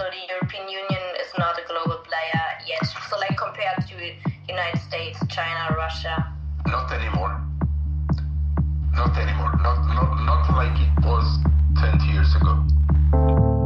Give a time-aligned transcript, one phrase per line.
[0.00, 2.86] So the European Union is not a global player yet.
[3.10, 3.94] So like compared to
[4.48, 6.32] United States, China, Russia.
[6.66, 7.38] Not anymore.
[8.94, 9.52] Not anymore.
[9.60, 11.26] Not not not like it was
[11.76, 13.59] 20 years ago.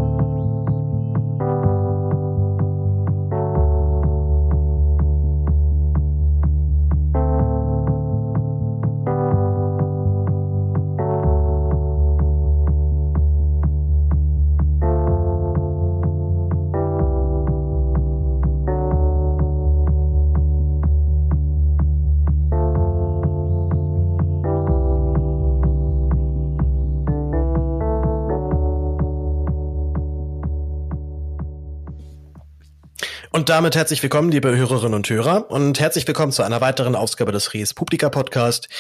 [33.45, 37.31] Und damit herzlich willkommen, liebe Hörerinnen und Hörer, und herzlich willkommen zu einer weiteren Ausgabe
[37.31, 38.71] des Res Publica Podcast.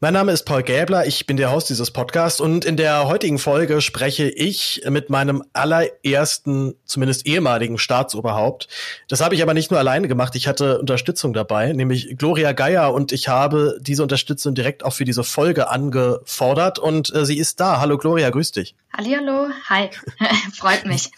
[0.00, 3.38] Mein Name ist Paul Gäbler, ich bin der Host dieses Podcasts und in der heutigen
[3.38, 8.68] Folge spreche ich mit meinem allerersten, zumindest ehemaligen Staatsoberhaupt.
[9.08, 12.92] Das habe ich aber nicht nur alleine gemacht, ich hatte Unterstützung dabei, nämlich Gloria Geier
[12.92, 17.58] und ich habe diese Unterstützung direkt auch für diese Folge angefordert und äh, sie ist
[17.58, 17.80] da.
[17.80, 18.74] Hallo Gloria, grüß dich.
[18.94, 19.88] Hallihallo, hi,
[20.52, 21.10] freut mich.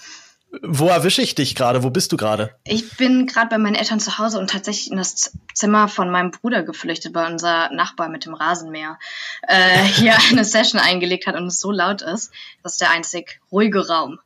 [0.61, 1.83] Wo erwische ich dich gerade?
[1.83, 2.55] Wo bist du gerade?
[2.65, 6.31] Ich bin gerade bei meinen Eltern zu Hause und tatsächlich in das Zimmer von meinem
[6.31, 8.99] Bruder geflüchtet, weil unser Nachbar mit dem Rasenmäher
[9.49, 12.31] äh, hier eine Session eingelegt hat und es so laut ist.
[12.63, 14.19] Das ist der einzig ruhige Raum.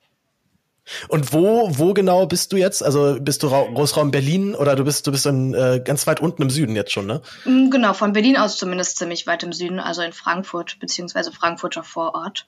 [1.09, 2.83] Und wo, wo genau bist du jetzt?
[2.83, 6.21] Also bist du Ra Großraum Berlin oder du bist, du bist in, äh, ganz weit
[6.21, 7.23] unten im Süden jetzt schon, ne?
[7.45, 11.83] Mm, genau, von Berlin aus zumindest ziemlich weit im Süden, also in Frankfurt, beziehungsweise Frankfurter
[11.83, 12.47] Vorort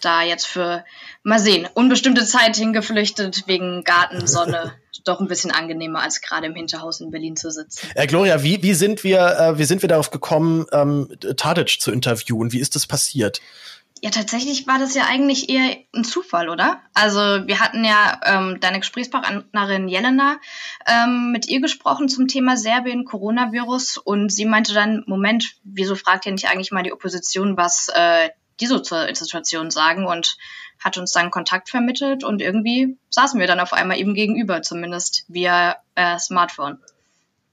[0.00, 0.84] da jetzt für,
[1.22, 4.74] mal sehen, unbestimmte Zeit hingeflüchtet wegen Garten, Sonne.
[5.04, 7.88] doch ein bisschen angenehmer, als gerade im Hinterhaus in Berlin zu sitzen.
[7.94, 11.90] Äh, Gloria, wie, wie sind wir, äh, wie sind wir darauf gekommen, ähm, Tadic zu
[11.90, 12.52] interviewen?
[12.52, 13.40] Wie ist das passiert?
[14.02, 16.80] Ja, tatsächlich war das ja eigentlich eher ein Zufall, oder?
[16.94, 20.38] Also wir hatten ja ähm, deine Gesprächspartnerin Jelena
[20.86, 26.24] ähm, mit ihr gesprochen zum Thema Serbien, Coronavirus und sie meinte dann, Moment, wieso fragt
[26.24, 28.30] ihr nicht eigentlich mal die Opposition, was äh,
[28.60, 30.36] die so zur Situation sagen und
[30.78, 35.24] hat uns dann Kontakt vermittelt und irgendwie saßen wir dann auf einmal eben gegenüber, zumindest
[35.28, 36.78] via äh, Smartphone.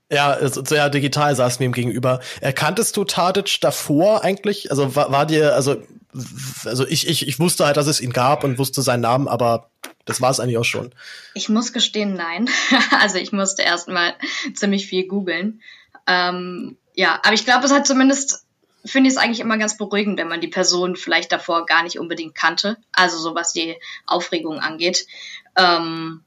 [0.10, 2.22] Ja, sehr digital saßen wir ihm gegenüber.
[2.40, 4.72] Erkanntest du Tadic davor eigentlich?
[4.72, 5.84] Also war, war dir, also,
[6.64, 9.70] also ich, ich, ich wusste halt, dass es ihn gab und wusste seinen Namen, aber
[10.06, 10.96] das war es eigentlich auch schon.
[11.34, 12.50] Ich muss gestehen, nein.
[13.02, 14.14] also ich musste erstmal
[14.54, 15.62] ziemlich viel googeln.
[16.08, 18.47] Ähm, ja, aber ich glaube, es hat zumindest
[18.86, 22.00] finde ich es eigentlich immer ganz beruhigend, wenn man die Person vielleicht davor gar nicht
[22.00, 22.78] unbedingt kannte.
[22.92, 25.08] Also so was die Aufregung angeht.
[25.56, 26.24] Ähm,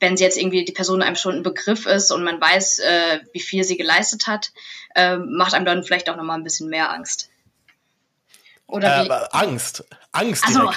[0.00, 3.20] wenn sie jetzt irgendwie die Person einem schon ein Begriff ist und man weiß, äh,
[3.32, 4.52] wie viel sie geleistet hat,
[4.94, 7.28] äh, macht einem dann vielleicht auch nochmal ein bisschen mehr Angst.
[8.66, 9.84] Oder äh, Angst.
[10.12, 10.60] Angst also,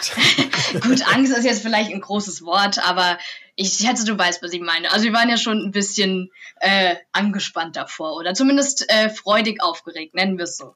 [0.82, 3.18] gut, Angst ist jetzt vielleicht ein großes Wort, aber
[3.56, 4.92] ich schätze, du weißt, was ich meine.
[4.92, 10.16] Also wir waren ja schon ein bisschen äh, angespannt davor oder zumindest äh, freudig aufgeregt,
[10.16, 10.76] nennen wir es so.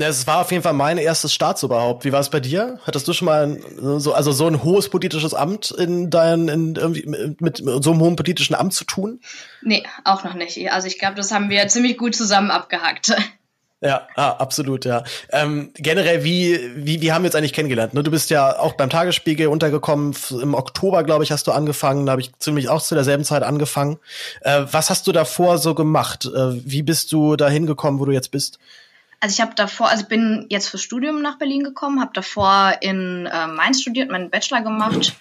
[0.00, 2.04] Es war auf jeden Fall mein erstes Staatsoberhaupt.
[2.04, 2.78] Wie war es bei dir?
[2.84, 6.76] Hattest du schon mal ein, so, also so ein hohes politisches Amt in dein, in,
[6.76, 9.20] irgendwie mit, so einem hohen politischen Amt zu tun?
[9.60, 10.70] Nee, auch noch nicht.
[10.70, 13.12] Also ich glaube, das haben wir ziemlich gut zusammen abgehackt.
[13.80, 15.04] Ja, ah, absolut, ja.
[15.30, 17.94] Ähm, generell, wie, wie, wie haben wir uns eigentlich kennengelernt?
[17.94, 20.16] Ne, du bist ja auch beim Tagesspiegel untergekommen.
[20.30, 22.06] Im Oktober, glaube ich, hast du angefangen.
[22.06, 23.98] Da habe ich ziemlich auch zu derselben Zeit angefangen.
[24.40, 26.24] Äh, was hast du davor so gemacht?
[26.26, 28.58] Äh, wie bist du da hingekommen, wo du jetzt bist?
[29.20, 33.26] Also ich habe davor, also bin jetzt fürs Studium nach Berlin gekommen, habe davor in
[33.26, 35.14] äh, Mainz studiert, meinen Bachelor gemacht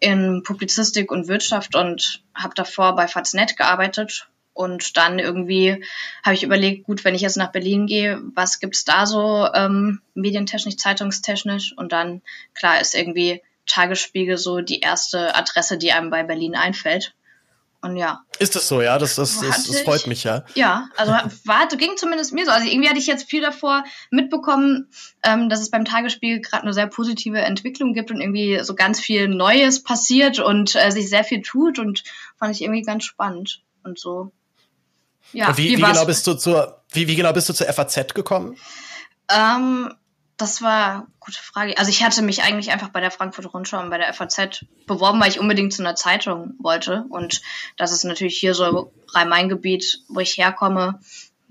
[0.00, 5.84] in Publizistik und Wirtschaft und habe davor bei Faznet gearbeitet und dann irgendwie
[6.24, 10.00] habe ich überlegt, gut, wenn ich jetzt nach Berlin gehe, was gibt's da so ähm,
[10.14, 12.22] medientechnisch, zeitungstechnisch und dann
[12.54, 17.14] klar ist irgendwie Tagesspiegel so die erste Adresse, die einem bei Berlin einfällt.
[17.82, 18.20] Und ja.
[18.38, 18.98] Ist das so, ja?
[18.98, 20.44] Das, das, das, das freut mich, ja.
[20.54, 21.12] Ja, also
[21.44, 22.50] war, ging zumindest mir so.
[22.50, 24.88] Also irgendwie hatte ich jetzt viel davor mitbekommen,
[25.22, 29.00] ähm, dass es beim Tagesspiel gerade eine sehr positive Entwicklung gibt und irgendwie so ganz
[29.00, 32.02] viel Neues passiert und äh, sich sehr viel tut und
[32.38, 34.32] fand ich irgendwie ganz spannend und so.
[35.32, 37.66] Ja, und wie, wie, wie genau bist du zur, wie, wie genau bist du zur
[37.66, 38.56] FAZ gekommen?
[39.28, 39.92] Ähm,
[40.36, 41.78] das war gute Frage.
[41.78, 45.20] Also ich hatte mich eigentlich einfach bei der Frankfurter Rundschau und bei der FAZ beworben,
[45.20, 47.06] weil ich unbedingt zu einer Zeitung wollte.
[47.08, 47.40] Und
[47.76, 51.00] das ist natürlich hier so Rhein-Main-Gebiet, wo ich herkomme,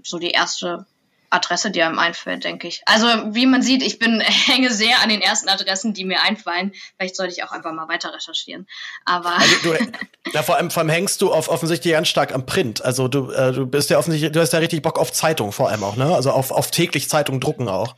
[0.04, 0.86] so die erste
[1.32, 2.84] Adresse, die einem einfällt, denke ich.
[2.86, 6.72] Also wie man sieht, ich bin hänge sehr an den ersten Adressen, die mir einfallen.
[6.98, 8.68] Vielleicht sollte ich auch einfach mal weiter recherchieren.
[9.04, 9.74] Aber also du,
[10.34, 12.86] ja, vor, allem, vor allem hängst du auf, offensichtlich ganz stark am Print.
[12.86, 15.70] Also du, äh, du bist ja offensichtlich, du hast ja richtig Bock auf Zeitung vor
[15.70, 16.14] allem auch, ne?
[16.14, 17.96] Also auf, auf täglich Zeitung drucken auch.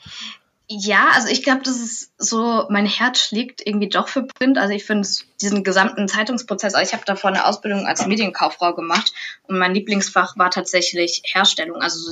[0.69, 4.57] Ja, also ich glaube, das ist so, mein Herz schlägt irgendwie doch für Print.
[4.57, 5.07] Also ich finde
[5.41, 9.13] diesen gesamten Zeitungsprozess, also ich habe davor eine Ausbildung als Medienkauffrau gemacht
[9.47, 11.81] und mein Lieblingsfach war tatsächlich Herstellung.
[11.81, 12.11] Also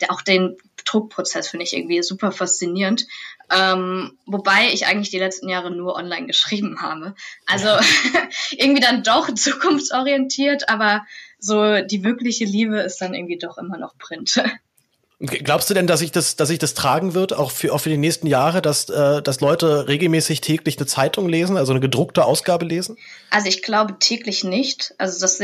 [0.00, 3.08] der, auch den Druckprozess finde ich irgendwie super faszinierend.
[3.50, 7.16] Ähm, wobei ich eigentlich die letzten Jahre nur online geschrieben habe.
[7.46, 7.68] Also
[8.52, 11.04] irgendwie dann doch zukunftsorientiert, aber
[11.40, 14.40] so die wirkliche Liebe ist dann irgendwie doch immer noch Print.
[15.18, 17.88] Glaubst du denn, dass sich das, dass sich das tragen wird, auch für, auch für
[17.88, 22.26] die nächsten Jahre, dass, äh, dass Leute regelmäßig täglich eine Zeitung lesen, also eine gedruckte
[22.26, 22.98] Ausgabe lesen?
[23.30, 24.94] Also ich glaube täglich nicht.
[24.98, 25.40] Also das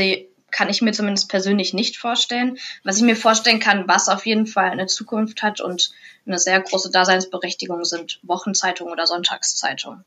[0.50, 2.58] kann ich mir zumindest persönlich nicht vorstellen.
[2.84, 5.90] Was ich mir vorstellen kann, was auf jeden Fall eine Zukunft hat und
[6.26, 10.04] eine sehr große Daseinsberechtigung sind Wochenzeitungen oder Sonntagszeitungen.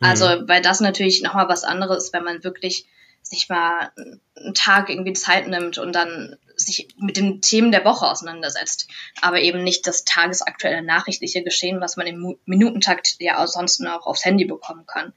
[0.00, 0.48] Also, mhm.
[0.48, 2.86] weil das natürlich nochmal was anderes ist, wenn man wirklich
[3.22, 3.90] sich mal
[4.36, 8.88] einen Tag irgendwie Zeit nimmt und dann sich mit den Themen der Woche auseinandersetzt,
[9.20, 14.24] aber eben nicht das tagesaktuelle nachrichtliche Geschehen, was man im Minutentakt ja ansonsten auch aufs
[14.24, 15.12] Handy bekommen kann.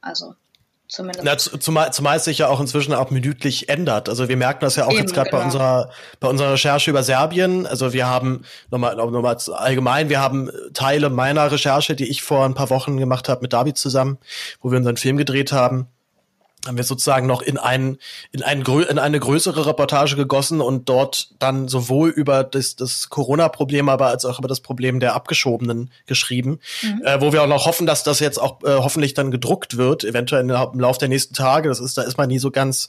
[0.00, 0.34] Also
[0.88, 1.24] zumindest.
[1.24, 4.08] Ja, zumal, zumal es sich ja auch inzwischen auch minütlich ändert.
[4.08, 5.40] Also wir merken das ja auch Eben, jetzt gerade genau.
[5.40, 5.90] bei unserer
[6.20, 7.66] bei unserer Recherche über Serbien.
[7.66, 12.54] Also wir haben nochmal nochmal allgemein, wir haben Teile meiner Recherche, die ich vor ein
[12.54, 14.18] paar Wochen gemacht habe mit David zusammen,
[14.60, 15.88] wo wir unseren Film gedreht haben
[16.68, 17.98] haben wir sozusagen noch in, ein,
[18.32, 23.88] in, ein, in eine größere Reportage gegossen und dort dann sowohl über das, das Corona-Problem,
[23.88, 27.02] aber als auch über das Problem der Abgeschobenen geschrieben, mhm.
[27.04, 30.04] äh, wo wir auch noch hoffen, dass das jetzt auch äh, hoffentlich dann gedruckt wird,
[30.04, 31.68] eventuell im Laufe der nächsten Tage.
[31.68, 32.88] Das ist, da ist man nie so ganz,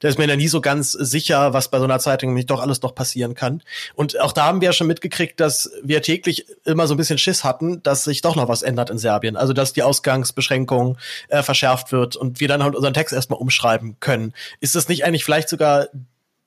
[0.00, 2.60] da ist man ja nie so ganz sicher, was bei so einer Zeitung nicht doch
[2.60, 3.62] alles noch passieren kann.
[3.94, 7.18] Und auch da haben wir ja schon mitgekriegt, dass wir täglich immer so ein bisschen
[7.18, 9.36] Schiss hatten, dass sich doch noch was ändert in Serbien.
[9.36, 10.98] Also dass die Ausgangsbeschränkung
[11.28, 14.34] äh, verschärft wird und wir dann halt unseren Text Text erstmal umschreiben können.
[14.60, 15.88] Ist das nicht eigentlich vielleicht sogar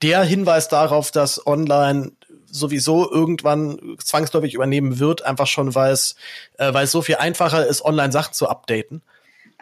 [0.02, 2.12] der Hinweis darauf, dass online
[2.46, 6.16] sowieso irgendwann zwangsläufig übernehmen wird, einfach schon, weil es,
[6.58, 9.02] äh, weil es so viel einfacher ist, online Sachen zu updaten?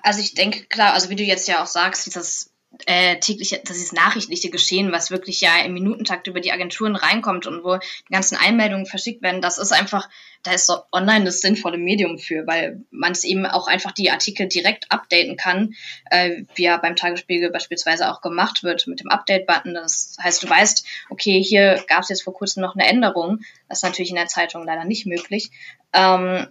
[0.04, 2.51] Also ich denke, klar, also wie du jetzt ja auch sagst, dieses
[2.86, 7.48] äh, tägliche, das ist nachrichtliche Geschehen, was wirklich ja im Minutentakt über die Agenturen reinkommt
[7.48, 10.10] und wo die ganzen Einmeldungen verschickt werden, das ist einfach,
[10.44, 14.12] da ist so online das sinnvolle Medium für, weil man es eben auch einfach die
[14.12, 15.74] Artikel direkt updaten kann,
[16.10, 19.74] äh, wie ja beim Tagesspiegel beispielsweise auch gemacht wird mit dem Update-Button.
[19.74, 23.42] Das heißt, du weißt, okay, hier gab es jetzt vor kurzem noch eine Änderung.
[23.70, 25.52] Das ist natürlich in der Zeitung leider nicht möglich.
[25.94, 26.48] Ähm,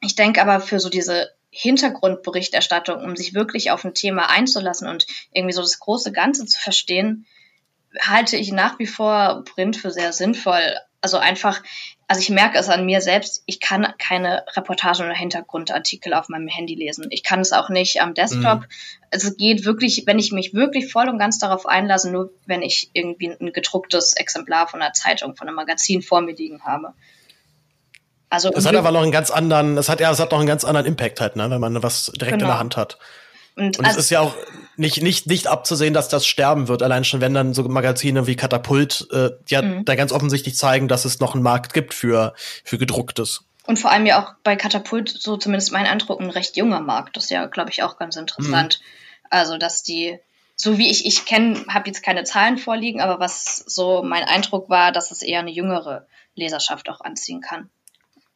[0.00, 5.06] ich denke aber für so diese Hintergrundberichterstattung, um sich wirklich auf ein Thema einzulassen und
[5.32, 7.26] irgendwie so das große Ganze zu verstehen,
[8.00, 10.76] halte ich nach wie vor Print für sehr sinnvoll.
[11.00, 11.62] Also einfach,
[12.08, 16.48] also ich merke es an mir selbst, ich kann keine Reportagen oder Hintergrundartikel auf meinem
[16.48, 17.06] Handy lesen.
[17.10, 18.60] Ich kann es auch nicht am Desktop.
[18.60, 18.66] Mhm.
[19.10, 22.90] Es geht wirklich, wenn ich mich wirklich voll und ganz darauf einlasse, nur wenn ich
[22.92, 26.94] irgendwie ein gedrucktes Exemplar von einer Zeitung, von einem Magazin vor mir liegen habe.
[28.30, 30.46] Also es hat aber noch einen ganz anderen, es hat ja, es hat noch einen
[30.46, 32.44] ganz anderen Impact halt, ne, wenn man was direkt genau.
[32.44, 32.98] in der Hand hat.
[33.56, 34.34] Und, und also, es ist ja auch
[34.76, 38.36] nicht, nicht, nicht abzusehen, dass das sterben wird, allein schon, wenn dann so Magazine wie
[38.36, 39.84] Katapult äh, ja mhm.
[39.84, 43.44] da ganz offensichtlich zeigen, dass es noch einen Markt gibt für, für gedrucktes.
[43.66, 47.16] Und vor allem ja auch bei Katapult, so zumindest mein Eindruck, ein recht junger Markt.
[47.16, 48.80] Das ist ja, glaube ich, auch ganz interessant.
[48.80, 49.28] Mhm.
[49.30, 50.18] Also, dass die,
[50.54, 54.70] so wie ich, ich kenne, habe jetzt keine Zahlen vorliegen, aber was so mein Eindruck
[54.70, 57.68] war, dass es eher eine jüngere Leserschaft auch anziehen kann.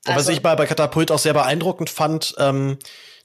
[0.05, 2.79] Also, was ich bei, bei Katapult auch sehr beeindruckend fand, ähm,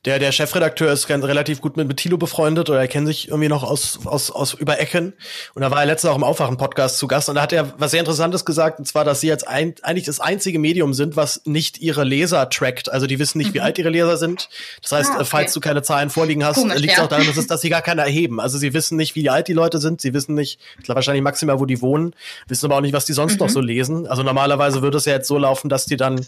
[0.05, 3.27] der, der Chefredakteur ist ganz relativ gut mit, mit Thilo befreundet oder er kennt sich
[3.27, 5.13] irgendwie noch aus, aus, aus über Ecken.
[5.53, 7.91] Und da war er letztens auch im Aufwachen-Podcast zu Gast und da hat er was
[7.91, 11.41] sehr Interessantes gesagt, und zwar, dass sie jetzt ein, eigentlich das einzige Medium sind, was
[11.45, 12.91] nicht ihre Leser trackt.
[12.91, 13.55] Also die wissen nicht, mhm.
[13.55, 14.49] wie alt ihre Leser sind.
[14.81, 15.25] Das heißt, ah, okay.
[15.25, 17.03] falls du keine Zahlen vorliegen hast, liegt es ja.
[17.03, 18.39] auch daran, dass, es, dass sie gar keine erheben.
[18.39, 21.65] Also sie wissen nicht, wie alt die Leute sind, sie wissen nicht, wahrscheinlich maximal, wo
[21.65, 22.13] die wohnen,
[22.47, 23.39] wissen aber auch nicht, was die sonst mhm.
[23.39, 24.07] noch so lesen.
[24.07, 26.25] Also normalerweise würde es ja jetzt so laufen, dass die dann,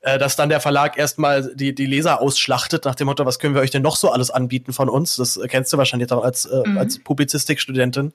[0.00, 3.54] äh, dass dann der Verlag erstmal die, die Leser ausschlachtet, nach dem Motto, was können
[3.54, 5.16] wir euch denn noch so alles anbieten von uns?
[5.16, 6.78] Das kennst du wahrscheinlich auch als, äh, mhm.
[6.78, 8.12] als Publizistikstudentin.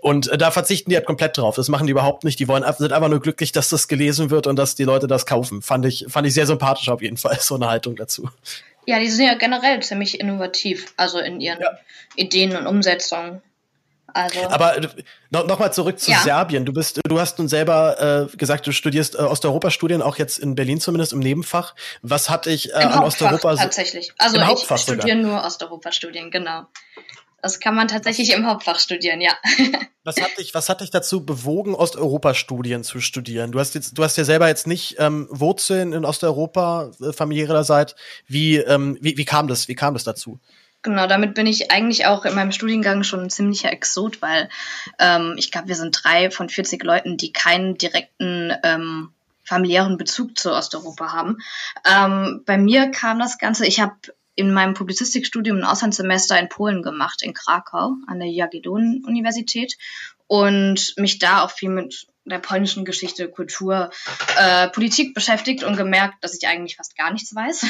[0.00, 1.56] Und äh, da verzichten die halt komplett drauf.
[1.56, 2.38] Das machen die überhaupt nicht.
[2.38, 5.26] Die wollen sind einfach nur glücklich, dass das gelesen wird und dass die Leute das
[5.26, 5.62] kaufen.
[5.62, 8.28] Fand ich, fand ich sehr sympathisch auf jeden Fall, so eine Haltung dazu.
[8.86, 11.78] Ja, die sind ja generell ziemlich innovativ, also in ihren ja.
[12.16, 13.40] Ideen und Umsetzungen.
[14.14, 14.88] Also, Aber äh,
[15.30, 16.20] noch, noch mal zurück zu ja.
[16.20, 16.64] Serbien.
[16.64, 20.54] Du bist, du hast nun selber äh, gesagt, du studierst äh, Osteuropa-Studien, auch jetzt in
[20.54, 21.74] Berlin zumindest im Nebenfach.
[22.02, 24.12] Was hat dich äh, Im an Hauptfach Osteuropa tatsächlich?
[24.18, 26.66] Also im ich studiere nur Osteuropa-Studien, genau.
[27.42, 29.32] Das kann man tatsächlich im Hauptfach studieren, ja.
[30.04, 33.50] was hat dich, was hat dich dazu bewogen, Osteuropa-Studien zu studieren?
[33.52, 37.96] Du hast jetzt, du hast ja selber jetzt nicht ähm, Wurzeln in Osteuropa äh, familiärerseits.
[38.28, 39.66] Wie, ähm, wie, wie kam das?
[39.66, 40.38] Wie kam das dazu?
[40.84, 44.50] Genau, damit bin ich eigentlich auch in meinem Studiengang schon ein ziemlicher Exot, weil
[44.98, 49.10] ähm, ich glaube, wir sind drei von 40 Leuten, die keinen direkten ähm,
[49.44, 51.38] familiären Bezug zu Osteuropa haben.
[51.90, 53.94] Ähm, bei mir kam das Ganze, ich habe
[54.34, 59.76] in meinem Publizistikstudium ein Auslandssemester in Polen gemacht, in Krakau, an der Jagiellon-Universität
[60.26, 63.90] und mich da auch viel mit der polnischen Geschichte, Kultur,
[64.38, 67.66] äh, Politik beschäftigt und gemerkt, dass ich eigentlich fast gar nichts weiß.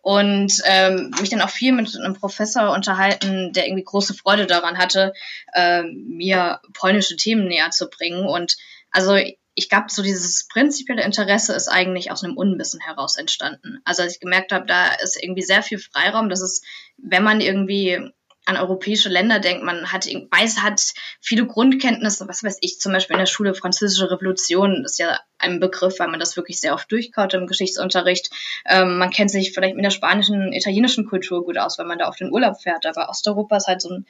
[0.00, 4.78] Und ähm, mich dann auch viel mit einem Professor unterhalten, der irgendwie große Freude daran
[4.78, 5.12] hatte,
[5.52, 8.26] äh, mir polnische Themen näher zu bringen.
[8.26, 8.56] Und
[8.90, 9.18] also
[9.58, 13.80] ich glaube, so dieses prinzipielle Interesse ist eigentlich aus einem Unwissen heraus entstanden.
[13.84, 16.62] Also als ich gemerkt habe, da ist irgendwie sehr viel Freiraum, dass es,
[16.96, 17.98] wenn man irgendwie
[18.44, 20.80] an europäische Länder denkt, man hat weiß, hat
[21.20, 25.58] viele Grundkenntnisse, was weiß ich, zum Beispiel in der Schule Französische Revolution ist ja ein
[25.58, 28.30] Begriff, weil man das wirklich sehr oft durchkaut im Geschichtsunterricht.
[28.64, 32.06] Ähm, man kennt sich vielleicht mit der spanischen, italienischen Kultur gut aus, wenn man da
[32.06, 34.06] auf den Urlaub fährt, aber Osteuropa ist halt so ein,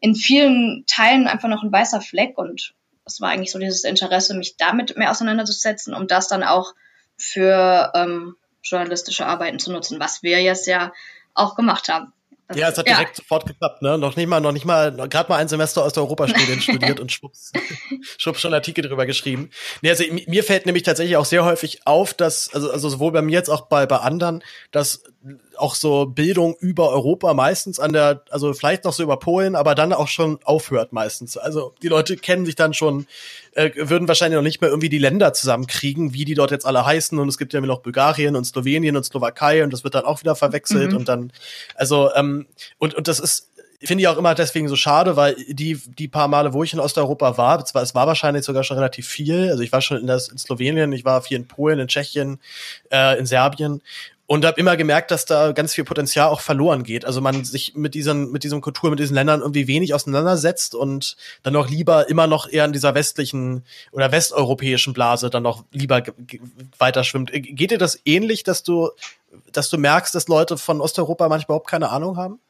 [0.00, 4.34] in vielen Teilen einfach noch ein weißer Fleck und das war eigentlich so dieses Interesse,
[4.34, 6.74] mich damit mehr auseinanderzusetzen, um das dann auch
[7.16, 10.92] für ähm, journalistische Arbeiten zu nutzen, was wir jetzt ja
[11.34, 12.12] auch gemacht haben.
[12.48, 13.22] Also, ja, es hat direkt ja.
[13.22, 13.96] sofort geklappt, ne?
[13.96, 17.10] Noch nicht mal, noch nicht mal, gerade mal ein Semester aus der Europastudien studiert und
[17.10, 17.52] schwupps,
[18.18, 19.50] schwupps schon Artikel drüber geschrieben.
[19.80, 23.22] Nee, also mir fällt nämlich tatsächlich auch sehr häufig auf, dass, also, also sowohl bei
[23.22, 25.02] mir jetzt auch bei, bei anderen, dass
[25.56, 29.74] auch so Bildung über Europa meistens an der, also vielleicht noch so über Polen, aber
[29.74, 31.36] dann auch schon aufhört meistens.
[31.36, 33.06] Also die Leute kennen sich dann schon,
[33.52, 36.84] äh, würden wahrscheinlich noch nicht mehr irgendwie die Länder zusammenkriegen, wie die dort jetzt alle
[36.84, 37.18] heißen.
[37.18, 40.04] Und es gibt ja immer noch Bulgarien und Slowenien und Slowakei und das wird dann
[40.04, 40.98] auch wieder verwechselt mhm.
[40.98, 41.32] und dann,
[41.76, 42.46] also ähm,
[42.78, 43.48] und und das ist
[43.84, 46.80] finde ich auch immer deswegen so schade, weil die, die paar Male, wo ich in
[46.80, 49.50] Osteuropa war, zwar, es war wahrscheinlich sogar schon relativ viel.
[49.50, 52.38] Also ich war schon in, das, in Slowenien, ich war viel in Polen, in Tschechien,
[52.90, 53.82] äh, in Serbien
[54.32, 57.04] und habe immer gemerkt, dass da ganz viel Potenzial auch verloren geht.
[57.04, 61.18] Also man sich mit diesen, mit diesem Kultur, mit diesen Ländern irgendwie wenig auseinandersetzt und
[61.42, 66.02] dann noch lieber immer noch eher in dieser westlichen oder westeuropäischen Blase dann noch lieber
[66.78, 67.30] weiter schwimmt.
[67.30, 68.92] Äh, geht dir das ähnlich, dass du,
[69.52, 72.40] dass du merkst, dass Leute von Osteuropa manchmal überhaupt keine Ahnung haben?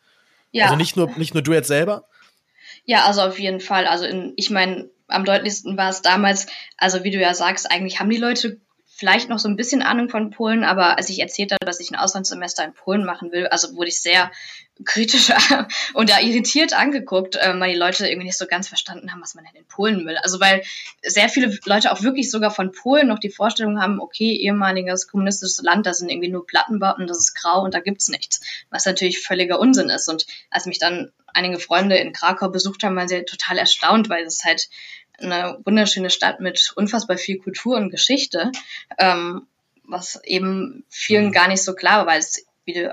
[0.53, 0.67] Ja.
[0.67, 2.05] Also nicht nur, nicht nur du jetzt selber?
[2.85, 3.89] Ja, also auf jeden Fall.
[3.89, 6.47] Also in, ich meine, am deutlichsten war es damals,
[6.77, 8.61] also wie du ja sagst, eigentlich haben die Leute
[9.02, 11.90] vielleicht noch so ein bisschen Ahnung von Polen, aber als ich erzählt habe, dass ich
[11.90, 14.30] ein Auslandssemester in Polen machen will, also wurde ich sehr
[14.85, 15.32] kritisch
[15.94, 19.35] und da irritiert angeguckt, äh, weil die Leute irgendwie nicht so ganz verstanden haben, was
[19.35, 20.18] man denn in Polen will.
[20.18, 20.62] Also weil
[21.02, 25.61] sehr viele Leute auch wirklich sogar von Polen noch die Vorstellung haben, okay, ehemaliges kommunistisches
[25.62, 28.40] Land, da sind irgendwie nur Plattenbauten, das ist grau und da gibt's nichts.
[28.71, 30.09] Was natürlich völliger Unsinn ist.
[30.09, 34.23] Und als mich dann einige Freunde in Krakau besucht haben, waren sie total erstaunt, weil
[34.25, 34.68] es halt
[35.23, 38.52] eine wunderschöne Stadt mit unfassbar viel Kultur und Geschichte,
[38.99, 39.47] ähm,
[39.85, 41.33] was eben vielen mhm.
[41.33, 42.47] gar nicht so klar war, weil es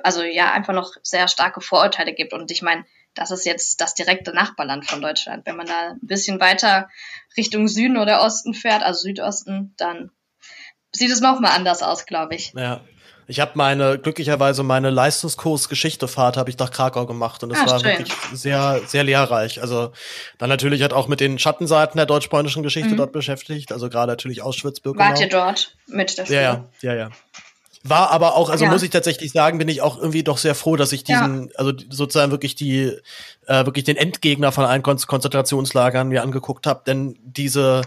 [0.03, 2.33] also ja, einfach noch sehr starke Vorurteile gibt.
[2.33, 5.45] Und ich meine, das ist jetzt das direkte Nachbarland von Deutschland.
[5.45, 6.89] Wenn man da ein bisschen weiter
[7.38, 10.12] Richtung Süden oder Osten fährt, also Südosten, dann
[10.91, 12.53] sieht es noch mal anders aus, glaube ich.
[12.55, 12.81] Ja.
[13.29, 17.67] Ich habe meine, glücklicherweise meine Leistungskurs Geschichtefahrt habe ich nach Krakau gemacht und es ah,
[17.67, 18.00] war schön.
[18.00, 19.62] wirklich sehr, sehr lehrreich.
[19.62, 19.91] Also
[20.39, 22.98] dann natürlich hat auch mit den Schattenseiten der deutsch-polnischen Geschichte mhm.
[22.98, 25.09] dort beschäftigt, also gerade natürlich Auschwitz, Birkenau.
[25.09, 26.27] Wart ihr dort mit Schule?
[26.27, 27.09] Ja, ja, ja, ja.
[27.83, 28.71] War aber auch, also ja.
[28.71, 31.55] muss ich tatsächlich sagen, bin ich auch irgendwie doch sehr froh, dass ich diesen, ja.
[31.55, 32.91] also sozusagen wirklich die,
[33.45, 37.83] äh, wirklich den Endgegner von allen Konzentrationslagern mir angeguckt habe, denn diese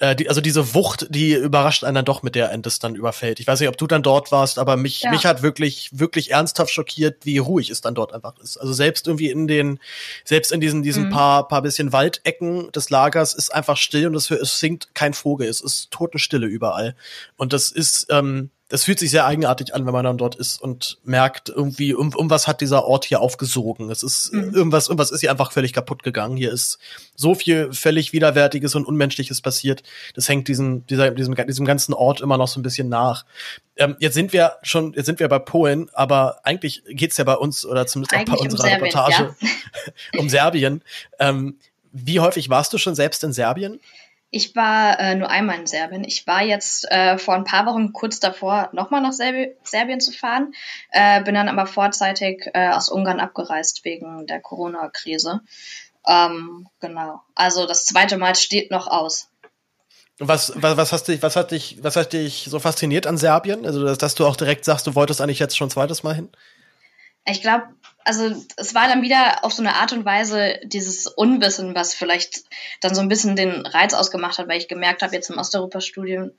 [0.00, 3.40] äh, die, also diese Wucht, die überrascht einen dann doch mit der Endes dann überfällt.
[3.40, 5.10] Ich weiß nicht, ob du dann dort warst, aber mich, ja.
[5.10, 8.56] mich hat wirklich, wirklich ernsthaft schockiert, wie ruhig es dann dort einfach ist.
[8.56, 9.78] Also selbst irgendwie in den,
[10.24, 11.10] selbst in diesen, diesen mhm.
[11.10, 15.48] paar, paar bisschen Waldecken des Lagers ist einfach still und es, es singt kein Vogel.
[15.48, 16.94] Es ist Totenstille überall.
[17.36, 20.60] Und das ist, ähm, das fühlt sich sehr eigenartig an, wenn man dann dort ist
[20.60, 23.90] und merkt, irgendwie, um, um was hat dieser Ort hier aufgesogen.
[23.90, 24.54] Es ist mhm.
[24.54, 26.36] irgendwas, irgendwas ist hier einfach völlig kaputt gegangen.
[26.36, 26.78] Hier ist
[27.14, 29.84] so viel völlig Widerwärtiges und Unmenschliches passiert.
[30.14, 33.24] Das hängt diesem, dieser, diesem, diesem ganzen Ort immer noch so ein bisschen nach.
[33.76, 37.34] Ähm, jetzt sind wir schon, jetzt sind wir bei Polen, aber eigentlich geht's ja bei
[37.34, 40.20] uns oder zumindest eigentlich auch bei unserer um Serbien, Reportage ja.
[40.20, 40.82] um Serbien.
[41.20, 41.58] Ähm,
[41.92, 43.80] wie häufig warst du schon selbst in Serbien?
[44.36, 46.04] Ich war äh, nur einmal in Serbien.
[46.04, 50.12] Ich war jetzt äh, vor ein paar Wochen kurz davor, nochmal nach Serbi Serbien zu
[50.12, 50.52] fahren,
[50.90, 55.40] äh, bin dann aber vorzeitig äh, aus Ungarn abgereist wegen der Corona-Krise.
[56.06, 57.22] Ähm, genau.
[57.34, 59.30] Also das zweite Mal steht noch aus.
[60.18, 63.64] Was, was, was, hast dich, was, hat dich, was hat dich so fasziniert an Serbien?
[63.64, 66.14] Also, dass, dass du auch direkt sagst, du wolltest eigentlich jetzt schon ein zweites Mal
[66.14, 66.28] hin?
[67.24, 67.64] Ich glaube,
[68.06, 72.44] also es war dann wieder auf so eine Art und Weise dieses Unwissen, was vielleicht
[72.80, 76.30] dann so ein bisschen den Reiz ausgemacht hat, weil ich gemerkt habe, jetzt im Osteuropa-Studium,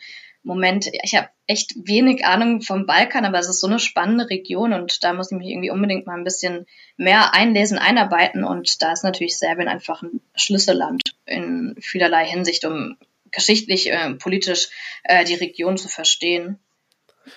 [0.43, 4.71] Moment, ich habe echt wenig Ahnung vom Balkan, aber es ist so eine spannende Region
[4.71, 8.93] und da muss ich mich irgendwie unbedingt mal ein bisschen mehr einlesen, einarbeiten und da
[8.93, 12.95] ist natürlich Serbien einfach ein Schlüsselland in vielerlei Hinsicht, um
[13.31, 14.69] geschichtlich, äh, politisch
[15.03, 16.59] äh, die Region zu verstehen.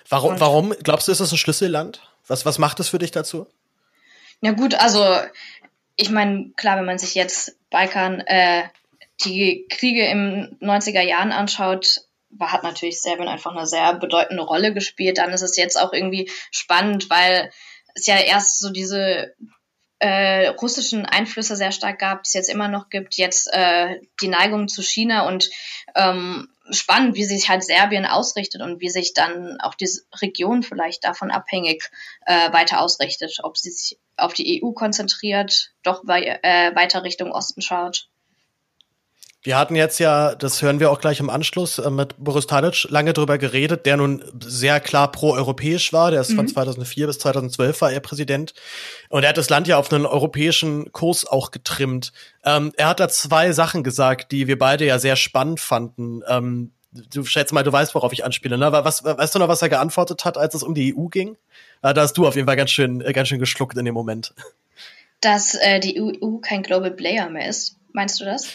[0.08, 2.00] Warum, warum glaubst du, ist das ein Schlüsselland?
[2.28, 3.48] Was, was macht es für dich dazu?
[4.40, 5.04] Ja gut, also
[5.96, 8.68] ich meine, klar, wenn man sich jetzt Balkan, äh,
[9.24, 14.72] die Kriege im 90er Jahren anschaut, war, hat natürlich Serbien einfach eine sehr bedeutende Rolle
[14.72, 15.18] gespielt.
[15.18, 17.50] Dann ist es jetzt auch irgendwie spannend, weil
[17.94, 19.34] es ja erst so diese
[19.98, 24.68] äh, russischen Einflüsse sehr stark gab, es jetzt immer noch gibt, jetzt äh, die Neigung
[24.68, 25.50] zu China und
[25.94, 31.04] ähm, spannend, wie sich halt Serbien ausrichtet und wie sich dann auch diese Region vielleicht
[31.04, 31.90] davon abhängig
[32.24, 37.32] äh, weiter ausrichtet, ob sie sich auf die EU konzentriert, doch wei äh, weiter Richtung
[37.32, 38.08] Osten schaut.
[39.42, 42.86] Wir hatten jetzt ja, das hören wir auch gleich im Anschluss, äh, mit Boris Tadic
[42.90, 46.10] lange drüber geredet, der nun sehr klar pro-europäisch war.
[46.10, 46.36] Der ist mhm.
[46.36, 48.52] von 2004 bis 2012 war er Präsident.
[49.08, 52.12] Und er hat das Land ja auf einen europäischen Kurs auch getrimmt.
[52.44, 56.20] Ähm, er hat da zwei Sachen gesagt, die wir beide ja sehr spannend fanden.
[56.28, 58.58] Ähm, du schätze mal, du weißt, worauf ich anspiele.
[58.58, 58.72] Ne?
[58.72, 61.36] Was, weißt du noch, was er geantwortet hat, als es um die EU ging?
[61.82, 63.94] Äh, da hast du auf jeden Fall ganz schön, äh, ganz schön geschluckt in dem
[63.94, 64.34] Moment.
[65.20, 67.76] Dass äh, die EU kein Global Player mehr ist.
[67.92, 68.48] Meinst du das?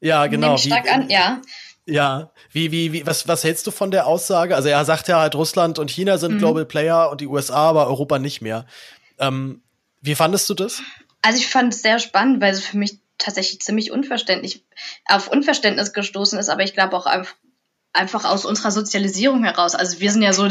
[0.00, 0.48] Ja, genau.
[0.48, 1.42] Nehme stark wie, an, ja.
[1.84, 4.54] Ja, wie, wie, wie, was, was hältst du von der Aussage?
[4.54, 6.38] Also er sagt ja halt, Russland und China sind mhm.
[6.38, 8.66] Global Player und die USA, aber Europa nicht mehr.
[9.18, 9.62] Ähm,
[10.00, 10.80] wie fandest du das?
[11.22, 14.64] Also ich fand es sehr spannend, weil es für mich tatsächlich ziemlich unverständlich,
[15.06, 17.34] auf Unverständnis gestoßen ist, aber ich glaube auch einfach,
[17.92, 19.74] einfach aus unserer Sozialisierung heraus.
[19.74, 20.48] Also wir sind ja so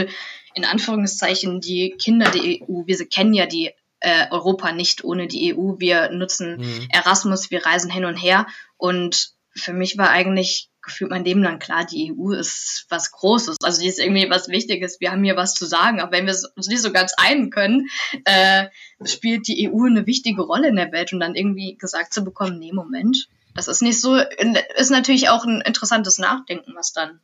[0.54, 2.84] in Anführungszeichen die Kinder der EU.
[2.86, 5.80] Wir kennen ja die äh, Europa nicht ohne die EU.
[5.80, 6.88] Wir nutzen mhm.
[6.92, 11.60] Erasmus, wir reisen hin und her und für mich war eigentlich gefühlt mein Leben lang
[11.60, 15.36] klar, die EU ist was Großes, also die ist irgendwie was Wichtiges, wir haben hier
[15.36, 17.88] was zu sagen, auch wenn wir uns nicht so ganz einen können,
[18.26, 18.68] äh,
[19.06, 22.58] spielt die EU eine wichtige Rolle in der Welt und dann irgendwie gesagt zu bekommen,
[22.58, 27.20] nee, Moment, das ist nicht so, ist natürlich auch ein interessantes Nachdenken, was dann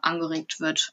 [0.00, 0.92] angeregt wird.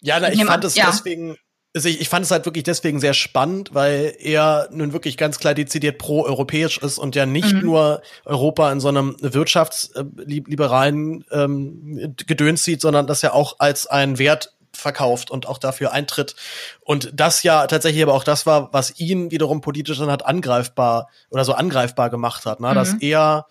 [0.00, 0.86] Ja, na, ich, ich fand es ja.
[0.86, 1.36] deswegen
[1.74, 5.38] also ich, ich fand es halt wirklich deswegen sehr spannend, weil er nun wirklich ganz
[5.38, 7.60] klar dezidiert pro-europäisch ist und ja nicht mhm.
[7.60, 14.18] nur Europa in so einem wirtschaftsliberalen ähm, Gedöns sieht, sondern das ja auch als einen
[14.18, 16.34] Wert verkauft und auch dafür eintritt.
[16.80, 21.08] Und das ja tatsächlich aber auch das war, was ihn wiederum politisch dann hat angreifbar
[21.28, 22.70] oder so angreifbar gemacht hat, ne?
[22.70, 22.74] Mhm.
[22.74, 23.46] dass er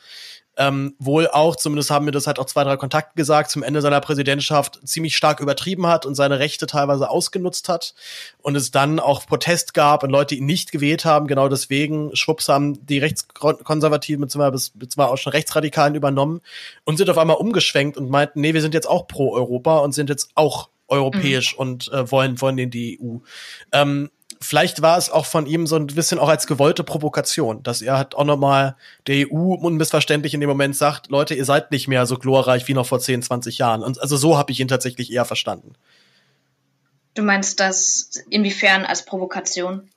[0.59, 3.81] ähm, wohl auch, zumindest haben mir das halt auch zwei, drei Kontakte gesagt, zum Ende
[3.81, 7.95] seiner Präsidentschaft ziemlich stark übertrieben hat und seine Rechte teilweise ausgenutzt hat
[8.41, 11.27] und es dann auch Protest gab und Leute ihn nicht gewählt haben.
[11.27, 16.41] Genau deswegen, schwupps, haben die Rechtskonservativen beziehungsweise, beziehungsweise auch schon Rechtsradikalen übernommen
[16.83, 19.93] und sind auf einmal umgeschwenkt und meinten, nee, wir sind jetzt auch pro Europa und
[19.93, 21.59] sind jetzt auch europäisch mhm.
[21.59, 23.19] und äh, wollen, wollen in die EU.
[23.71, 24.09] Ähm,
[24.41, 27.97] vielleicht war es auch von ihm so ein bisschen auch als gewollte Provokation, dass er
[27.97, 28.75] halt auch nochmal
[29.07, 32.73] der EU unmissverständlich in dem Moment sagt, Leute, ihr seid nicht mehr so glorreich wie
[32.73, 33.83] noch vor 10, 20 Jahren.
[33.83, 35.73] Und also so habe ich ihn tatsächlich eher verstanden.
[37.15, 39.89] Du meinst das inwiefern als Provokation?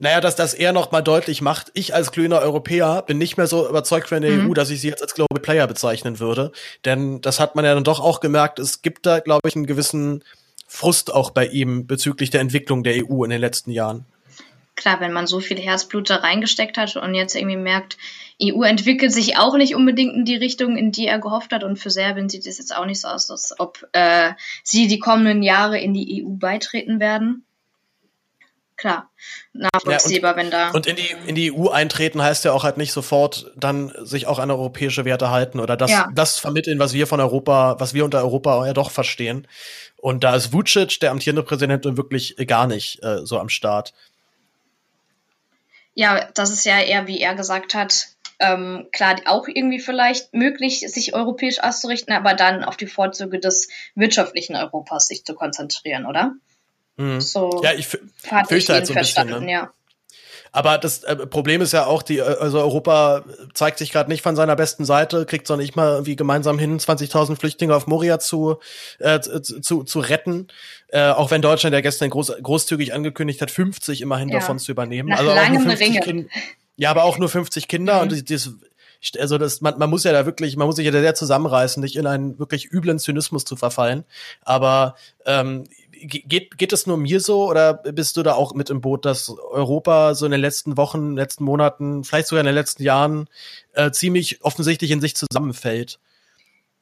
[0.00, 3.46] Naja, dass das er noch mal deutlich macht, ich als glühender Europäer bin nicht mehr
[3.46, 4.50] so überzeugt von der mhm.
[4.50, 6.50] EU, dass ich sie jetzt als Global Player bezeichnen würde.
[6.84, 9.66] Denn das hat man ja dann doch auch gemerkt, es gibt da, glaube ich, einen
[9.66, 10.24] gewissen
[10.72, 14.06] Frust auch bei ihm bezüglich der Entwicklung der EU in den letzten Jahren.
[14.76, 17.98] Klar, wenn man so viel Herzblut da reingesteckt hat und jetzt irgendwie merkt,
[18.40, 21.64] EU entwickelt sich auch nicht unbedingt in die Richtung, in die er gehofft hat.
[21.64, 25.00] Und für Serbien sieht es jetzt auch nicht so aus, als ob äh, sie die
[25.00, 27.44] kommenden Jahre in die EU beitreten werden
[28.80, 29.10] klar,
[29.52, 30.70] nachvollziehbar, ja, und, wenn da.
[30.70, 34.26] Und in die, in die EU eintreten heißt ja auch halt nicht sofort dann sich
[34.26, 36.08] auch an europäische Werte halten oder das, ja.
[36.14, 39.46] das vermitteln, was wir von Europa, was wir unter Europa ja doch verstehen.
[39.98, 43.92] Und da ist Vucic, der amtierende Präsident, wirklich gar nicht äh, so am Start.
[45.94, 48.06] Ja, das ist ja eher, wie er gesagt hat,
[48.38, 53.68] ähm, klar, auch irgendwie vielleicht möglich, sich europäisch auszurichten, aber dann auf die Vorzüge des
[53.94, 56.32] wirtschaftlichen Europas sich zu konzentrieren, oder?
[57.00, 57.20] Mhm.
[57.20, 59.28] So ja, ich fürchte halt so ein bisschen.
[59.28, 59.50] Ne?
[59.50, 59.72] Ja.
[60.52, 64.22] Aber das äh, Problem ist ja auch, die, äh, also Europa zeigt sich gerade nicht
[64.22, 67.86] von seiner besten Seite, kriegt es auch nicht mal irgendwie gemeinsam hin, 20.000 Flüchtlinge auf
[67.86, 68.58] Moria zu,
[68.98, 70.48] äh, zu, zu retten.
[70.88, 74.40] Äh, auch wenn Deutschland ja gestern groß, großzügig angekündigt hat, 50 immerhin ja.
[74.40, 75.10] davon zu übernehmen.
[75.10, 76.26] Nach also auch nur 50 Ringe.
[76.76, 78.10] ja, aber auch nur 50 Kinder mhm.
[78.10, 78.50] und das,
[79.18, 81.96] also das, man, man muss ja da wirklich, man muss sich ja sehr zusammenreißen, nicht
[81.96, 84.04] in einen wirklich üblen Zynismus zu verfallen.
[84.42, 85.64] Aber ähm,
[86.00, 89.30] geht, geht es nur mir so oder bist du da auch mit im Boot, dass
[89.30, 93.28] Europa so in den letzten Wochen, letzten Monaten, vielleicht sogar in den letzten Jahren
[93.72, 95.98] äh, ziemlich offensichtlich in sich zusammenfällt?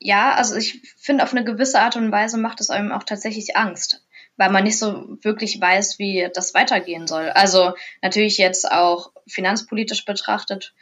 [0.00, 3.56] Ja, also ich finde, auf eine gewisse Art und Weise macht es einem auch tatsächlich
[3.56, 4.04] Angst,
[4.36, 7.30] weil man nicht so wirklich weiß, wie das weitergehen soll.
[7.30, 10.74] Also natürlich jetzt auch finanzpolitisch betrachtet.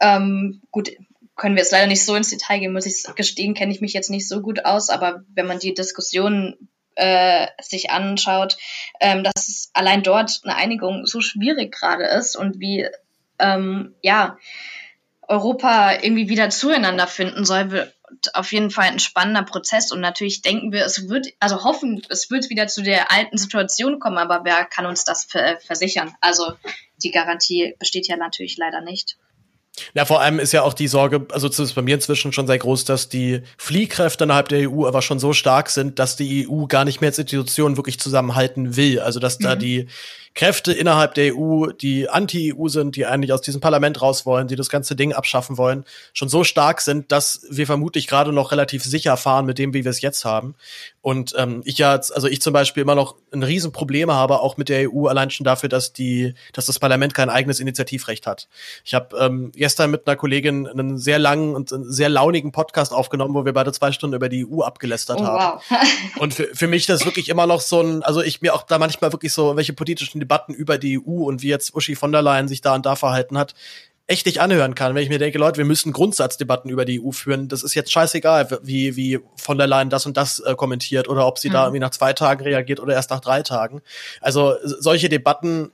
[0.00, 0.92] Ähm, gut,
[1.34, 3.94] können wir jetzt leider nicht so ins Detail gehen, muss ich gestehen, kenne ich mich
[3.94, 8.56] jetzt nicht so gut aus, aber wenn man die Diskussionen äh, sich anschaut,
[9.00, 12.88] ähm, dass allein dort eine Einigung so schwierig gerade ist und wie
[13.38, 14.36] ähm, ja
[15.28, 17.94] Europa irgendwie wieder zueinander finden soll, wird
[18.34, 22.30] auf jeden Fall ein spannender Prozess und natürlich denken wir, es wird, also hoffen, es
[22.30, 26.12] wird wieder zu der alten Situation kommen, aber wer kann uns das versichern?
[26.20, 26.54] Also
[27.02, 29.16] die Garantie besteht ja natürlich leider nicht.
[29.94, 32.58] Ja, vor allem ist ja auch die Sorge, also zumindest bei mir inzwischen schon sehr
[32.58, 36.66] groß, dass die Fliehkräfte innerhalb der EU aber schon so stark sind, dass die EU
[36.66, 39.00] gar nicht mehr als Institution wirklich zusammenhalten will.
[39.00, 39.44] Also dass mhm.
[39.44, 39.88] da die
[40.34, 44.54] Kräfte innerhalb der EU, die anti-EU sind, die eigentlich aus diesem Parlament raus wollen, die
[44.54, 48.84] das ganze Ding abschaffen wollen, schon so stark sind, dass wir vermutlich gerade noch relativ
[48.84, 50.54] sicher fahren mit dem, wie wir es jetzt haben.
[51.02, 54.68] Und ähm, ich ja, also ich zum Beispiel immer noch ein Riesenproblem habe, auch mit
[54.68, 58.48] der EU, allein schon dafür, dass die, dass das Parlament kein eigenes Initiativrecht hat.
[58.84, 63.34] Ich habe ähm, gestern mit einer Kollegin einen sehr langen und sehr launigen Podcast aufgenommen,
[63.34, 65.60] wo wir beide zwei Stunden über die EU abgelästert oh, haben.
[65.68, 65.80] Wow.
[66.18, 68.78] und für, für mich das wirklich immer noch so ein, also ich mir auch da
[68.78, 72.22] manchmal wirklich so welche politischen Debatten über die EU und wie jetzt Uschi von der
[72.22, 73.54] Leyen sich da und da verhalten hat,
[74.10, 77.12] echt nicht anhören kann, wenn ich mir denke, Leute, wir müssen Grundsatzdebatten über die EU
[77.12, 77.46] führen.
[77.46, 81.26] Das ist jetzt scheißegal, wie, wie von der Leyen das und das äh, kommentiert oder
[81.26, 81.52] ob sie mhm.
[81.52, 83.82] da irgendwie nach zwei Tagen reagiert oder erst nach drei Tagen.
[84.20, 85.70] Also solche Debatten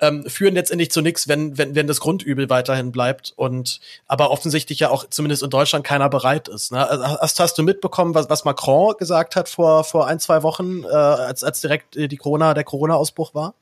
[0.00, 4.80] ähm, führen letztendlich zu nichts, wenn, wenn, wenn das Grundübel weiterhin bleibt und aber offensichtlich
[4.80, 6.72] ja auch zumindest in Deutschland keiner bereit ist.
[6.72, 6.88] Ne?
[6.88, 10.84] Also, hast, hast du mitbekommen, was, was Macron gesagt hat vor, vor ein, zwei Wochen,
[10.84, 13.54] äh, als, als direkt die Corona, der Corona-Ausbruch war?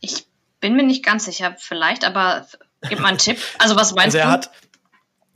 [0.00, 0.26] Ich
[0.60, 2.46] bin mir nicht ganz sicher, vielleicht, aber
[2.88, 3.38] gib mal einen Tipp.
[3.58, 4.32] Also was meinst also er du?
[4.32, 4.50] Hat,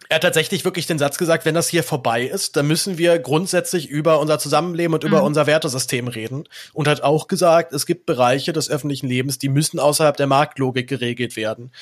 [0.09, 3.19] er hat tatsächlich wirklich den Satz gesagt, wenn das hier vorbei ist, dann müssen wir
[3.19, 5.09] grundsätzlich über unser Zusammenleben und mhm.
[5.09, 6.49] über unser Wertesystem reden.
[6.75, 10.89] Und hat auch gesagt, es gibt Bereiche des öffentlichen Lebens, die müssen außerhalb der Marktlogik
[10.89, 11.73] geregelt werden.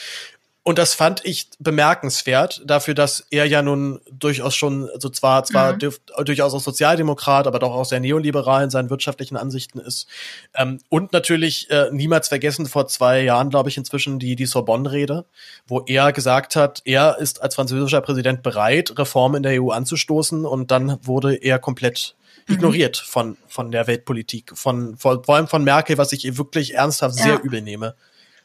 [0.63, 5.73] Und das fand ich bemerkenswert, dafür, dass er ja nun durchaus schon, also zwar, zwar
[5.73, 5.95] mhm.
[6.25, 10.07] durchaus auch Sozialdemokrat, aber doch auch sehr neoliberal in seinen wirtschaftlichen Ansichten ist.
[10.55, 15.25] Ähm, und natürlich äh, niemals vergessen, vor zwei Jahren, glaube ich, inzwischen die, die Sorbonne-Rede,
[15.67, 20.45] wo er gesagt hat, er ist als französischer Präsident bereit, Reformen in der EU anzustoßen
[20.45, 22.57] und dann wurde er komplett mhm.
[22.57, 27.25] ignoriert von, von der Weltpolitik, von, vor allem von Merkel, was ich wirklich ernsthaft ja.
[27.25, 27.95] sehr übel nehme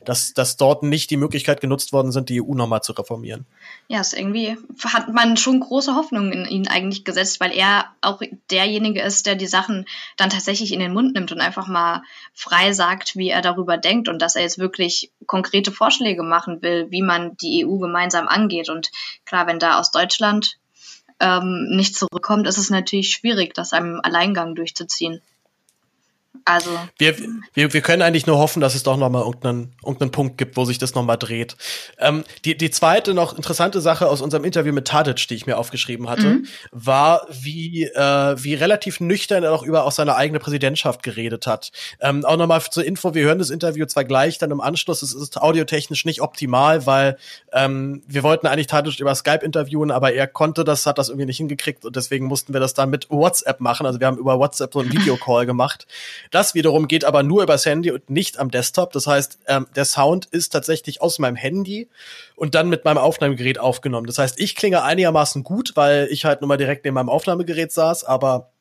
[0.06, 3.46] dass, dass dort nicht die Möglichkeit genutzt worden sind, die EU nochmal zu reformieren.
[3.88, 8.22] Ja, ist irgendwie hat man schon große Hoffnungen in ihn eigentlich gesetzt, weil er auch
[8.50, 9.86] derjenige ist, der die Sachen
[10.18, 14.08] dann tatsächlich in den Mund nimmt und einfach mal frei sagt, wie er darüber denkt
[14.08, 18.70] und dass er jetzt wirklich konkrete Vorschläge machen will, wie man die EU gemeinsam angeht.
[18.70, 18.92] Und
[19.26, 20.58] klar, wenn da aus Deutschland
[21.20, 25.22] ähm, nicht zurückkommt, ist es natürlich schwierig, das einem Alleingang durchzuziehen.
[26.48, 26.70] Also.
[27.00, 27.16] Wir,
[27.56, 30.64] wir, wir können eigentlich nur hoffen, dass es doch nochmal irgendeinen, irgendeinen Punkt gibt, wo
[30.64, 31.58] sich das nochmal dreht.
[31.98, 35.58] Ähm, die, die zweite noch interessante Sache aus unserem Interview mit Tadic, die ich mir
[35.58, 36.48] aufgeschrieben hatte, mhm.
[36.72, 41.72] war, wie, äh, wie relativ nüchtern er auch über auch seine eigene Präsidentschaft geredet hat.
[42.00, 45.16] Ähm, auch nochmal zur Info, wir hören das Interview zwar gleich dann im Anschluss, es
[45.16, 47.18] ist audiotechnisch nicht optimal, weil
[47.54, 51.26] ähm, wir wollten eigentlich Tadic über Skype interviewen, aber er konnte das, hat das irgendwie
[51.26, 53.88] nicht hingekriegt und deswegen mussten wir das dann mit WhatsApp machen.
[53.88, 55.88] Also wir haben über WhatsApp so einen Videocall gemacht.
[56.36, 58.92] Das wiederum geht aber nur übers Handy und nicht am Desktop.
[58.92, 61.88] Das heißt, ähm, der Sound ist tatsächlich aus meinem Handy
[62.36, 64.06] und dann mit meinem Aufnahmegerät aufgenommen.
[64.06, 67.72] Das heißt, ich klinge einigermaßen gut, weil ich halt nur mal direkt neben meinem Aufnahmegerät
[67.72, 68.52] saß, aber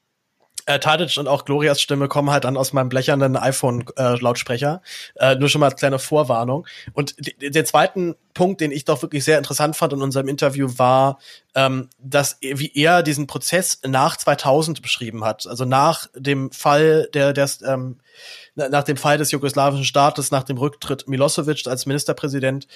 [0.66, 4.80] äh, Tadic und auch Glorias Stimme kommen halt dann aus meinem blechernen iPhone-Lautsprecher.
[5.14, 6.66] Äh, äh, nur schon mal als kleine Vorwarnung.
[6.94, 11.18] Und der zweiten Punkt, den ich doch wirklich sehr interessant fand in unserem Interview, war,
[11.54, 15.46] ähm, dass wie er diesen Prozess nach 2000 beschrieben hat.
[15.46, 18.00] Also nach dem Fall der, der ähm,
[18.54, 22.66] nach dem Fall des jugoslawischen Staates, nach dem Rücktritt Milosevic als Ministerpräsident,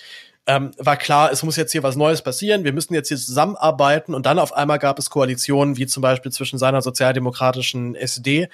[0.46, 4.14] ähm, war klar, es muss jetzt hier was Neues passieren, wir müssen jetzt hier zusammenarbeiten
[4.14, 8.48] und dann auf einmal gab es Koalitionen, wie zum Beispiel zwischen seiner sozialdemokratischen SD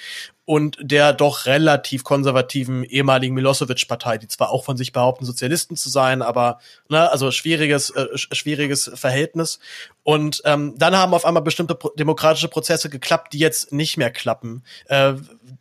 [0.44, 5.88] und der doch relativ konservativen ehemaligen Milosevic-Partei, die zwar auch von sich behaupten, Sozialisten zu
[5.88, 9.58] sein, aber ne, also schwieriges, äh, schwieriges Verhältnis.
[10.04, 14.10] Und ähm, dann haben auf einmal bestimmte pro demokratische Prozesse geklappt, die jetzt nicht mehr
[14.10, 14.62] klappen.
[14.86, 15.14] Äh,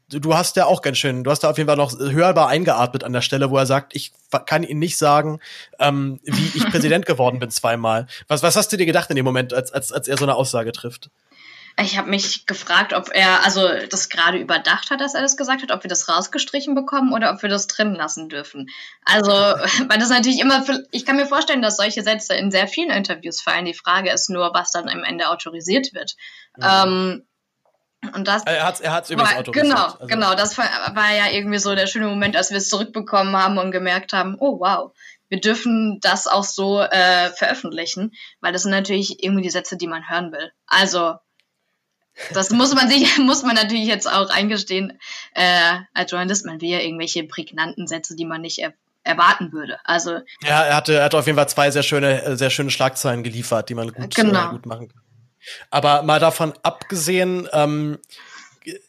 [0.10, 3.06] du hast ja auch ganz schön, du hast da auf jeden Fall noch hörbar eingeatmet
[3.06, 4.12] an der Stelle, wo er sagt, ich
[4.46, 5.40] kann Ihnen nicht sagen,
[5.80, 8.08] ähm, wie ich Präsident geworden bin zweimal.
[8.28, 10.36] Was, was hast du dir gedacht in dem Moment, als, als, als er so eine
[10.36, 11.10] Aussage trifft?
[11.80, 15.64] Ich habe mich gefragt, ob er also das gerade überdacht hat, dass er das gesagt
[15.64, 18.70] hat, ob wir das rausgestrichen bekommen oder ob wir das drin lassen dürfen.
[19.06, 19.32] Also,
[19.88, 23.42] weil das natürlich immer, ich kann mir vorstellen, dass solche Sätze in sehr vielen Interviews
[23.42, 23.66] fallen.
[23.66, 26.16] Die Frage ist nur, was dann am Ende autorisiert wird.
[26.60, 26.84] Ja.
[26.84, 27.26] Ähm,
[28.14, 29.66] und das er hat er hat's übrigens autorisiert.
[29.66, 30.08] Genau, also.
[30.08, 30.36] genau.
[30.36, 33.72] Das war, war ja irgendwie so der schöne Moment, als wir es zurückbekommen haben und
[33.72, 34.92] gemerkt haben, oh wow,
[35.30, 39.88] wir dürfen das auch so äh, veröffentlichen, weil das sind natürlich irgendwie die Sätze, die
[39.88, 40.52] man hören will.
[40.68, 41.16] Also
[42.34, 45.00] das muss man sich, muss man natürlich jetzt auch eingestehen,
[45.34, 48.74] äh, als Journalist, man will ja irgendwelche prägnanten Sätze, die man nicht er
[49.06, 49.78] erwarten würde.
[49.84, 53.22] Also ja, er hatte, er hatte auf jeden Fall zwei sehr schöne, sehr schöne Schlagzeilen
[53.24, 54.48] geliefert, die man gut, genau.
[54.48, 55.02] äh, gut machen kann.
[55.70, 58.00] Aber mal davon abgesehen, ähm,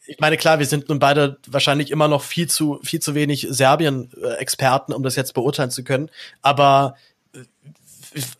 [0.06, 3.48] ich meine, klar, wir sind nun beide wahrscheinlich immer noch viel zu, viel zu wenig
[3.50, 6.10] Serbien-Experten, um das jetzt beurteilen zu können.
[6.42, 6.94] Aber
[7.32, 7.40] äh,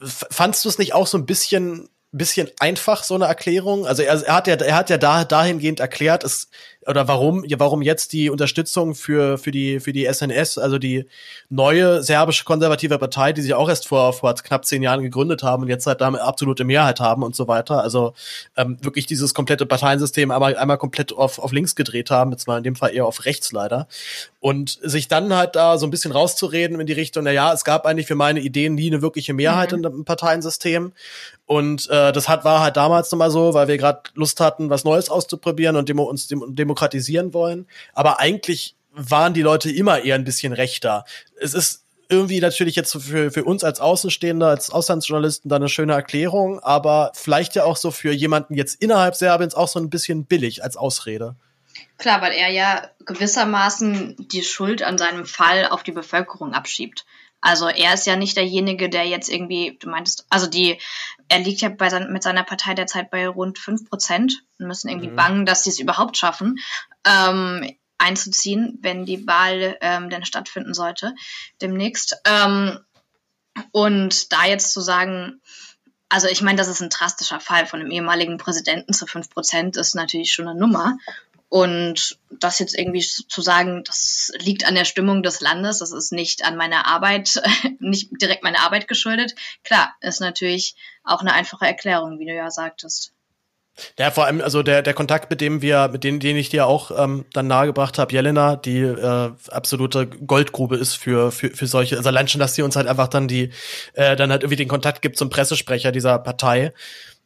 [0.01, 3.87] fandst du es nicht auch so ein bisschen, bisschen einfach, so eine Erklärung?
[3.87, 6.48] Also er, er hat ja, er hat ja da, dahingehend erklärt, es,
[6.87, 11.07] oder warum, warum jetzt die Unterstützung für, für die, für die SNS, also die
[11.48, 15.62] neue serbische konservative Partei, die sich auch erst vor, vor knapp zehn Jahren gegründet haben
[15.62, 17.83] und jetzt halt damit absolute Mehrheit haben und so weiter.
[17.83, 18.14] Also
[18.57, 22.59] ähm, wirklich dieses komplette Parteiensystem einmal, einmal komplett auf, auf links gedreht haben, jetzt mal
[22.59, 23.88] in dem Fall eher auf rechts leider.
[24.40, 27.64] Und sich dann halt da so ein bisschen rauszureden in die Richtung, na ja, es
[27.64, 29.83] gab eigentlich für meine Ideen nie eine wirkliche Mehrheit mhm.
[29.83, 30.92] dem Parteiensystem.
[31.46, 34.85] Und äh, das hat war halt damals nochmal so, weil wir gerade Lust hatten, was
[34.85, 37.66] Neues auszuprobieren und demo, uns dem, demokratisieren wollen.
[37.92, 41.04] Aber eigentlich waren die Leute immer eher ein bisschen rechter.
[41.38, 45.94] Es ist irgendwie natürlich jetzt für, für uns als Außenstehender, als Auslandsjournalisten da eine schöne
[45.94, 50.24] Erklärung, aber vielleicht ja auch so für jemanden jetzt innerhalb Serbiens auch so ein bisschen
[50.26, 51.35] billig als Ausrede.
[51.98, 57.04] Klar, weil er ja gewissermaßen die Schuld an seinem Fall auf die Bevölkerung abschiebt.
[57.40, 60.78] Also er ist ja nicht derjenige, der jetzt irgendwie, du meintest, also die,
[61.28, 64.88] er liegt ja bei sein, mit seiner Partei derzeit bei rund fünf Prozent und müssen
[64.88, 65.16] irgendwie mhm.
[65.16, 66.58] bangen, dass sie es überhaupt schaffen,
[67.06, 71.14] ähm, einzuziehen, wenn die Wahl ähm, denn stattfinden sollte
[71.60, 72.20] demnächst.
[72.24, 72.78] Ähm,
[73.70, 75.40] und da jetzt zu sagen,
[76.08, 79.76] also ich meine, das ist ein drastischer Fall von einem ehemaligen Präsidenten zu fünf Prozent,
[79.76, 80.98] ist natürlich schon eine Nummer.
[81.55, 86.11] Und das jetzt irgendwie zu sagen, das liegt an der Stimmung des Landes, das ist
[86.11, 87.40] nicht an meiner Arbeit,
[87.79, 92.51] nicht direkt meiner Arbeit geschuldet, klar, ist natürlich auch eine einfache Erklärung, wie du ja
[92.51, 93.12] sagtest.
[93.97, 96.67] Ja, vor allem, also der, der Kontakt, mit dem wir, mit dem, den ich dir
[96.67, 101.97] auch ähm, dann nahegebracht habe, Jelena, die äh, absolute Goldgrube ist für, für, für solche,
[101.97, 103.51] also allein schon, dass sie uns halt einfach dann die,
[103.93, 106.73] äh, dann halt irgendwie den Kontakt gibt zum Pressesprecher dieser Partei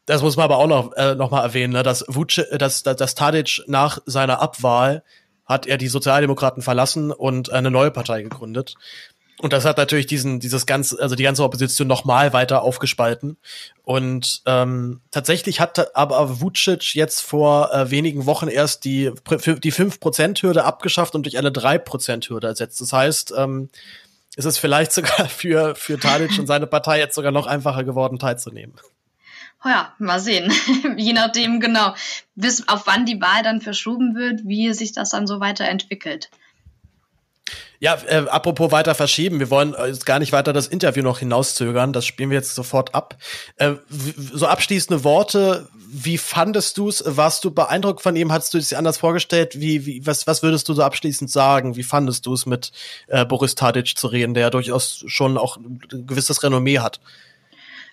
[0.09, 2.97] das muss man aber auch noch, äh, noch mal erwähnen, ne, dass, Vuce, dass, dass,
[2.97, 5.05] dass Tadic nach seiner Abwahl
[5.45, 8.75] hat er die Sozialdemokraten verlassen und eine neue Partei gegründet.
[9.41, 13.37] Und das hat natürlich diesen, dieses ganze, also die ganze Opposition noch mal weiter aufgespalten.
[13.83, 20.65] Und ähm, tatsächlich hat aber Vucic jetzt vor äh, wenigen Wochen erst die, die 5%-Hürde
[20.65, 22.81] abgeschafft und durch eine 3%-Hürde ersetzt.
[22.81, 23.69] Das heißt, ähm,
[24.37, 28.19] es ist vielleicht sogar für, für Tadic und seine Partei jetzt sogar noch einfacher geworden,
[28.19, 28.75] teilzunehmen.
[29.65, 30.53] Ja, mal sehen.
[30.97, 31.95] Je nachdem, genau,
[32.35, 36.31] bis auf wann die Wahl dann verschoben wird, wie sich das dann so weiterentwickelt.
[37.81, 41.93] Ja, äh, apropos weiter verschieben, wir wollen jetzt gar nicht weiter das Interview noch hinauszögern,
[41.93, 43.17] das spielen wir jetzt sofort ab.
[43.57, 47.05] Äh, so abschließende Worte, wie fandest du es?
[47.07, 48.33] Warst du beeindruckt von ihm?
[48.33, 49.61] Hattest du es dir anders vorgestellt?
[49.61, 51.77] Wie, wie, was, was würdest du so abschließend sagen?
[51.77, 52.73] Wie fandest du es mit
[53.07, 57.01] äh, Boris Tadic zu reden, der ja durchaus schon auch ein gewisses Renommee hat?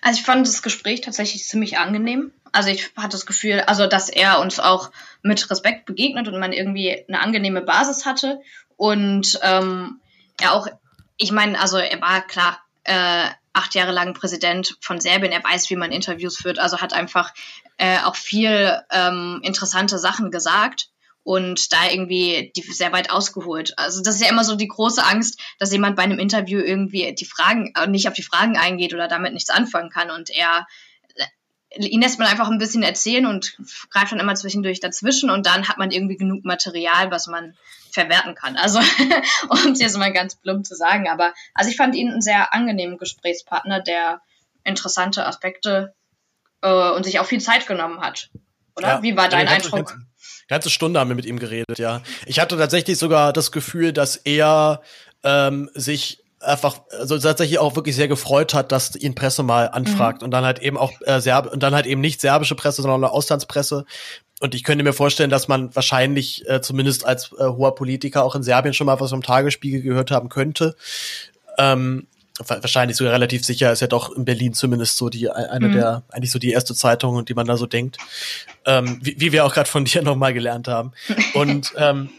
[0.06, 2.30] Also ich fand das Gespräch tatsächlich ziemlich angenehm.
[2.52, 4.92] Also ich hatte das Gefühl, also dass er uns auch
[5.22, 8.40] mit Respekt begegnet und man irgendwie eine angenehme Basis hatte.
[8.76, 9.98] Und ähm,
[10.40, 10.68] er auch,
[11.16, 15.32] ich meine, also er war klar äh, acht Jahre lang Präsident von Serbien.
[15.32, 16.60] Er weiß, wie man Interviews führt.
[16.60, 17.34] Also hat einfach
[17.76, 20.88] äh, auch viel ähm, interessante Sachen gesagt
[21.26, 23.76] und da irgendwie die sehr weit ausgeholt.
[23.76, 27.12] Also das ist ja immer so die große Angst, dass jemand bei einem Interview irgendwie
[27.16, 30.68] die Fragen äh, nicht auf die Fragen eingeht oder damit nichts anfangen kann und er
[31.16, 33.58] äh, ihn lässt man einfach ein bisschen erzählen und
[33.90, 37.54] greift dann immer zwischendurch dazwischen und dann hat man irgendwie genug Material, was man
[37.90, 38.56] verwerten kann.
[38.56, 38.78] Also,
[39.48, 41.08] um es jetzt mal ganz plump zu sagen.
[41.08, 44.20] Aber also ich fand ihn einen sehr angenehmen Gesprächspartner, der
[44.62, 45.92] interessante Aspekte
[46.62, 48.30] äh, und sich auch viel Zeit genommen hat.
[48.76, 48.88] Oder?
[48.88, 49.96] Ja, Wie war dein Eindruck?
[50.48, 52.02] Ganze Stunde haben wir mit ihm geredet, ja.
[52.26, 54.80] Ich hatte tatsächlich sogar das Gefühl, dass er
[55.22, 60.20] ähm, sich einfach also tatsächlich auch wirklich sehr gefreut hat, dass ihn Presse mal anfragt
[60.20, 60.26] mhm.
[60.26, 63.02] und dann halt eben auch äh, Serb und dann halt eben nicht serbische Presse, sondern
[63.02, 63.84] eine Auslandspresse.
[64.40, 68.34] Und ich könnte mir vorstellen, dass man wahrscheinlich äh, zumindest als äh, hoher Politiker auch
[68.34, 70.76] in Serbien schon mal was vom Tagesspiegel gehört haben könnte.
[71.58, 72.06] Ähm,
[72.38, 75.72] wahrscheinlich sogar relativ sicher, ist ja doch in Berlin zumindest so die eine mhm.
[75.72, 77.98] der eigentlich so die erste Zeitung, die man da so denkt,
[78.64, 80.92] ähm, wie, wie wir auch gerade von dir nochmal gelernt haben.
[81.34, 82.10] Und ähm,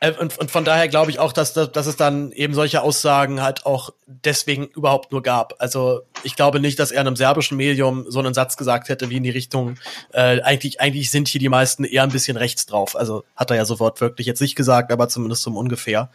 [0.00, 3.42] äh, und, und von daher glaube ich auch, dass, dass es dann eben solche Aussagen
[3.42, 5.54] halt auch deswegen überhaupt nur gab.
[5.58, 9.10] Also ich glaube nicht, dass er in einem serbischen Medium so einen Satz gesagt hätte,
[9.10, 9.76] wie in die Richtung,
[10.12, 12.96] äh, eigentlich, eigentlich sind hier die meisten eher ein bisschen rechts drauf.
[12.96, 16.10] Also hat er ja sofort wirklich jetzt nicht gesagt, aber zumindest zum ungefähr.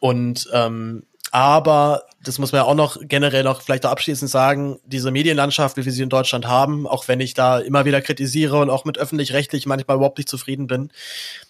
[0.00, 4.78] Und ähm, Aber das muss man ja auch noch generell noch vielleicht auch abschließend sagen,
[4.84, 8.58] diese Medienlandschaft, wie wir sie in Deutschland haben, auch wenn ich da immer wieder kritisiere
[8.58, 10.90] und auch mit öffentlich-rechtlich manchmal überhaupt nicht zufrieden bin,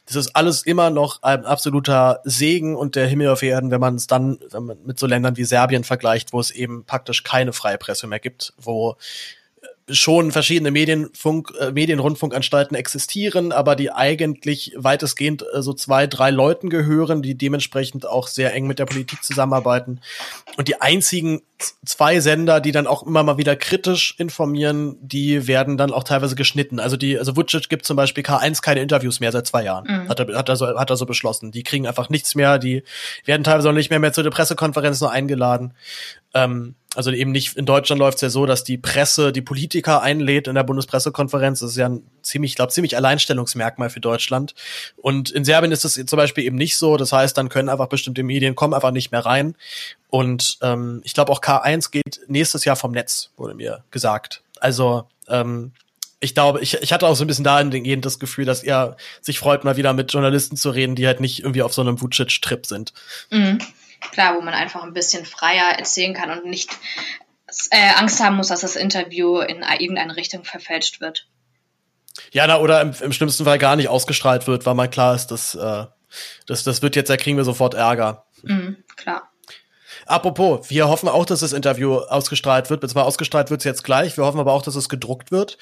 [0.06, 3.96] das ist alles immer noch ein absoluter Segen und der Himmel auf Erden, wenn man
[3.96, 4.38] es dann
[4.84, 8.52] mit so Ländern wie Serbien vergleicht, wo es eben praktisch keine freie Presse mehr gibt,
[8.58, 8.96] wo
[9.88, 16.70] schon verschiedene Medienfunk, äh, Medienrundfunkanstalten existieren, aber die eigentlich weitestgehend äh, so zwei, drei Leuten
[16.70, 20.00] gehören, die dementsprechend auch sehr eng mit der Politik zusammenarbeiten.
[20.56, 21.42] Und die einzigen
[21.84, 26.34] zwei Sender, die dann auch immer mal wieder kritisch informieren, die werden dann auch teilweise
[26.34, 26.80] geschnitten.
[26.80, 29.86] Also die, also Vucic gibt zum Beispiel K1 keine Interviews mehr seit zwei Jahren.
[29.86, 30.08] Mhm.
[30.08, 31.52] Hat, er, hat, er so, hat er so beschlossen.
[31.52, 32.82] Die kriegen einfach nichts mehr, die
[33.24, 35.74] werden teilweise auch nicht mehr, mehr zu der Pressekonferenz nur eingeladen.
[36.34, 40.00] Ähm, also eben nicht, in Deutschland läuft es ja so, dass die Presse die Politiker
[40.00, 41.60] einlädt in der Bundespressekonferenz.
[41.60, 44.54] Das ist ja ein ziemlich, ich glaube, ziemlich Alleinstellungsmerkmal für Deutschland.
[44.96, 46.96] Und in Serbien ist es zum Beispiel eben nicht so.
[46.96, 49.56] Das heißt, dann können einfach bestimmte Medien kommen einfach nicht mehr rein.
[50.08, 54.42] Und ähm, ich glaube auch K1 geht nächstes Jahr vom Netz, wurde mir gesagt.
[54.58, 55.72] Also ähm,
[56.20, 59.38] ich glaube, ich, ich hatte auch so ein bisschen dahingehend das Gefühl, dass er sich
[59.38, 62.64] freut, mal wieder mit Journalisten zu reden, die halt nicht irgendwie auf so einem Vucic-Trip
[62.64, 62.94] sind.
[63.30, 63.58] Mhm
[64.12, 66.70] klar, wo man einfach ein bisschen freier erzählen kann und nicht
[67.70, 71.26] äh, Angst haben muss, dass das Interview in irgendeine Richtung verfälscht wird.
[72.32, 75.28] Ja, na, oder im, im schlimmsten Fall gar nicht ausgestrahlt wird, weil man klar ist,
[75.28, 75.84] dass äh,
[76.46, 78.26] das, das wird jetzt, da kriegen wir sofort Ärger.
[78.42, 79.30] Mhm, klar.
[80.06, 84.16] Apropos, wir hoffen auch, dass das Interview ausgestrahlt wird, beziehungsweise ausgestrahlt wird es jetzt gleich.
[84.16, 85.58] Wir hoffen aber auch, dass es gedruckt wird.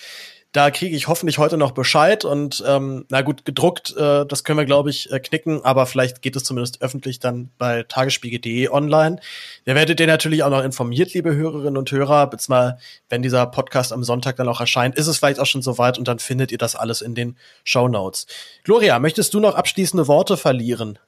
[0.54, 4.56] Da kriege ich hoffentlich heute noch Bescheid und ähm, na gut, gedruckt, äh, das können
[4.56, 9.18] wir, glaube ich, äh, knicken, aber vielleicht geht es zumindest öffentlich dann bei tagesspiegel.de online.
[9.64, 13.92] Da werdet ihr natürlich auch noch informiert, liebe Hörerinnen und Hörer, beziehungsweise wenn dieser Podcast
[13.92, 16.58] am Sonntag dann auch erscheint, ist es vielleicht auch schon soweit und dann findet ihr
[16.58, 18.28] das alles in den Show Notes.
[18.62, 21.00] Gloria, möchtest du noch abschließende Worte verlieren?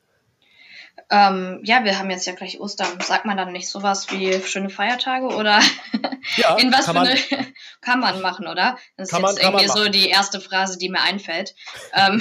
[1.08, 3.00] Ähm, ja, wir haben jetzt ja gleich Ostern.
[3.00, 5.60] Sagt man dann nicht sowas wie schöne Feiertage oder
[6.36, 7.16] ja, in was für eine
[7.80, 8.76] kann man machen, oder?
[8.96, 11.54] Das ist jetzt irgendwie so die erste Phrase, die mir einfällt.
[11.94, 12.20] ähm,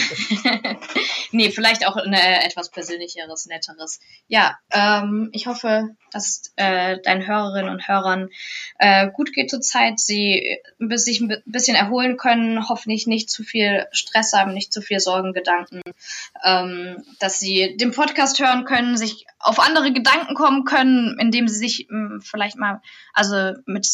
[1.32, 4.00] nee, vielleicht auch eine etwas persönlicheres, netteres.
[4.28, 8.30] Ja, ähm, ich hoffe, dass äh, deinen Hörerinnen und Hörern
[8.78, 13.88] äh, gut geht zur Zeit, sie sich ein bisschen erholen können, hoffentlich nicht zu viel
[13.92, 15.82] Stress haben, nicht zu viel Sorgen, Gedanken,
[16.44, 21.58] ähm, dass sie den Podcast hören können, sich auf andere Gedanken kommen können, indem sie
[21.58, 22.82] sich mh, hm, vielleicht mal
[23.14, 23.88] also mit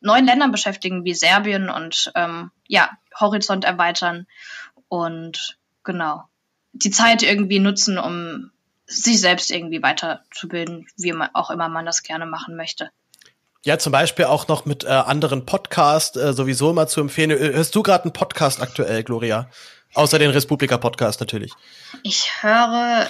[0.00, 4.26] neuen Ländern beschäftigen wie Serbien und ähm, ja Horizont erweitern
[4.88, 6.24] und genau
[6.72, 8.50] die Zeit irgendwie nutzen, um
[8.86, 12.90] sich selbst irgendwie weiterzubilden, wie man auch immer man das gerne machen möchte.
[13.64, 17.30] Ja, zum Beispiel auch noch mit äh, anderen Podcasts äh, sowieso immer zu empfehlen.
[17.30, 19.50] Hörst du gerade einen Podcast aktuell, Gloria?
[19.94, 21.52] Außer den Republika-Podcast natürlich.
[22.02, 23.08] Ich höre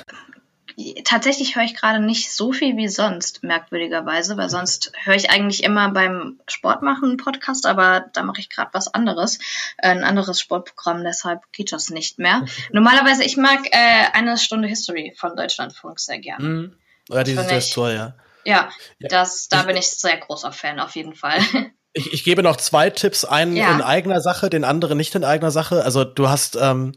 [1.05, 5.65] tatsächlich höre ich gerade nicht so viel wie sonst, merkwürdigerweise, weil sonst höre ich eigentlich
[5.65, 9.39] immer beim Sportmachen einen Podcast, aber da mache ich gerade was anderes,
[9.79, 12.45] äh, ein anderes Sportprogramm, deshalb geht das nicht mehr.
[12.73, 16.45] Normalerweise, ich mag äh, eine Stunde History von Deutschlandfunk sehr gerne.
[16.45, 16.77] Mhm.
[17.09, 18.15] Ja, dieses ist toll, ja.
[18.45, 21.41] Ja, das, da bin ich sehr großer Fan, auf jeden Fall.
[21.93, 23.75] Ich, ich gebe noch zwei Tipps, einen ja.
[23.75, 25.83] in eigener Sache, den anderen nicht in eigener Sache.
[25.83, 26.93] Also du hast ähm,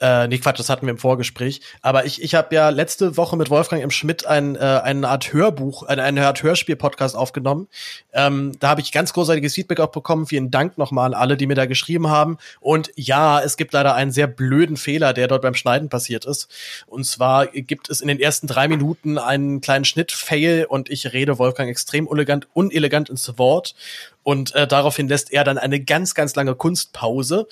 [0.00, 1.60] äh, nee, Quatsch, das hatten wir im Vorgespräch.
[1.82, 5.32] Aber ich, ich habe ja letzte Woche mit Wolfgang im Schmidt ein, äh, eine Art
[5.32, 7.68] Hörbuch, eine, eine Art Hörspiel-Podcast aufgenommen.
[8.12, 10.26] Ähm, da habe ich ganz großartiges Feedback auch bekommen.
[10.26, 12.38] Vielen Dank nochmal an alle, die mir da geschrieben haben.
[12.60, 16.48] Und ja, es gibt leider einen sehr blöden Fehler, der dort beim Schneiden passiert ist.
[16.86, 21.38] Und zwar gibt es in den ersten drei Minuten einen kleinen Schnitt-Fail und ich rede
[21.38, 23.74] Wolfgang extrem unelegant, unelegant ins Wort.
[24.22, 27.46] Und äh, daraufhin lässt er dann eine ganz, ganz lange Kunstpause.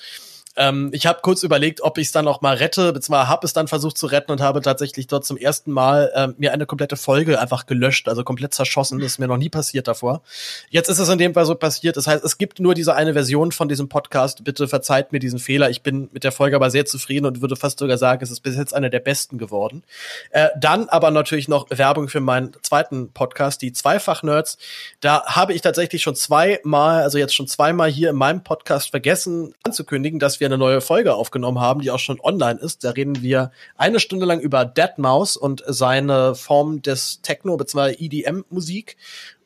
[0.59, 3.53] Ähm, ich habe kurz überlegt, ob ich es dann noch mal rette, beziehungsweise habe es
[3.53, 6.97] dann versucht zu retten und habe tatsächlich dort zum ersten Mal äh, mir eine komplette
[6.97, 8.99] Folge einfach gelöscht, also komplett zerschossen.
[8.99, 10.21] Das ist mir noch nie passiert davor.
[10.69, 11.95] Jetzt ist es in dem Fall so passiert.
[11.95, 14.43] Das heißt, es gibt nur diese eine Version von diesem Podcast.
[14.43, 15.69] Bitte verzeiht mir diesen Fehler.
[15.69, 18.41] Ich bin mit der Folge aber sehr zufrieden und würde fast sogar sagen, es ist
[18.41, 19.83] bis jetzt eine der besten geworden.
[20.31, 24.57] Äh, dann aber natürlich noch Werbung für meinen zweiten Podcast, die Zweifach-Nerds.
[24.99, 29.53] Da habe ich tatsächlich schon zweimal, also jetzt schon zweimal hier in meinem Podcast vergessen
[29.63, 32.83] anzukündigen, dass wir eine neue Folge aufgenommen haben, die auch schon online ist.
[32.83, 37.95] Da reden wir eine Stunde lang über Dead Mouse und seine Form des Techno- bzw.
[38.03, 38.97] EDM-Musik.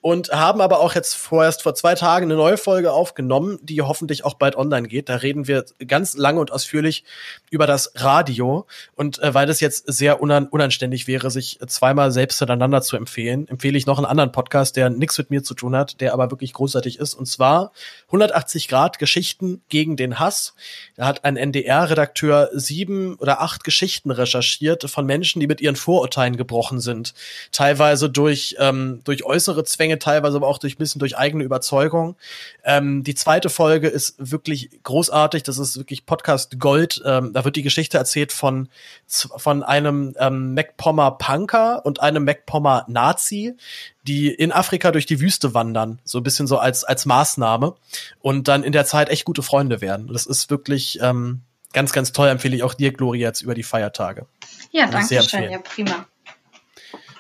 [0.04, 4.26] Und haben aber auch jetzt vorerst vor zwei Tagen eine neue Folge aufgenommen, die hoffentlich
[4.26, 5.08] auch bald online geht.
[5.08, 7.06] Da reden wir ganz lange und ausführlich
[7.49, 8.68] über das Radio.
[8.95, 13.47] Und äh, weil das jetzt sehr unan unanständig wäre, sich zweimal selbst hintereinander zu empfehlen,
[13.47, 16.32] empfehle ich noch einen anderen Podcast, der nichts mit mir zu tun hat, der aber
[16.32, 17.14] wirklich großartig ist.
[17.14, 17.72] Und zwar
[18.08, 20.54] 180 Grad Geschichten gegen den Hass.
[20.97, 26.36] Da hat ein NDR-Redakteur sieben oder acht Geschichten recherchiert von Menschen, die mit ihren Vorurteilen
[26.36, 27.14] gebrochen sind.
[27.54, 32.16] Teilweise durch, ähm, durch äußere Zwänge, teilweise aber auch durch bisschen durch eigene Überzeugung.
[32.64, 35.44] Ähm, die zweite Folge ist wirklich großartig.
[35.44, 37.02] Das ist wirklich Podcast Gold.
[37.06, 38.70] Ähm, da wird die Geschichte erzählt von,
[39.08, 43.56] von einem ähm, MacPommer Punker und einem MacPommer Nazi,
[44.04, 47.76] die in Afrika durch die Wüste wandern, so ein bisschen so als, als Maßnahme
[48.20, 50.08] und dann in der Zeit echt gute Freunde werden.
[50.08, 51.41] Das ist wirklich ähm,
[51.74, 54.28] ganz, ganz toll, empfehle ich auch dir, Gloria, jetzt über die Feiertage.
[54.72, 56.06] Ja, danke schön, ja, prima.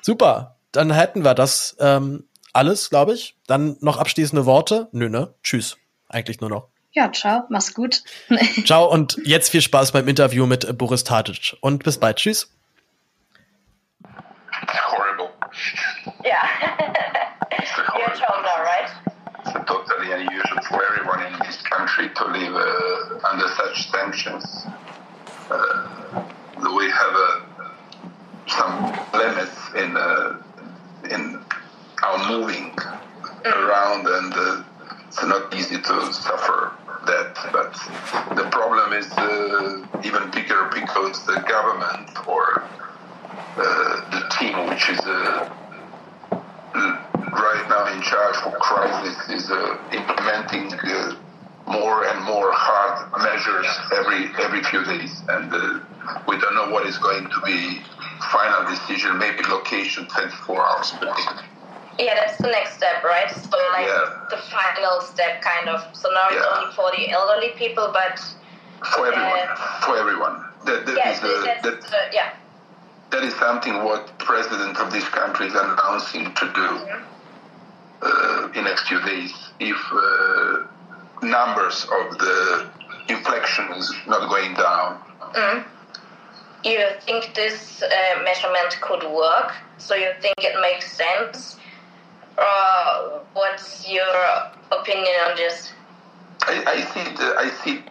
[0.01, 3.35] Super, dann hätten wir das ähm, alles, glaube ich.
[3.47, 4.87] Dann noch abschließende Worte.
[4.91, 5.33] Nö, ne?
[5.43, 5.77] Tschüss.
[6.07, 6.69] Eigentlich nur noch.
[6.91, 8.03] Ja, ciao, mach's gut.
[8.65, 11.57] ciao und jetzt viel Spaß beim Interview mit Boris Tadic.
[11.59, 12.17] Und bis bald.
[12.17, 12.49] Tschüss.
[14.05, 15.29] Horrible.
[16.23, 16.47] Yeah.
[17.51, 18.89] You're told now, right?
[19.45, 24.65] It's totally unusual for everyone in this country to live uh, under such sanctions.
[25.49, 26.23] Uh,
[26.75, 27.41] we have uh,
[28.47, 30.37] some limits in uh,
[31.09, 31.39] in
[32.03, 32.71] our moving
[33.45, 34.63] around, and uh,
[35.07, 36.73] it's not easy to suffer
[37.07, 37.35] that.
[37.51, 37.73] But
[38.35, 42.63] the problem is uh, even bigger because the government or
[43.55, 45.49] uh, the team, which is uh,
[46.73, 51.15] right now in charge for crisis, is uh, implementing uh,
[51.67, 55.51] more and more hard measures every every few days, and
[56.27, 57.79] we don't know what is going to be
[58.31, 59.17] final decision.
[59.17, 60.93] Maybe location 24 hours.
[61.99, 63.29] Yeah, that's the next step, right?
[63.29, 64.09] So like Yeah.
[64.29, 65.79] the final step, kind of.
[65.93, 66.57] So now it's Yeah.
[66.57, 68.19] only for the elderly people, but
[68.93, 69.47] for everyone.
[69.49, 70.45] Uh, for everyone.
[70.65, 72.29] That, that uh, that's that, uh, yeah.
[73.11, 76.69] that is something what president of this country is announcing to do
[78.01, 79.33] uh, in next few days.
[79.59, 80.63] If uh,
[81.21, 82.65] numbers of the
[83.09, 84.99] infection is not going down,
[86.63, 89.51] You think this uh, measurement could work?
[89.77, 91.57] So you think it makes sense?
[92.37, 94.15] Or what's your
[94.71, 95.71] opinion on this?
[96.43, 97.83] I, I see the, I see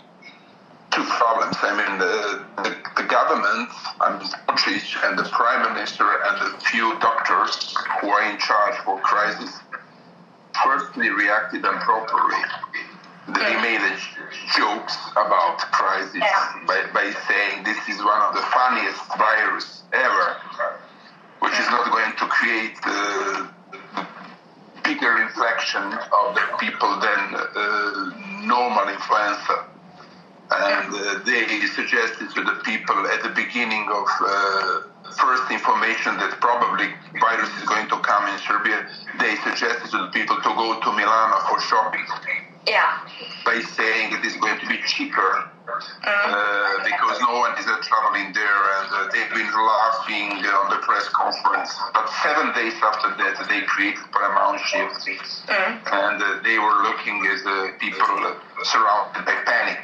[0.92, 1.56] two problems.
[1.62, 3.70] I mean, the, the, the government,
[4.02, 9.00] and Vucic and the prime minister and the few doctors who are in charge for
[9.00, 9.58] crisis,
[10.64, 12.42] firstly reacted improperly.
[13.28, 16.20] They made a j- jokes about crisis
[16.66, 20.36] by, by saying this is one of the funniest virus ever,
[21.40, 23.48] which is not going to create uh,
[25.02, 29.66] bigger infection of the people than uh, normal influenza.
[30.54, 34.80] And uh, they suggested to the people at the beginning of uh,
[35.18, 36.86] first information that probably
[37.18, 38.86] virus is going to come in Serbia,
[39.18, 42.06] they suggested to the people to go to Milano for shopping
[42.66, 43.02] Yeah.
[43.44, 45.50] by saying it is going to be cheaper
[46.06, 50.78] uh, because no one is uh, traveling there and uh, they've been laughing on the
[50.82, 51.74] press conference.
[51.92, 55.08] But seven days after that, they created Paramount Shift
[55.48, 58.06] and uh, they were looking as uh, people
[58.62, 59.82] surrounded by panic.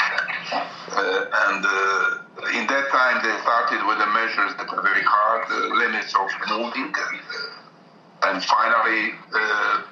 [0.53, 5.45] Uh, and uh, in that time, they started with the measures that are very hard,
[5.51, 6.93] uh, limits of moving.
[8.23, 9.83] And finally, uh,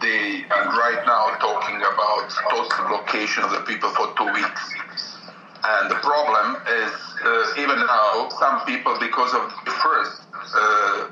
[0.00, 4.74] they are right now talking about total blockation of the people for two weeks.
[5.62, 6.92] And the problem is,
[7.24, 10.22] uh, even now, some people, because of the first
[10.56, 11.08] uh,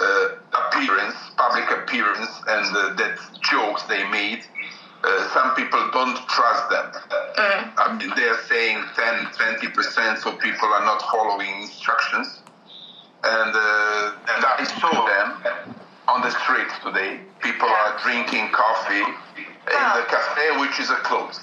[0.00, 4.44] uh, appearance, public appearance, and uh, that jokes they made,
[5.02, 6.92] uh, some people don't trust them.
[7.78, 9.14] I mean, they're saying 10,
[9.72, 12.40] 20% so people are not following instructions.
[13.24, 15.74] And, uh, and I saw them
[16.08, 17.20] on the street today.
[17.40, 19.02] People are drinking coffee
[19.36, 21.40] in the cafe, which is a closed.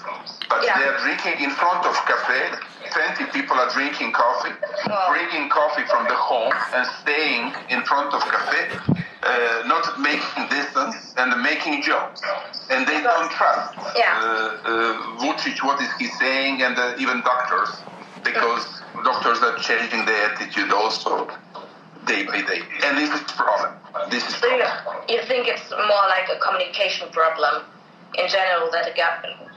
[0.48, 0.78] But Yeah.
[0.78, 2.50] they're drinking in front of cafe.
[2.90, 4.54] 20 people are drinking coffee,
[4.88, 5.06] Wow.
[5.08, 8.70] bringing coffee from the home and staying in front of cafe,
[9.22, 12.22] uh, not making distance and making jokes.
[12.70, 14.14] And they don't trust Yeah.
[14.16, 14.22] uh,
[14.64, 17.70] uh, Vucic, what is he saying, and uh, even doctors,
[18.22, 18.64] because
[19.04, 21.28] doctors are changing their attitude also
[22.06, 22.62] day by day.
[22.84, 23.72] And this is problem.
[24.10, 24.66] This is So you,
[25.08, 27.64] you think it's more like a communication problem
[28.18, 29.50] in general that a government.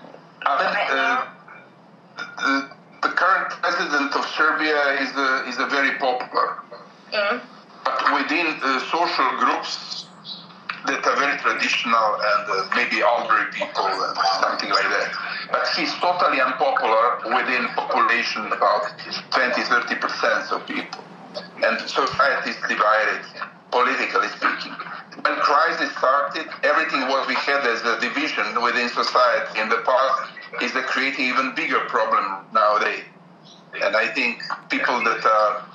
[0.46, 1.28] I mean, Right uh,
[2.38, 6.62] the, the current president of Serbia is a, is a very popular.
[7.14, 7.42] Mm.
[7.84, 10.06] But within uh, social groups,
[10.86, 15.12] that are very traditional and uh, maybe elderly people, uh, something like that.
[15.52, 18.88] But he's totally unpopular within population about
[19.32, 21.04] 20, 30 percent of people.
[21.64, 23.26] And society is divided,
[23.72, 24.74] politically speaking.
[25.22, 30.32] When crisis started, everything what we had as a division within society in the past
[30.62, 33.04] is creating even bigger problem nowadays.
[33.82, 35.66] And I think people that are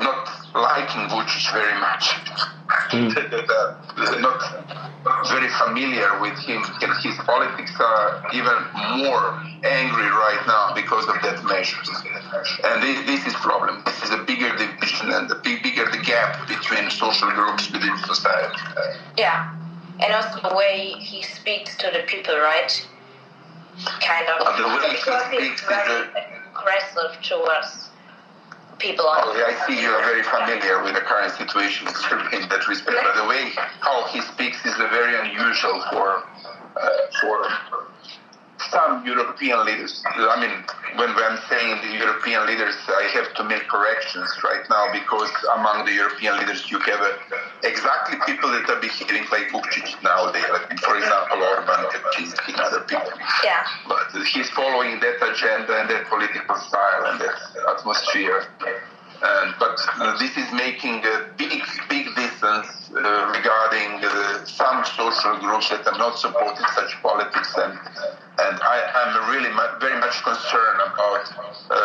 [0.00, 2.04] not liking Vucic very much,
[2.90, 3.14] mm.
[3.30, 4.83] that are not
[5.28, 8.56] very familiar with him and his politics are even
[8.98, 11.88] more angry right now because of that measures.
[12.64, 13.82] And this, this is problem.
[13.84, 18.58] This is a bigger division and the bigger the gap between social groups within society.
[19.18, 19.54] Yeah.
[20.00, 22.72] And also the way he speaks to the people, right?
[24.00, 24.56] Kind of.
[24.56, 26.08] The way he speaks very
[26.54, 27.90] aggressive towards
[28.78, 29.22] people on.
[29.24, 31.86] Oh, I see you are very familiar with the current situation
[32.32, 32.98] in that respect.
[33.02, 36.24] But the way how he speaks is a very unusual for
[36.76, 36.88] uh,
[37.20, 37.46] for
[38.74, 40.02] some European leaders.
[40.04, 40.50] I mean,
[40.98, 45.86] when I'm saying the European leaders, I have to make corrections right now because among
[45.86, 47.14] the European leaders, you have uh,
[47.62, 50.44] exactly people that are behaving like Vucic nowadays.
[50.50, 53.14] Like, for example, Orban, Kaczynski, and other people.
[53.46, 53.62] Yeah.
[53.86, 57.36] But he's following that agenda and that political style and that
[57.78, 58.42] atmosphere.
[59.24, 65.40] And, but uh, this is making a big, big distance uh, regarding uh, some social
[65.40, 67.56] groups that are not supporting such politics.
[67.56, 71.80] And, and I, am really mu- very much concerned about uh,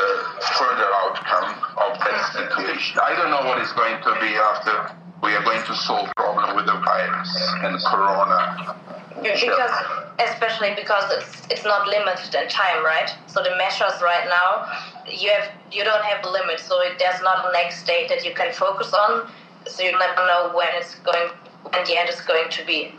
[0.60, 3.00] further outcome of that situation.
[3.00, 4.92] I don't know what is going to be after
[5.24, 7.32] we are going to solve problem with the virus
[7.64, 8.99] and corona.
[9.22, 9.72] Because,
[10.20, 13.10] especially because it's it's not limited in time, right?
[13.28, 14.68] So the measures right now,
[15.10, 18.26] you have you don't have a limit, so it, there's not a next date that
[18.26, 19.30] you can focus on.
[19.68, 21.30] So you never know when it's going,
[21.64, 22.94] when the end is going to be.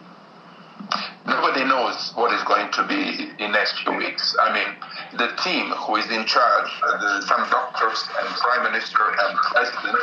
[1.27, 4.37] Nobody knows what is going to be in next few weeks.
[4.41, 9.39] I mean, the team who is in charge, the, some doctors and prime minister and
[9.39, 9.97] president,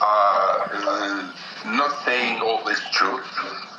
[0.00, 1.32] are uh,
[1.66, 3.26] not saying all this truth.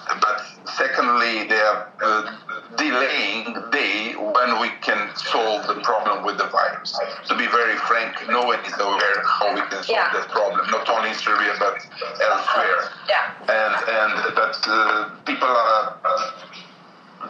[0.07, 0.41] But
[0.77, 2.37] secondly, they are uh,
[2.77, 6.97] delaying the day when we can solve the problem with the virus.
[7.27, 10.13] To be very frank, no one is aware how we can solve yeah.
[10.13, 11.77] that problem, not only in Serbia but
[12.21, 12.91] elsewhere.
[13.09, 13.33] Yeah.
[13.49, 15.97] And and but uh, people are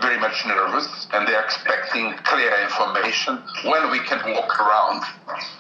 [0.02, 5.04] very much nervous and they're expecting clear information when we can walk around,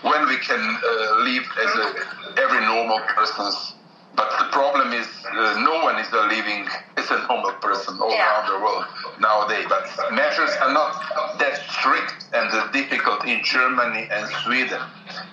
[0.01, 3.73] when we can uh, live as a, every normal person's
[4.15, 8.09] but the problem is, uh, no one is a living as a normal person all
[8.09, 8.23] yeah.
[8.23, 8.85] around the world
[9.19, 9.65] nowadays.
[9.67, 14.81] But measures are not that strict and uh, difficult in Germany and Sweden.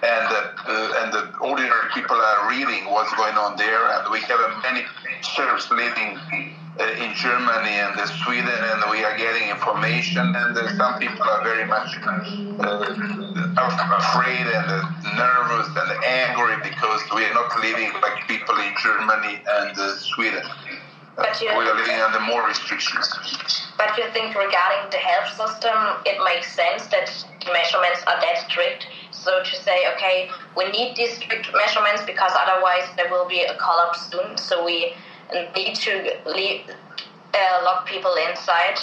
[0.02, 3.86] And uh, and the ordinary people are reading what's going on there.
[3.94, 4.84] And we have many
[5.22, 6.18] Serbs living
[6.80, 10.34] uh, in Germany and uh, Sweden, and we are getting information.
[10.34, 11.94] And uh, some people are very much
[13.58, 14.80] afraid and uh,
[15.16, 20.42] nervous and angry because we are not living like people in Germany and uh, Sweden.
[20.42, 23.08] Uh, but you, we are living under more restrictions.
[23.76, 25.76] But you think regarding the health system,
[26.06, 27.12] it makes sense that
[27.44, 28.86] the measurements are that strict.
[29.10, 33.54] So to say, okay, we need these strict measurements because otherwise there will be a
[33.56, 34.36] collapse soon.
[34.38, 34.94] So we
[35.54, 36.62] need to leave,
[37.34, 38.78] uh, lock people inside.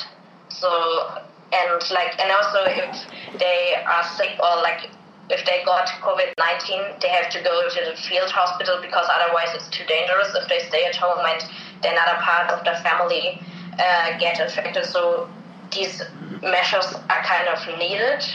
[0.49, 1.22] So
[1.52, 4.89] and like and also if they are sick or like
[5.30, 9.54] if they got COVID nineteen, they have to go to the field hospital because otherwise
[9.54, 11.41] it's too dangerous if they stay at home and
[11.82, 13.39] then another part of the family
[13.78, 14.86] uh, get infected.
[14.86, 15.30] So
[15.72, 16.02] these
[16.41, 18.26] measures are kind of needed.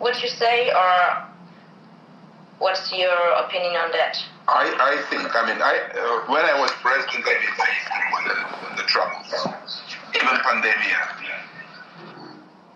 [0.00, 1.22] Would you say, or
[2.58, 3.14] what's your
[3.44, 4.16] opinion on that?
[4.48, 7.54] I, I think, I mean, I uh, when I was president, I did
[8.10, 9.30] with the, the troubles,
[10.16, 11.20] even pandemic uh,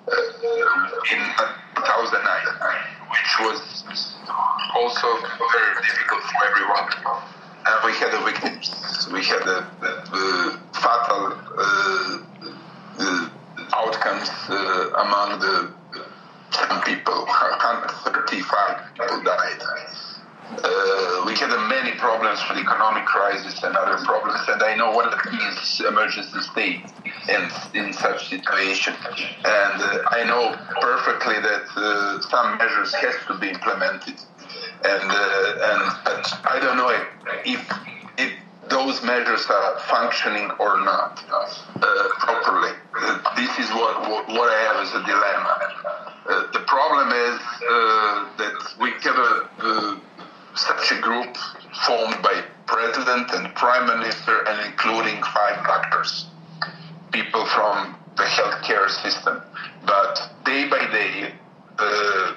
[0.06, 1.20] in
[1.76, 2.44] 2009,
[3.10, 4.14] which was
[4.74, 6.88] also very difficult for everyone.
[7.66, 9.08] And we had the victims.
[9.12, 9.64] We had the
[10.74, 12.18] fatal uh,
[12.98, 13.30] the
[13.74, 15.72] outcomes uh, among the
[16.50, 17.24] some people.
[17.24, 19.62] 135 people died
[20.50, 25.12] uh, we had many problems with economic crisis and other problems, and I know what
[25.12, 26.84] it means emergency state
[27.28, 27.42] in
[27.74, 33.48] in such situation, and uh, I know perfectly that uh, some measures has to be
[33.48, 34.20] implemented,
[34.84, 36.92] and uh, and but I don't know
[37.44, 37.60] if,
[38.18, 38.30] if
[38.68, 42.72] those measures are functioning or not uh, properly.
[42.96, 46.52] Uh, this is what, what, what I have as a dilemma.
[46.52, 47.40] the problem is
[48.38, 50.00] that we have a
[50.54, 51.36] such a group
[51.86, 56.26] formed by president and prime minister, and including five doctors,
[57.12, 59.42] people from the healthcare system.
[59.84, 61.34] But day by day,
[61.78, 62.34] uh,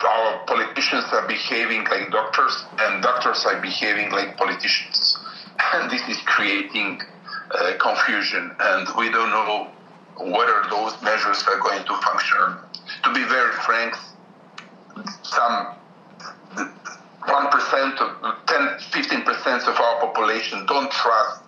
[0.00, 5.18] our politicians are behaving like doctors, and doctors are behaving like politicians.
[5.72, 7.00] And this is creating
[7.50, 9.70] uh, confusion, and we don't know
[10.20, 12.56] whether those measures are going to function.
[13.04, 13.94] To be very frank,
[15.22, 15.75] some
[17.26, 18.58] 1%, 10,
[18.92, 21.42] 15% of our population don't trust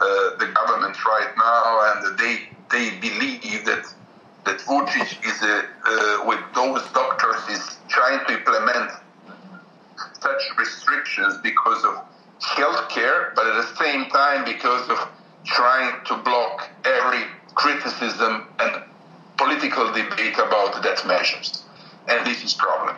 [0.00, 3.84] uh, the government right now, and they they believe that
[4.44, 8.92] that Vucic is uh, uh, with those doctors is trying to implement
[10.20, 12.04] such restrictions because of
[12.40, 14.98] health care, but at the same time because of
[15.44, 18.84] trying to block every criticism and
[19.36, 21.64] political debate about that measures.
[22.06, 22.96] And this is problem.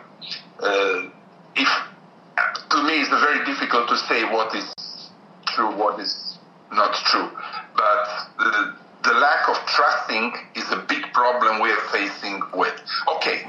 [0.59, 1.09] Uh,
[1.55, 1.69] if
[2.69, 4.73] to me, it's very difficult to say what is
[5.47, 6.37] true, what is
[6.71, 7.29] not true.
[7.75, 8.05] But
[8.39, 12.73] the, the lack of trusting is a big problem we are facing with.
[13.17, 13.43] Okay,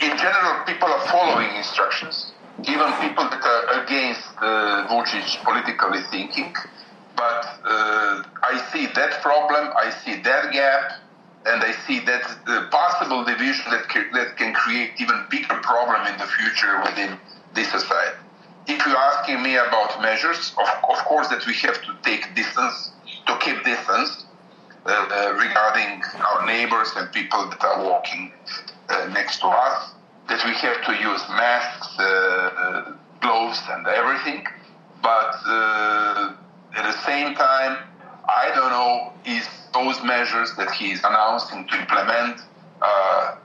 [0.00, 2.32] in general, people are following instructions,
[2.64, 6.54] even people that are against uh, Vucic politically thinking.
[7.16, 10.92] But uh, I see that problem, I see that gap,
[11.44, 13.84] and I see that the possible division that,
[14.14, 17.18] that can create even bigger problem in the future within
[17.54, 18.18] this society.
[18.66, 22.92] If you're asking me about measures, of, of course that we have to take distance,
[23.26, 24.26] to keep distance
[24.86, 28.32] uh, uh, regarding our neighbors and people that are walking
[28.88, 29.92] uh, next to us,
[30.28, 34.46] that we have to use masks, uh, uh, gloves and everything.
[35.02, 36.34] But uh,
[36.76, 37.78] at the same time,
[38.28, 42.40] I don't know is those measures that he is announcing to implement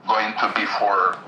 [0.06, 1.18] going to be for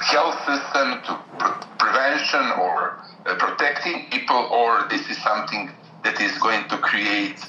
[0.00, 5.70] health system to pre- prevention or uh, protecting people, or this is something
[6.04, 7.40] that is going to create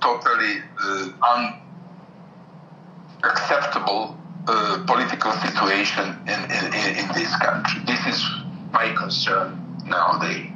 [0.00, 1.52] totally uh,
[3.22, 4.16] unacceptable
[4.46, 7.82] uh, political situation in, in, in this country.
[7.86, 8.26] This is
[8.72, 10.50] my concern nowadays.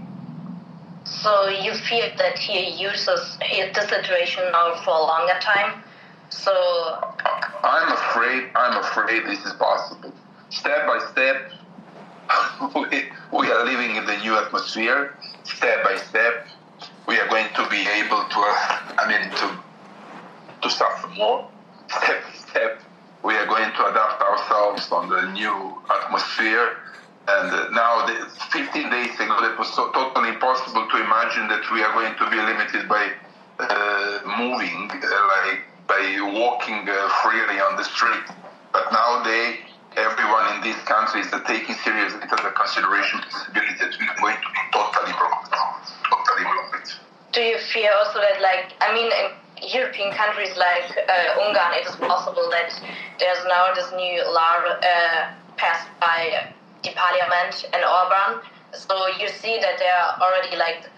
[1.05, 5.83] So you fear that he uses the situation now for a longer time?
[6.31, 6.53] So
[7.63, 8.51] I'm afraid.
[8.55, 10.13] I'm afraid this is possible
[10.53, 11.53] step by step,
[12.75, 15.17] we, we are living in the new atmosphere.
[15.45, 16.47] Step by step,
[17.09, 19.63] we are going to be able to, uh, I mean, to
[20.63, 21.49] to suffer more.
[21.89, 22.81] Step by step,
[23.25, 26.79] we are going to adapt ourselves on the new atmosphere.
[27.29, 31.63] And uh, now, the, 15 days ago, it was so totally impossible to imagine that
[31.73, 33.11] we are going to be limited by
[33.59, 36.03] uh, moving, uh, like by
[36.35, 38.27] walking uh, freely on the street.
[38.73, 39.59] But nowadays,
[39.97, 44.51] everyone in these countries are taking seriously into the consideration possibility that we're going to
[44.51, 45.53] be totally blocked.
[46.09, 46.45] Totally.
[47.33, 51.89] Do you fear also that, like, I mean, in European countries like uh, Ungarn, it
[51.89, 52.73] is possible that
[53.19, 58.45] there's now this new law uh, passed by the parliament and Orban.
[58.73, 60.89] So you see that there are already like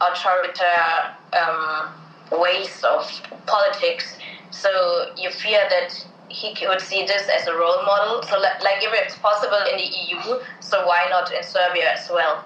[0.00, 1.92] authoritarian um,
[2.40, 3.04] ways of
[3.46, 4.16] politics.
[4.50, 8.22] So you fear that he would see this as a role model.
[8.22, 12.44] So, like, if it's possible in the EU, so why not in Serbia as well?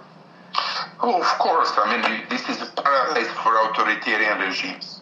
[1.01, 1.73] Oh, of course.
[1.77, 5.01] I mean, this is a paradise for authoritarian regimes.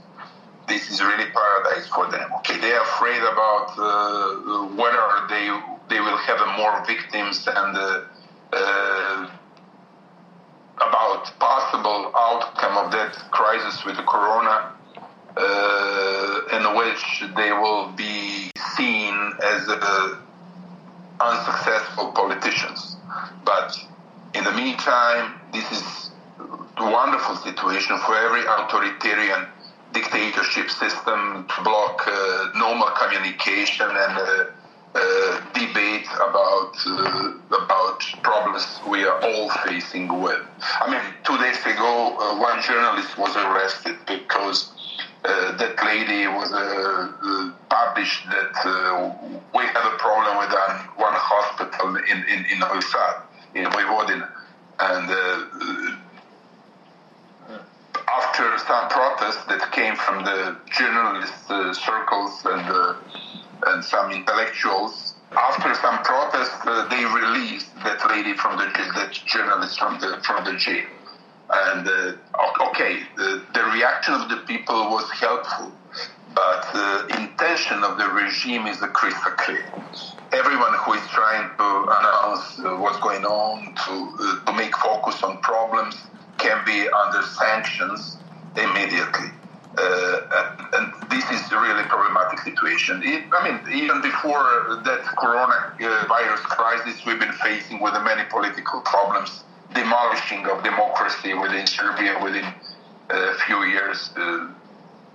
[0.69, 2.31] This is really paradise for them.
[2.39, 5.47] Okay, they are afraid about uh, whether they
[5.89, 8.01] they will have more victims and uh,
[8.53, 9.31] uh,
[10.77, 14.74] about possible outcome of that crisis with the corona
[15.37, 20.17] uh, in which they will be seen as uh,
[21.21, 22.97] unsuccessful politicians.
[23.45, 23.77] But
[24.35, 26.11] in the meantime, this is
[26.77, 29.47] a wonderful situation for every authoritarian
[29.93, 34.45] dictatorship system to block uh, normal communication and uh,
[34.97, 40.43] uh, debate about uh, about problems we are all facing with.
[40.81, 44.74] I mean, two days ago, one journalist was arrested because
[45.25, 48.53] uh, that lady was uh, uh, published that
[49.55, 50.53] we have a problem with
[50.97, 52.81] one hospital in in in Novi
[53.55, 54.29] in Vojvodina,
[54.81, 55.09] and
[58.09, 62.95] after some protests that came from the journalist uh, circles and uh,
[63.67, 69.79] and some intellectuals, after some protests, uh, they released that lady from the that journalist
[69.79, 70.85] from the from the jail.
[71.51, 75.73] And uh, okay, the, the, reaction of the people was helpful,
[76.35, 79.65] but the intention of the regime is crystal clear.
[80.33, 81.69] Everyone who is trying to
[81.99, 85.97] announce uh, what's going on, to, uh, to make focus on problems,
[86.39, 88.17] can be under sanctions
[88.57, 89.29] immediately.
[89.77, 93.01] Uh, and, this is a really problematic situation.
[93.05, 99.45] It, I mean, even before that coronavirus crisis, we've been facing with many political problems,
[99.75, 102.47] demolishing of democracy within Serbia within
[103.11, 104.49] a few years, uh,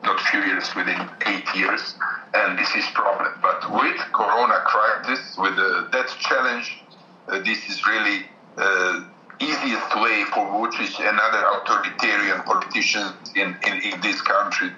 [0.04, 1.96] not few years, within eight years,
[2.34, 3.34] and this is problem.
[3.42, 6.84] But with corona crisis, with uh, that challenge,
[7.28, 8.26] uh, this is really
[8.58, 9.04] uh,
[9.40, 14.72] easiest way for Vucic and other authoritarian politicians in, in, in this country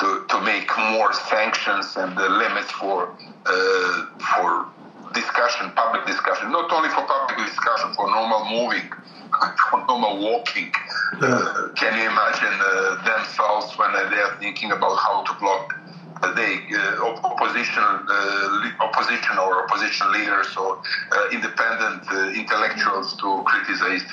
[0.00, 3.16] to, to make more sanctions and the limits for
[3.46, 4.66] uh, for
[5.14, 8.90] discussion, public discussion, not only for public discussion, for normal moving,
[9.88, 10.72] normal walking.
[11.20, 15.74] Uh, can you imagine uh, themselves when they are thinking about how to block
[16.22, 20.78] the uh, opposition, uh, opposition or opposition leaders or
[21.12, 22.02] uh, independent
[22.36, 24.04] intellectuals to criticize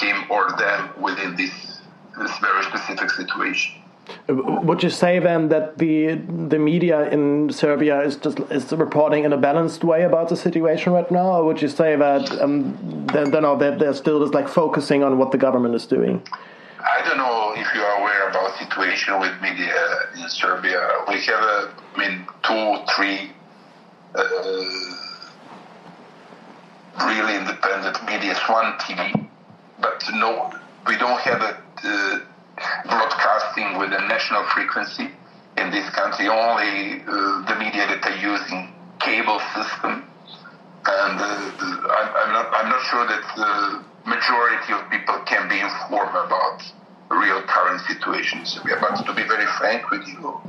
[0.00, 1.80] him or them within this,
[2.18, 3.79] this very specific situation.
[4.28, 9.32] Would you say then that the the media in Serbia is just is reporting in
[9.32, 13.24] a balanced way about the situation right now, or would you say that um, they,
[13.24, 16.22] they know that they're still just like focusing on what the government is doing?
[16.80, 19.74] I don't know if you are aware about the situation with media
[20.16, 21.04] in Serbia.
[21.08, 23.32] We have, I mean, two, three
[24.14, 24.24] uh,
[27.06, 29.28] really independent media, one TV,
[29.80, 30.52] but no,
[30.86, 32.20] we don't have a uh,
[32.86, 35.10] broadcasting with a national frequency
[35.56, 36.28] in this country.
[36.28, 40.04] Only uh, the media that are using cable system,
[40.86, 45.60] and uh, I'm, I'm, not, I'm not sure that the majority of people can be
[45.60, 46.62] informed about
[47.10, 48.58] real current situations.
[48.64, 50.40] But to be very frank with you,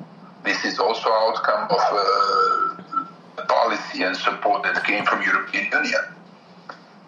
[0.44, 6.02] this is also outcome of uh, policy and support that came from European Union.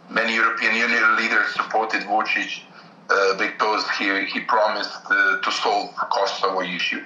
[0.10, 2.62] Many European Union leaders supported Vucic
[3.10, 7.04] uh, because he, he promised uh, to solve the Kosovo issue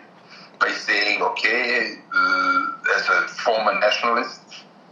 [0.60, 4.40] by saying, okay, uh, as a former nationalist,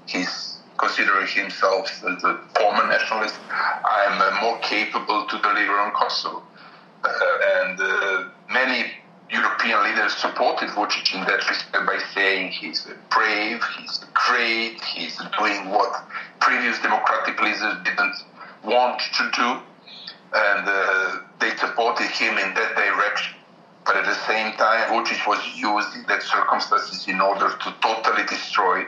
[0.07, 6.43] he's considering himself as a former nationalist, I'm uh, more capable to deliver on Kosovo.
[7.03, 7.79] And
[8.51, 8.91] many
[9.29, 15.69] European leaders supported Vucic in that respect by saying he's brave, he's great, he's doing
[15.69, 16.03] what
[16.39, 18.15] previous democratic leaders didn't
[18.63, 19.59] want to do,
[20.35, 23.35] and uh, they supported him in that direction.
[23.85, 28.83] But at the same time, Vucic was using that circumstances in order to totally destroy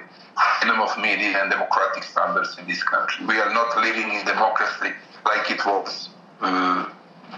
[0.60, 3.26] freedom of media and democratic standards in this country.
[3.26, 4.92] We are not living in democracy
[5.24, 6.10] like it was
[6.42, 6.90] uh,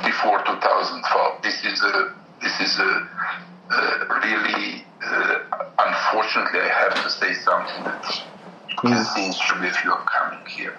[0.04, 1.42] before 2012.
[1.44, 3.10] This is a this is a,
[3.72, 5.40] a really uh,
[5.80, 8.24] unfortunately I have to say something that
[8.70, 9.14] you can mm.
[9.14, 10.78] see in Serbia if you are coming here.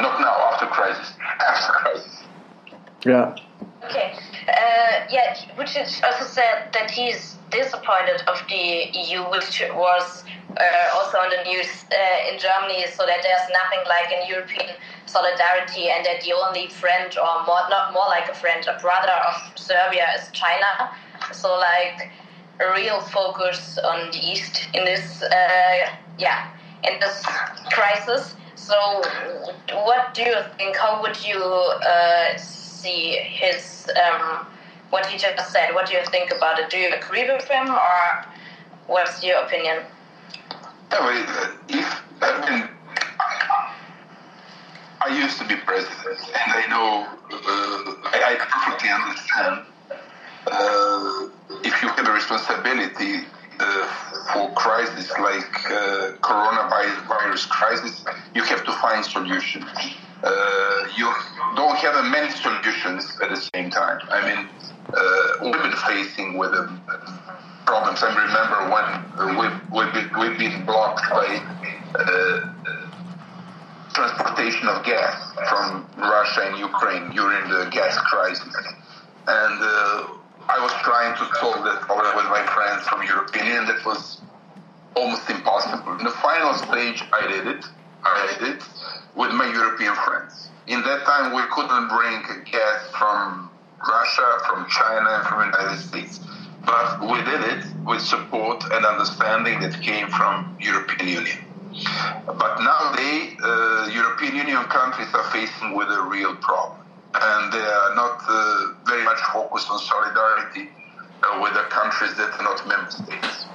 [0.00, 1.14] Not now, after crisis.
[1.40, 2.22] After crisis.
[3.04, 3.34] Yeah.
[3.84, 4.14] Okay.
[4.46, 10.24] Uh, yeah, which is also said that he's disappointed of the EU, which was
[10.56, 10.62] uh,
[10.94, 14.76] also on the news uh, in Germany, so that there's nothing like an European
[15.06, 19.16] solidarity, and that the only friend, or more, not more like a friend, a brother
[19.26, 20.90] of Serbia is China.
[21.32, 22.10] So like
[22.60, 26.50] a real focus on the East in this, uh, yeah,
[26.84, 27.24] in this
[27.72, 28.34] crisis.
[28.66, 29.02] So,
[29.84, 30.76] what do you think?
[30.76, 34.46] How would you uh, see his um,
[34.90, 35.74] what he just said?
[35.74, 36.68] What do you think about it?
[36.70, 38.26] Do you agree with him, or
[38.86, 39.78] what's your opinion?
[40.92, 42.68] Uh, if I mean,
[45.00, 49.64] I used to be president, and I know uh, I, I, perfectly understand.
[50.46, 51.28] Uh,
[51.64, 53.39] if you have a responsibility uh,
[54.32, 58.04] for crisis like uh, coronavirus crisis,
[58.34, 59.70] you have to find solutions.
[60.22, 61.10] Uh, you
[61.56, 64.00] don't have many solutions at the same time.
[64.10, 64.48] I mean,
[65.42, 66.80] we've been facing with them
[67.66, 68.02] problems.
[68.02, 71.40] I remember when we've, we've, been, we've been blocked by
[71.94, 72.52] uh,
[73.94, 78.54] transportation of gas from Russia and Ukraine during the gas crisis.
[79.26, 83.66] And uh, I was trying to solve that problem with my friends from European Union.
[83.66, 84.20] That was
[84.96, 85.98] almost impossible.
[85.98, 87.64] In the final stage, I did it.
[88.02, 88.62] I did it
[89.14, 90.48] with my European friends.
[90.66, 93.50] In that time, we couldn't bring gas from
[93.86, 96.20] Russia, from China, from the United States
[96.64, 101.38] but we did it with support and understanding that came from European Union.
[102.26, 106.79] But nowadays, uh, European Union countries are facing with a real problem,
[107.14, 110.68] and they are not uh, very much focused on solidarity
[111.22, 113.46] uh, with the countries that are not member states,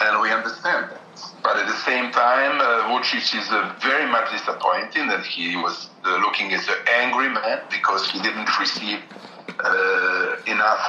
[0.00, 1.02] and we understand that.
[1.42, 5.90] But at the same time, uh, Vucic is uh, very much disappointing that he was
[6.04, 9.00] uh, looking as an angry man because he didn't receive
[9.62, 10.82] uh, enough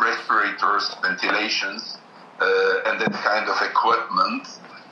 [0.00, 1.98] respirators, ventilations,
[2.86, 4.46] and that kind of equipment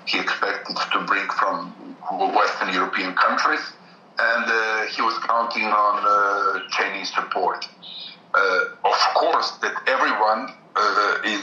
[0.07, 1.72] he expected to bring from
[2.35, 3.61] Western European countries,
[4.18, 7.66] and uh, he was counting on uh, Chinese support.
[8.34, 10.50] of course, that everyone
[11.24, 11.42] is,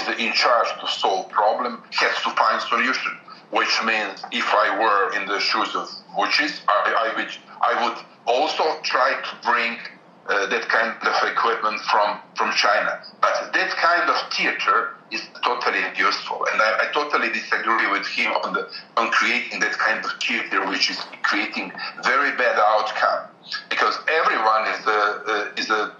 [0.00, 3.12] is in charge to solve problem has to find solution
[3.50, 8.64] which means if I were in the shoes of Vucic, I, I, I would also
[8.82, 9.76] try to bring
[10.28, 13.02] uh, that kind of equipment from, from China.
[13.20, 16.46] But that kind of theater is totally useful.
[16.52, 20.66] And I, I totally disagree with him on, the, on creating that kind of theater,
[20.68, 21.72] which is creating
[22.04, 23.28] very bad outcome.
[23.68, 25.92] Because everyone is a, uh, is a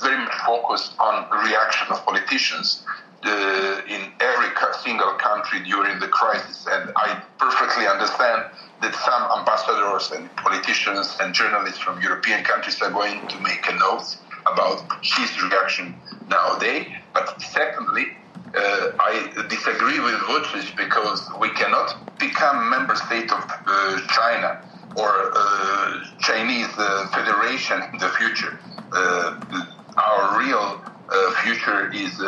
[0.00, 2.84] very much focused on reaction of politicians
[3.24, 4.48] uh, in every
[4.82, 6.66] single country during the crisis.
[6.70, 8.44] And I perfectly understand
[8.80, 13.74] that some ambassadors and politicians and journalists from European countries are going to make a
[13.74, 14.16] note
[14.50, 15.94] about his reaction
[16.28, 16.88] nowadays.
[17.14, 18.06] But secondly,
[18.54, 24.62] uh, I disagree with Vucic because we cannot become member state of uh, China
[24.96, 28.58] or uh, Chinese uh, Federation in the future.
[29.96, 30.80] Our real
[31.44, 32.20] future is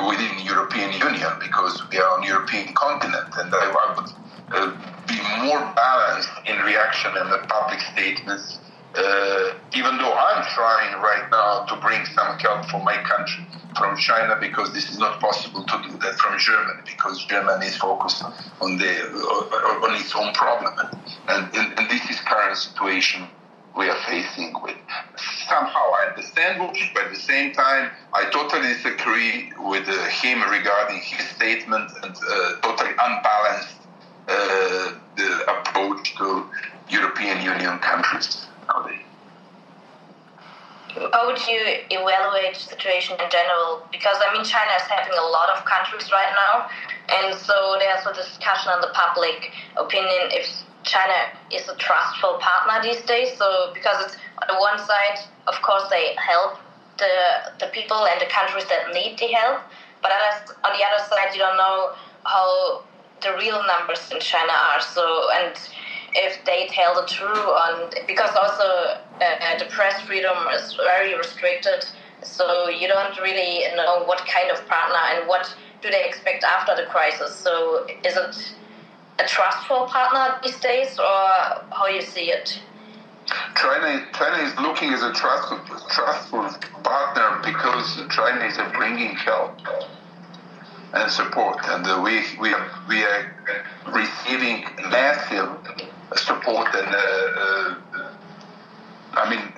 [0.00, 4.10] within European Union because we are on European continent, and I, I would
[4.52, 4.72] uh,
[5.06, 8.58] be more balanced in reaction and the public statements.
[8.94, 13.96] Uh, even though I'm trying right now to bring some help for my country from
[13.96, 18.22] China because this is not possible to do that from Germany because Germany is focused
[18.60, 18.92] on the
[19.80, 20.74] on its own problem
[21.28, 23.26] and, and, and this is current situation
[23.76, 24.76] we are facing with.
[25.48, 30.42] Somehow I understand Vucic, but at the same time, I totally disagree with uh, him
[30.50, 33.76] regarding his statement and uh, totally unbalanced
[34.28, 34.92] uh,
[35.48, 36.46] approach to
[36.88, 39.00] European Union countries nowadays.
[41.12, 43.86] How would you evaluate the situation in general?
[43.90, 46.68] Because I mean, China is having a lot of countries right now,
[47.08, 50.46] and so there's a discussion on the public opinion if
[50.82, 53.36] China is a trustful partner these days.
[53.36, 56.58] So because it's on the one side, of course, they help
[56.98, 59.62] the the people and the countries that need the help,
[60.02, 60.10] but
[60.64, 61.92] on the other side, you don't know
[62.24, 62.84] how
[63.22, 64.80] the real numbers in China are.
[64.80, 65.54] So and
[66.14, 71.84] if they tell the truth on because also uh, the press freedom is very restricted.
[72.22, 76.76] So you don't really know what kind of partner and what do they expect after
[76.76, 77.34] the crisis.
[77.34, 78.54] So is it
[79.18, 81.04] a trustful partner these days, or
[81.72, 82.60] how you see it?
[83.54, 85.58] China, China is looking as a trustful,
[85.90, 86.48] trustful
[86.82, 89.58] partner because China is bringing help
[90.94, 93.34] and support, and uh, we we are, we are
[93.86, 95.48] receiving massive
[96.16, 98.12] support, and uh, uh,
[99.14, 99.52] I mean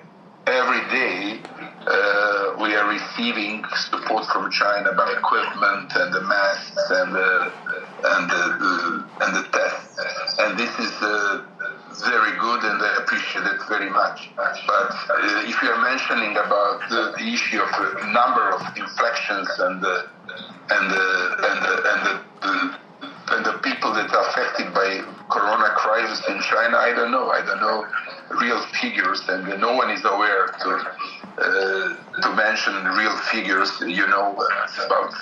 [0.47, 1.41] every day
[1.87, 7.53] uh, we are receiving support from China by equipment and the masks and the
[8.05, 9.99] Uh, and the, and the tests,
[10.39, 11.41] and this is uh,
[12.05, 14.29] very good, and I appreciate it very much.
[14.37, 17.71] But uh, if you are mentioning about the, the issue of
[18.13, 20.07] number of inflections and the
[20.71, 21.07] and the
[21.49, 22.84] and the, and the,
[23.27, 27.31] the and the people that are affected by corona crisis in China, I don't know.
[27.31, 27.87] I don't know
[28.41, 30.71] real figures, and no one is aware to
[31.37, 33.71] uh, to mention real figures.
[33.81, 34.37] You know
[34.87, 35.15] about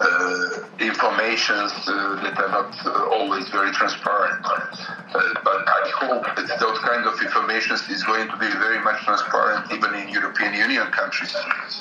[0.00, 2.72] uh, informations uh, that are not
[3.12, 4.44] always very transparent.
[4.44, 9.04] Uh, but I hope that those kind of information is going to be very much
[9.04, 11.34] transparent, even in European Union countries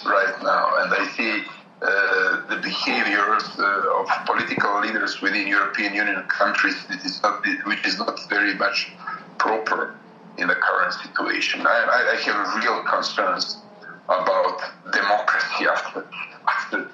[0.05, 0.83] right now.
[0.83, 1.43] And I see.
[1.81, 7.97] Uh, the behaviors uh, of political leaders within European Union countries, is not, which is
[7.97, 8.91] not very much
[9.39, 9.95] proper
[10.37, 11.65] in the current situation.
[11.65, 13.57] I, I have real concerns
[14.05, 14.61] about
[14.91, 16.05] democracy after,
[16.47, 16.89] after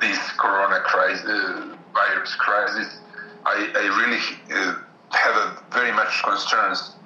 [0.00, 2.98] this corona crisis, uh, virus crisis.
[3.46, 4.20] I, I really
[4.52, 4.74] uh,
[5.10, 6.96] have very much concerns,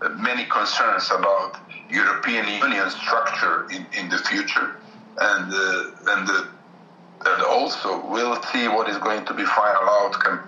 [0.00, 1.56] uh, many concerns about
[1.90, 4.76] European Union structure in, in the future,
[5.20, 6.28] and uh, and
[7.24, 10.40] and also we'll see what is going to be final outcome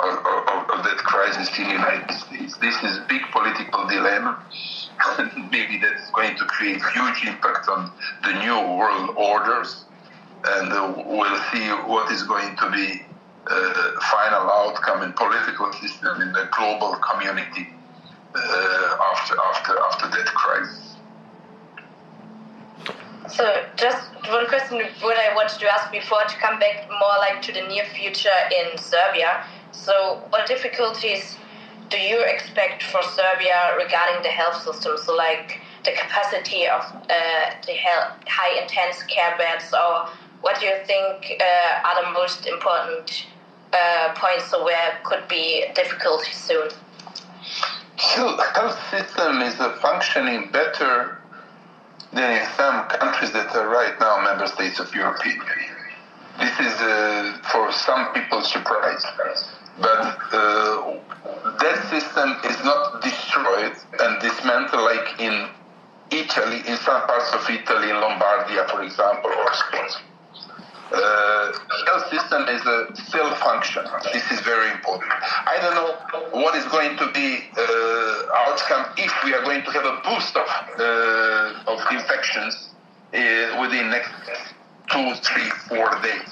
[0.00, 2.56] of, of, of that crisis in the United States.
[2.58, 4.38] This is a big political dilemma.
[5.50, 7.90] Maybe that's going to create huge impact on
[8.24, 9.84] the new world orders,
[10.44, 13.02] and uh, we'll see what is going to be
[13.46, 17.68] uh, final outcome in political system in the global community
[18.34, 20.87] uh, after after after that crisis.
[23.28, 27.42] So just one question what I wanted to ask before to come back more like
[27.42, 29.44] to the near future in Serbia.
[29.72, 31.36] So, what difficulties
[31.90, 34.96] do you expect for Serbia regarding the health system?
[34.96, 37.74] So, like the capacity of uh, the
[38.26, 40.08] high intense care beds, or
[40.40, 43.26] what do you think uh, are the most important
[43.74, 46.70] uh, points where could be difficulty soon?
[47.98, 51.17] So, health system is functioning better
[52.12, 55.76] in some countries that are right now member states of European Union.
[56.38, 59.04] This is uh, for some people surprise,
[59.80, 60.98] but uh,
[61.60, 65.48] that system is not destroyed and dismantled like in
[66.10, 70.07] Italy, in some parts of Italy, in Lombardia, for example, or Spain.
[70.90, 71.52] Uh,
[71.86, 73.84] health system is a still function.
[74.12, 75.12] This is very important.
[75.12, 79.70] I don't know what is going to be uh, outcome if we are going to
[79.70, 82.70] have a boost of uh, of infections
[83.12, 84.10] uh, within next
[84.90, 86.30] two, three, four days.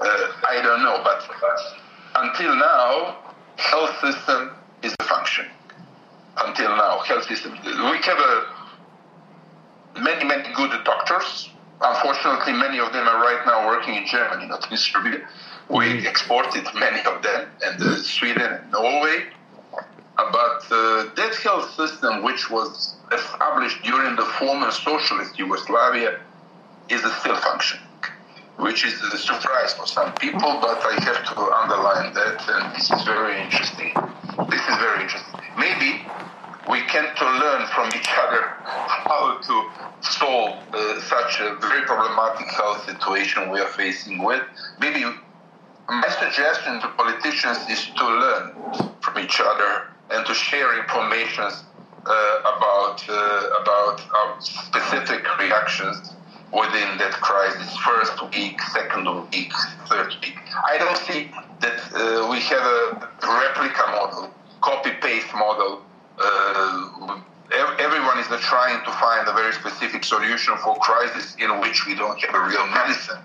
[0.00, 1.20] Uh, I don't know, but
[2.16, 3.18] until now,
[3.56, 5.46] health system is a function.
[6.38, 7.52] Until now, health system.
[7.64, 11.50] We have a many, many good doctors.
[11.80, 15.26] Unfortunately, many of them are right now working in Germany, not in Serbia.
[15.68, 16.06] We mm-hmm.
[16.06, 19.26] exported many of them, and uh, Sweden and Norway.
[20.16, 26.20] But uh, that health system, which was established during the former socialist Yugoslavia,
[26.90, 27.86] is still functioning,
[28.58, 32.90] which is a surprise for some people, but I have to underline that, and this
[32.90, 33.94] is very interesting.
[34.50, 35.40] This is very interesting.
[35.56, 36.04] Maybe
[36.70, 39.70] we can to learn from each other how to
[40.02, 44.42] solve uh, such a very problematic health situation we are facing with.
[44.78, 45.04] Maybe
[45.88, 48.54] my suggestion to politicians is to learn
[49.00, 51.50] from each other and to share information
[52.06, 56.14] uh, about uh, about our specific reactions
[56.52, 57.76] within that crisis.
[57.78, 59.52] First week, second week,
[59.86, 60.38] third week.
[60.64, 65.82] I don't see that uh, we have a replica model, copy paste model
[66.20, 67.20] uh,
[67.78, 72.18] everyone is trying to find a very specific solution for crisis in which we don't
[72.20, 73.18] have a real medicine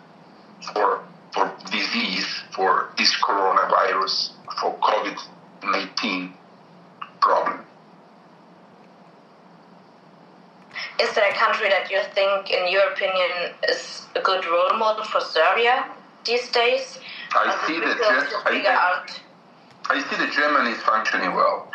[0.74, 1.02] for
[1.34, 2.26] for disease,
[2.56, 4.32] for this coronavirus,
[4.62, 5.18] for COVID
[5.64, 6.34] nineteen
[7.20, 7.60] problem.
[11.02, 15.04] Is there a country that you think, in your opinion, is a good role model
[15.04, 15.86] for Serbia
[16.24, 17.00] these days?
[17.34, 17.98] I see that
[18.46, 18.64] I,
[19.90, 21.68] I, I see that Germany is functioning well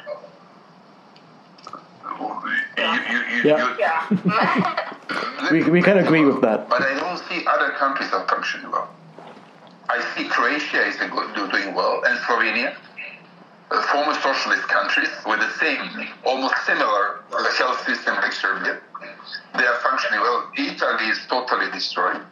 [3.44, 3.76] yeah.
[3.78, 5.51] yeah.
[5.51, 6.68] we, we can agree with that.
[6.68, 8.88] But I don't see other countries are functioning well.
[9.88, 12.76] I see Croatia is doing well and Slovenia,
[13.70, 17.20] uh, former socialist countries with the same, almost similar
[17.59, 18.80] health system like Serbia.
[19.57, 20.51] They are functioning well.
[20.57, 22.22] Italy is totally destroyed.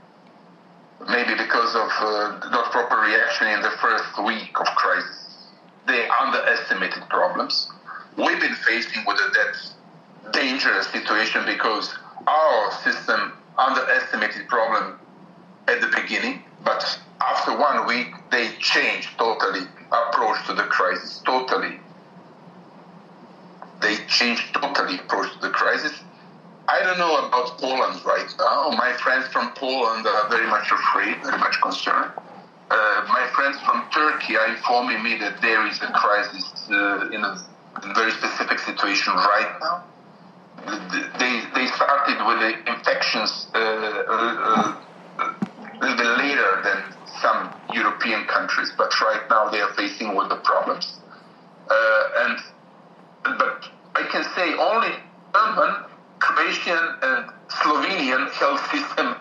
[1.09, 5.49] Maybe because of uh, not proper reaction in the first week of crisis.
[5.87, 7.71] They underestimated problems.
[8.19, 11.95] We've been facing with a dangerous situation because
[12.27, 14.99] our system underestimated problem
[15.69, 16.83] at the beginning, but
[17.21, 21.23] after one week they changed totally approach to the crisis.
[21.25, 21.79] Totally,
[23.81, 25.93] they changed totally approach to the crisis.
[26.67, 28.71] I don't know about Poland right now.
[28.71, 32.11] My friends from Poland are very much afraid, very much concerned.
[32.69, 37.23] Uh, my friends from Turkey are informing me that there is a crisis uh, in
[37.23, 37.39] a
[37.95, 39.85] very specific situation right now
[40.67, 44.77] they, they started with the infections uh, uh,
[45.19, 46.83] a little bit later than
[47.21, 51.01] some European countries, but right now they are facing with the problems.
[51.71, 52.39] Uh, and
[53.39, 53.65] but
[53.95, 54.95] I can say only
[55.35, 55.85] German,
[56.19, 59.15] Croatian, and Slovenian health system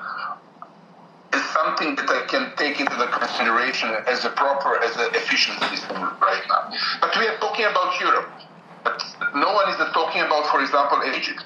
[1.33, 5.59] is something that I can take into the consideration as a proper, as an efficient
[5.63, 6.71] system right now.
[7.01, 8.29] But we are talking about Europe.
[8.87, 9.03] But
[9.35, 11.43] no one is talking about, for example, Egypt.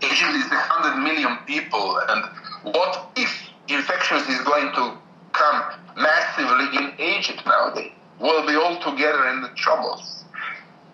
[0.00, 2.24] Egypt is 100 million people, and
[2.72, 3.28] what if
[3.68, 4.96] infections is going to
[5.32, 5.62] come
[5.96, 7.92] massively in Egypt nowadays?
[8.18, 10.24] We'll be all together in the troubles.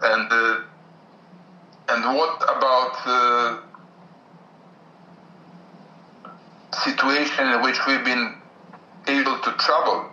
[0.03, 0.61] And uh,
[1.91, 3.61] and what about the
[6.83, 8.35] situation in which we've been
[9.07, 10.11] able to travel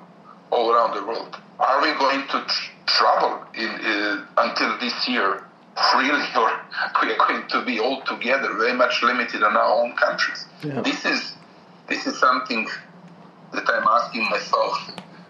[0.51, 1.35] all around the world?
[1.59, 5.43] Are we going to tr- travel in, uh, until this year
[5.91, 6.51] freely, or
[7.01, 10.45] we are going to be all together very much limited in our own countries?
[10.63, 10.81] Yeah.
[10.81, 11.33] This is
[11.87, 12.67] this is something
[13.53, 14.77] that I'm asking myself.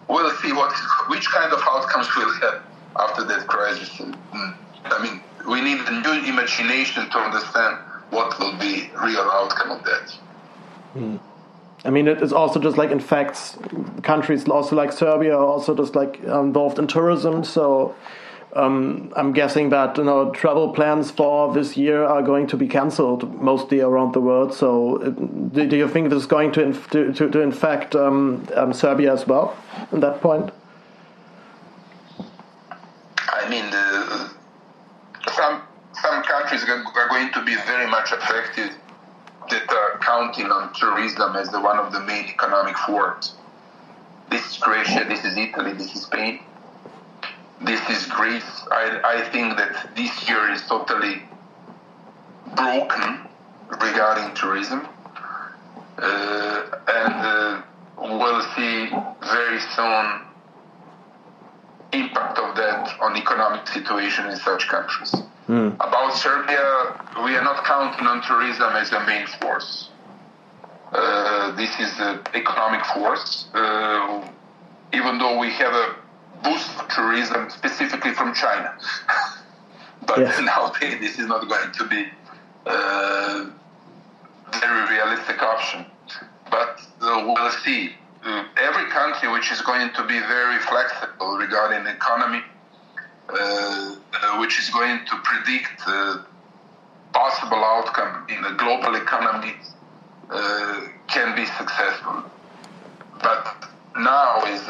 [0.08, 0.72] We'll see what
[1.08, 2.62] which kind of outcomes we'll have
[2.98, 3.88] after that crisis.
[3.98, 4.56] Mm.
[4.84, 7.78] I mean, we need a new imagination to understand
[8.10, 10.18] what will be real outcome of that.
[10.94, 11.20] Mm.
[11.84, 13.58] I mean, it is also just like infects
[14.02, 17.42] countries also like Serbia are also just like involved in tourism.
[17.42, 17.94] So
[18.54, 22.68] um, I'm guessing that you know travel plans for this year are going to be
[22.68, 24.54] cancelled mostly around the world.
[24.54, 24.98] So,
[25.52, 29.12] do, do you think this is going to to, to, to infect um, um, Serbia
[29.12, 29.56] as well
[29.90, 30.50] at that point?
[33.18, 34.30] I mean, the,
[35.32, 35.62] some
[35.94, 38.72] some countries are going to be very much affected
[39.50, 43.34] that are counting on tourism as the one of the main economic force.
[44.30, 46.40] This is Croatia, this is Italy, this is Spain
[47.64, 48.64] this is Greece.
[48.70, 51.22] I, I think that this year is totally
[52.54, 53.20] broken
[53.70, 54.86] regarding tourism.
[55.98, 57.62] Uh, and uh,
[57.98, 58.90] we'll see
[59.22, 60.22] very soon
[61.92, 65.14] impact of that on economic situation in such countries.
[65.48, 65.74] Mm.
[65.74, 69.90] About Serbia, we are not counting on tourism as a main force.
[70.92, 73.46] Uh, this is an economic force.
[73.54, 74.28] Uh,
[74.92, 75.96] even though we have a
[76.44, 78.76] boost of tourism specifically from China.
[80.06, 80.40] but yes.
[80.42, 82.06] nowadays, this is not going to be
[82.66, 83.50] a uh,
[84.60, 85.86] very realistic option.
[86.50, 87.92] But uh, we'll see.
[88.24, 92.40] Uh, every country which is going to be very flexible regarding economy,
[94.38, 95.82] which is going to predict
[97.12, 99.54] possible outcome in the global economy,
[100.30, 102.24] uh, can be successful.
[103.20, 104.62] But now is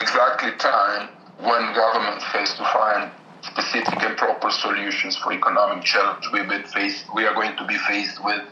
[0.00, 3.10] exactly time when government has to find
[3.42, 7.76] specific and proper solutions for economic challenge we been faced, we are going to be
[7.78, 8.42] faced with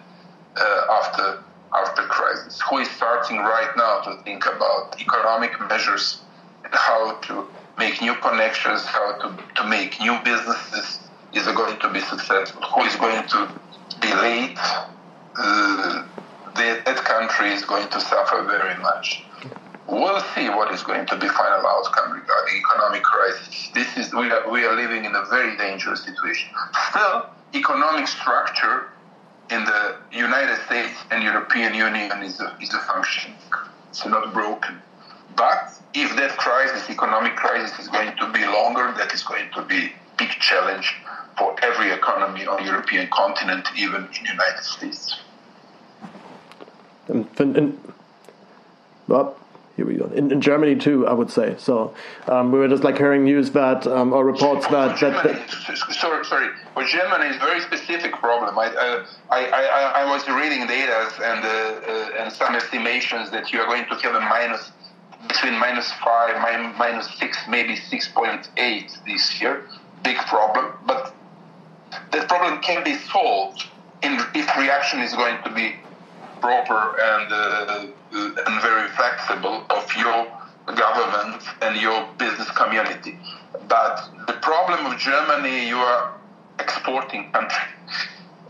[0.57, 1.43] uh, after
[1.75, 2.63] after crisis.
[2.71, 6.21] Who is starting right now to think about economic measures
[6.65, 7.47] and how to
[7.79, 11.01] make new connections, how to, to make new businesses
[11.33, 12.63] is going to be successful.
[12.63, 13.61] Who is going to
[14.01, 14.59] be late?
[15.39, 16.07] Uh,
[16.57, 19.25] that, that country is going to suffer very much.
[19.89, 23.71] We'll see what is going to be final outcome regarding economic crisis.
[23.73, 26.51] This is we are, we are living in a very dangerous situation.
[26.91, 28.89] Still, economic structure
[29.51, 33.35] in the United States and European Union is a, is a function.
[33.91, 34.83] It's not broken.
[35.35, 39.63] But if that crisis, economic crisis, is going to be longer, that is going to
[39.63, 40.95] be big challenge
[41.39, 45.21] for every economy on European continent, even in the United States.
[47.09, 47.79] And, and,
[49.07, 49.37] well,
[49.77, 50.07] here we go.
[50.07, 51.55] In, in, Germany too, I would say.
[51.59, 51.95] So
[52.27, 56.25] um, we were just like hearing news that um, or reports that, that, that, sorry,
[56.25, 56.49] sorry.
[56.73, 58.59] For Germany, it's a very specific problem.
[58.59, 63.53] I, uh, I, I, I, was reading data and uh, uh, and some estimations that
[63.53, 64.73] you are going to have a minus
[65.29, 66.37] between minus five,
[66.79, 69.67] minus six, maybe six point eight this year.
[70.03, 71.15] Big problem, but
[72.13, 73.65] that problem can be solved
[74.03, 75.75] in, if reaction is going to be
[76.41, 80.27] proper and uh, and very flexible of your
[80.67, 83.19] government and your business community.
[83.69, 86.15] But the problem of Germany, you are
[86.59, 87.69] exporting country.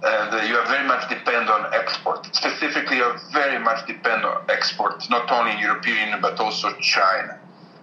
[0.04, 2.26] And uh, you are very much depend on export.
[2.34, 7.38] Specifically, you are very much depend on export, not only European but also China.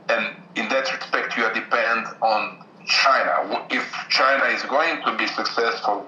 [0.09, 3.66] And in that respect, you are depend on China.
[3.72, 6.05] If China is going to be successful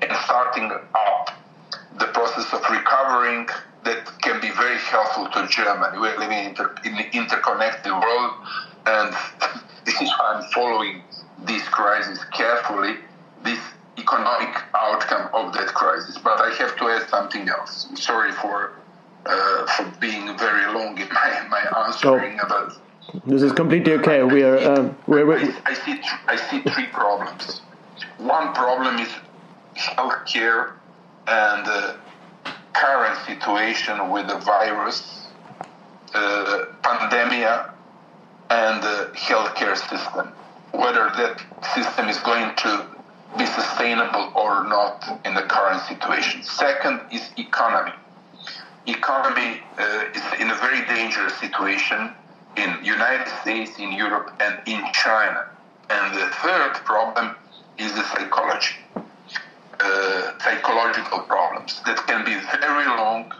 [0.00, 1.36] in starting up
[1.98, 3.46] the process of recovering
[3.84, 5.98] that can be very helpful to Germany.
[5.98, 8.32] We're living in, inter- in an interconnected world,
[8.86, 9.14] and
[9.84, 11.02] this is why I'm following
[11.44, 12.96] this crisis carefully,
[13.42, 13.58] this
[14.02, 16.18] economic outcome of that crisis.
[16.18, 17.88] But I have to add something else.
[17.94, 18.72] Sorry for
[19.26, 22.46] uh, for being very long in my, my answering oh.
[22.46, 22.72] about.
[23.26, 24.22] This is completely okay.
[24.22, 24.56] We are.
[24.56, 26.00] Uh, we're, we're, I, I, see.
[26.26, 27.60] I see three problems.
[28.18, 29.08] One problem is
[29.76, 30.74] healthcare
[31.26, 31.96] and uh,
[32.72, 35.28] current situation with the virus,
[36.14, 37.70] uh, pandemic,
[38.50, 40.28] and the healthcare system,
[40.72, 41.42] whether that
[41.74, 42.86] system is going to
[43.38, 46.42] be sustainable or not in the current situation.
[46.42, 47.92] Second is economy.
[48.86, 52.12] Economy uh, is in a very dangerous situation
[52.56, 55.48] in United States, in Europe, and in China.
[55.88, 57.36] And the third problem
[57.78, 58.76] is the psychology
[59.82, 63.32] uh, psychological problems that can be very long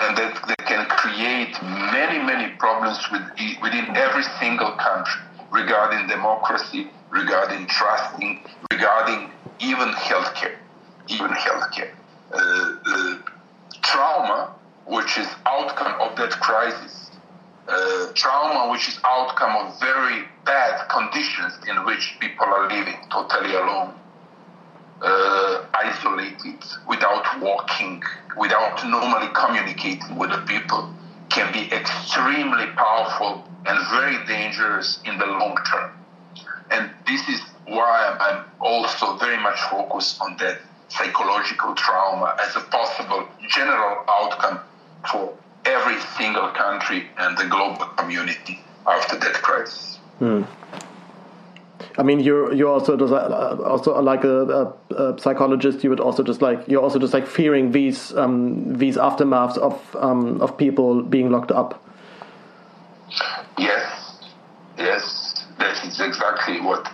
[0.00, 3.22] and that, that can create many, many problems with,
[3.62, 5.22] within every single country
[5.52, 8.40] regarding democracy, regarding trusting,
[8.72, 9.30] regarding
[9.60, 10.56] even healthcare,
[11.08, 11.92] even healthcare.
[12.32, 13.18] Uh, uh,
[13.82, 14.54] trauma,
[14.86, 17.10] which is outcome of that crisis,
[17.68, 23.54] uh, trauma, which is outcome of very bad conditions in which people are living totally
[23.54, 23.92] alone,
[25.02, 28.02] uh, isolated, without walking,
[28.36, 30.92] without normally communicating with the people,
[31.28, 35.92] can be extremely powerful and very dangerous in the long term.
[36.72, 42.60] And this is why I'm also very much focused on that psychological trauma as a
[42.60, 44.60] possible general outcome
[45.10, 45.32] for
[45.64, 49.98] every single country and the global community after that crisis.
[50.18, 50.42] Hmm.
[51.98, 55.84] I mean, you're you're also just, uh, also like a, a, a, psychologist.
[55.84, 59.96] You would also just like you're also just like fearing these um, these aftermaths of
[59.96, 61.84] um, of people being locked up.
[63.58, 64.24] Yes,
[64.78, 65.11] yes,
[65.62, 66.90] that is exactly what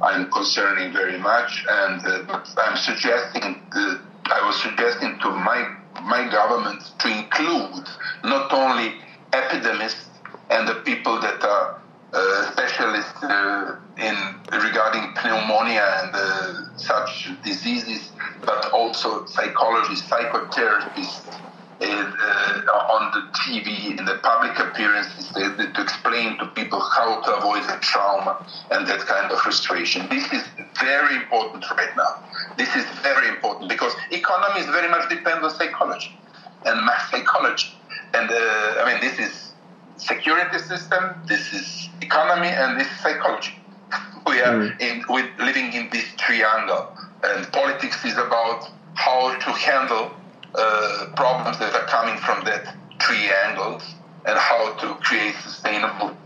[0.00, 5.60] I'm concerning very much, and uh, I'm suggesting uh, I was suggesting to my
[6.02, 7.86] my government to include
[8.22, 8.94] not only
[9.32, 10.06] epidemics
[10.50, 11.80] and the people that are
[12.12, 14.16] uh, specialists uh, in
[14.52, 18.12] regarding pneumonia and uh, such diseases,
[18.44, 21.34] but also psychologists, psychotherapists
[21.80, 27.78] on the TV in the public appearances to explain to people how to avoid the
[27.80, 30.06] trauma and that kind of frustration.
[30.08, 30.44] This is
[30.80, 32.22] very important right now.
[32.56, 36.16] This is very important because economy is very much dependent on psychology
[36.64, 37.68] and mass psychology.
[38.14, 39.52] And uh, I mean, this is
[39.96, 43.58] security system, this is economy, and this is psychology.
[44.26, 44.80] We are mm.
[44.80, 50.12] in, with living in this triangle, and politics is about how to handle
[50.54, 53.80] uh, problems that are coming from that triangle
[54.26, 56.16] and how to create sustainable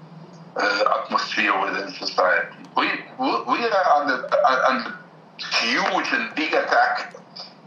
[0.56, 2.56] uh, atmosphere within society.
[2.76, 2.86] We,
[3.18, 4.28] we are under,
[4.68, 4.98] under
[5.38, 7.14] huge and big attack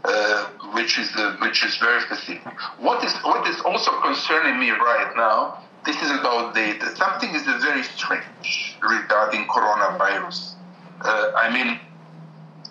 [0.04, 2.52] uh, which is uh, which is very specific.
[2.78, 6.94] What is what is also concerning me right now this is about data.
[6.94, 10.54] Something is very strange regarding coronavirus.
[11.00, 11.80] Uh, I mean,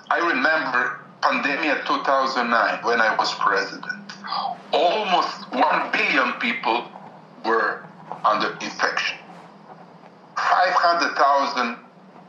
[0.09, 1.01] I remember
[1.32, 4.12] pandemic 2009 when I was president.
[4.74, 6.91] Almost 1 billion people
[7.45, 7.84] were
[8.26, 9.18] under infection.
[10.36, 11.78] 500,000,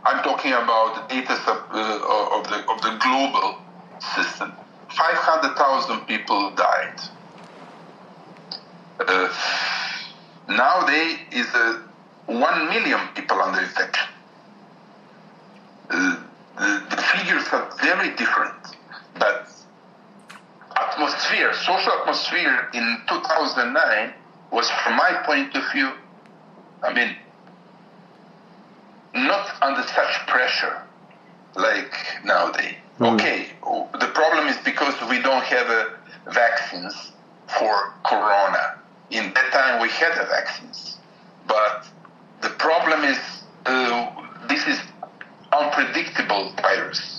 [0.04, 3.58] I'm talking about the data of, uh, of, the, of the global
[4.14, 4.52] system.
[4.90, 7.00] 500,000 people died.
[9.00, 9.28] Uh,
[10.48, 11.78] Nowadays is uh,
[12.26, 14.08] 1 million people under infection.
[15.88, 16.16] Uh,
[16.58, 18.76] the, the figures are very different,
[19.18, 19.48] but
[20.76, 24.14] atmosphere, social atmosphere in 2009
[24.50, 25.90] was, from my point of view,
[26.82, 27.16] I mean,
[29.14, 30.82] not under such pressure
[31.54, 31.92] like
[32.24, 32.76] nowadays.
[32.98, 33.14] Mm.
[33.14, 33.48] Okay,
[33.98, 35.86] the problem is because we don't have uh,
[36.30, 37.12] vaccines
[37.58, 38.78] for corona
[39.10, 40.98] in that time we had the vaccines.
[41.46, 41.86] But
[42.40, 43.18] the problem is
[43.66, 44.10] uh,
[44.48, 44.78] this is
[45.52, 47.11] unpredictable virus.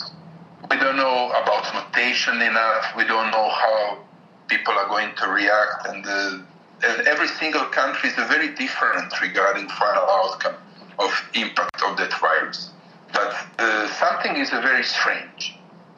[0.69, 2.93] We don't know about mutation enough.
[2.95, 4.03] We don't know how
[4.47, 6.39] people are going to react, and, uh,
[6.87, 10.55] and every single country is very different regarding final outcome
[10.99, 12.71] of impact of that virus.
[13.13, 15.55] But uh, something is very strange.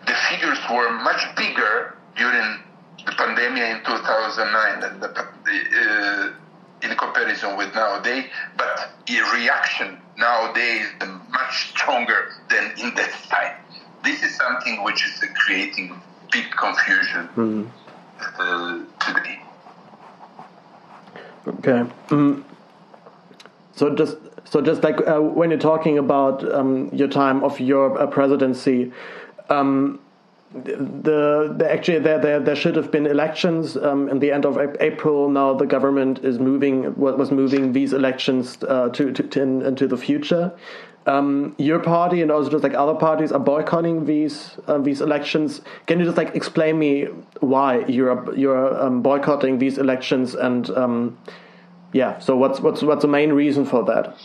[0.08, 2.60] The figures were much bigger during
[3.06, 6.34] the pandemic in 2009 and the, uh,
[6.82, 8.26] in comparison with nowadays,
[8.58, 13.65] but the reaction nowadays is much stronger than in that time.
[14.06, 16.00] This is something which is creating
[16.32, 17.68] big confusion mm.
[18.38, 19.42] uh, today.
[21.48, 21.84] Okay.
[22.10, 22.44] Mm.
[23.76, 28.00] So just so just like uh, when you're talking about um, your time of your
[28.00, 28.94] uh, presidency,
[29.50, 30.00] um,
[30.54, 34.58] the, the actually there, there there should have been elections um, in the end of
[34.80, 35.30] April.
[35.30, 39.62] Now the government is moving what was moving these elections uh, to, to, to in,
[39.64, 40.54] into the future.
[41.08, 45.62] Um, your party and also just like other parties are boycotting these um, these elections.
[45.86, 47.04] Can you just like explain me
[47.42, 51.18] why you're you're um, boycotting these elections and um,
[51.94, 52.18] yeah?
[52.18, 54.18] So what's what's what's the main reason for that?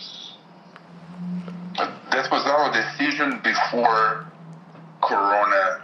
[2.10, 4.26] That was our decision before
[5.02, 5.82] Corona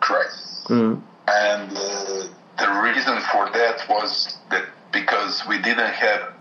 [0.00, 0.64] crisis.
[0.68, 1.00] Mm.
[1.26, 2.28] And uh,
[2.58, 6.32] the reason for that was that because we didn't have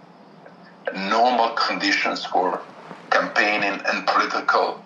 [0.94, 2.62] normal conditions for
[3.10, 4.82] campaigning and political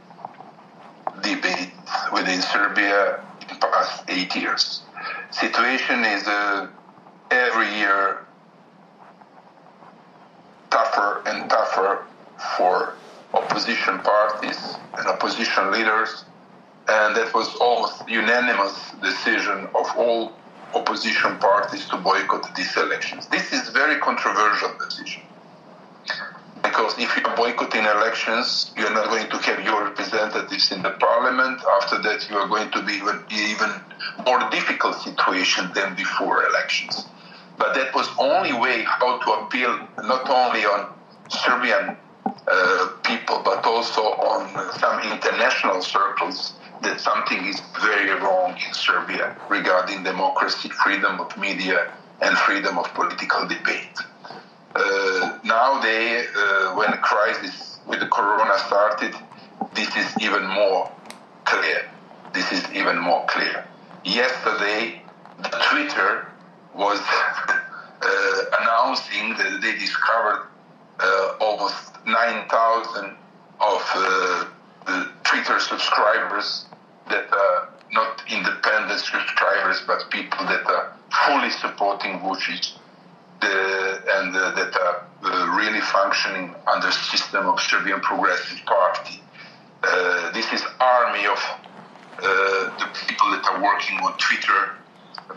[1.21, 1.71] debate
[2.13, 4.81] within Serbia in the past eight years.
[5.31, 6.67] Situation is uh,
[7.31, 8.25] every year
[10.69, 12.05] tougher and tougher
[12.57, 12.95] for
[13.33, 16.25] opposition parties and opposition leaders
[16.87, 20.33] and that was almost unanimous decision of all
[20.73, 23.27] opposition parties to boycott these elections.
[23.27, 25.21] This is very controversial decision
[26.71, 31.59] because if you're boycotting elections, you're not going to have your representatives in the parliament.
[31.81, 33.71] After that, you are going to be even even
[34.25, 37.05] more difficult situation than before elections.
[37.57, 39.73] But that was only way how to appeal
[40.03, 40.87] not only on
[41.43, 41.97] Serbian
[42.47, 44.41] uh, people, but also on
[44.79, 46.53] some international circles
[46.83, 51.91] that something is very wrong in Serbia regarding democracy, freedom of media,
[52.21, 53.97] and freedom of political debate.
[54.73, 59.13] Uh, now they, uh, when the crisis with the corona started,
[59.75, 60.89] this is even more
[61.45, 61.89] clear.
[62.33, 63.65] This is even more clear.
[64.05, 65.01] Yesterday,
[65.69, 66.27] Twitter
[66.73, 66.99] was
[68.01, 70.47] uh, announcing that they discovered
[70.99, 73.15] uh, almost 9,000
[73.59, 74.45] of uh,
[74.85, 76.65] the Twitter subscribers
[77.09, 80.93] that are not independent subscribers, but people that are
[81.25, 82.77] fully supporting Vucic
[83.41, 89.21] the, and uh, that are uh, really functioning under system of Serbian Progressive Party.
[89.83, 91.39] Uh, this is army of
[92.17, 94.77] uh, the people that are working on Twitter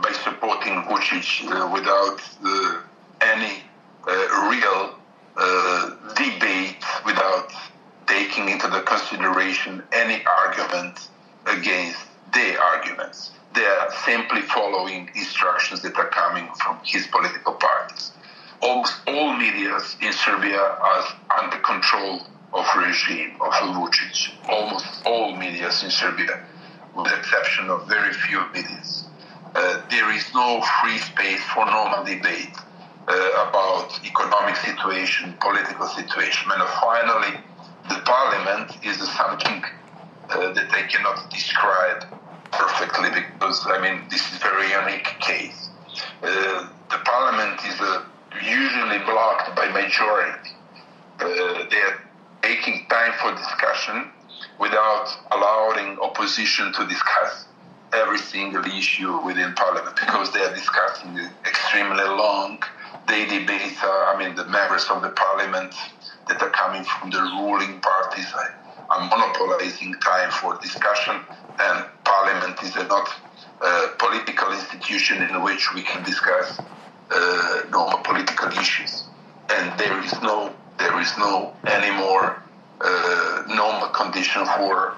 [0.03, 2.81] by supporting Vucic uh, without uh,
[3.23, 3.63] any
[4.51, 4.95] real
[6.15, 6.77] debate,
[7.07, 7.51] without
[8.07, 11.09] taking into the consideration any argument
[11.47, 12.01] against
[12.35, 13.31] their arguments.
[13.55, 18.11] They are simply following instructions that are coming from his political parties.
[18.61, 21.05] Almost all media in Serbia are
[21.41, 22.21] under control
[22.53, 24.35] of regime of Vucic.
[24.49, 26.45] Almost all media in Serbia,
[26.97, 28.83] with the exception of very few media.
[29.55, 32.57] Uh, there is no free space for normal debate
[33.07, 37.39] uh, about economic situation, political situation, and finally,
[37.89, 39.63] the parliament is something
[40.31, 42.05] uh, that I cannot describe
[42.59, 45.69] perfectly because I mean this is a very unique case.
[46.23, 48.05] Uh, the parliament is uh,
[48.43, 50.51] usually blocked by majority.
[51.21, 52.03] Uh, they are
[52.43, 54.11] taking time for discussion
[54.59, 57.47] without allowing opposition to discuss
[57.93, 61.17] every single issue within parliament because they are discussing
[61.47, 62.63] extremely long.
[63.07, 65.75] They debate, uh, I mean, the members of the parliament
[66.29, 71.17] that are coming from the ruling parties are monopolizing time for discussion,
[71.59, 73.09] and parliament is a not
[73.61, 76.61] a political institution in which we can discuss
[77.11, 79.05] uh, normal political issues.
[79.51, 82.43] And there is no, there is no anymore
[82.81, 84.97] uh, normal condition for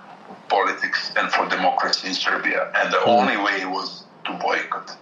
[0.49, 2.73] politics and for democracy in Serbia.
[2.75, 4.97] And the only way was to boycott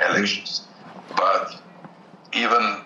[0.00, 0.66] elections.
[1.16, 1.54] But
[2.32, 2.82] even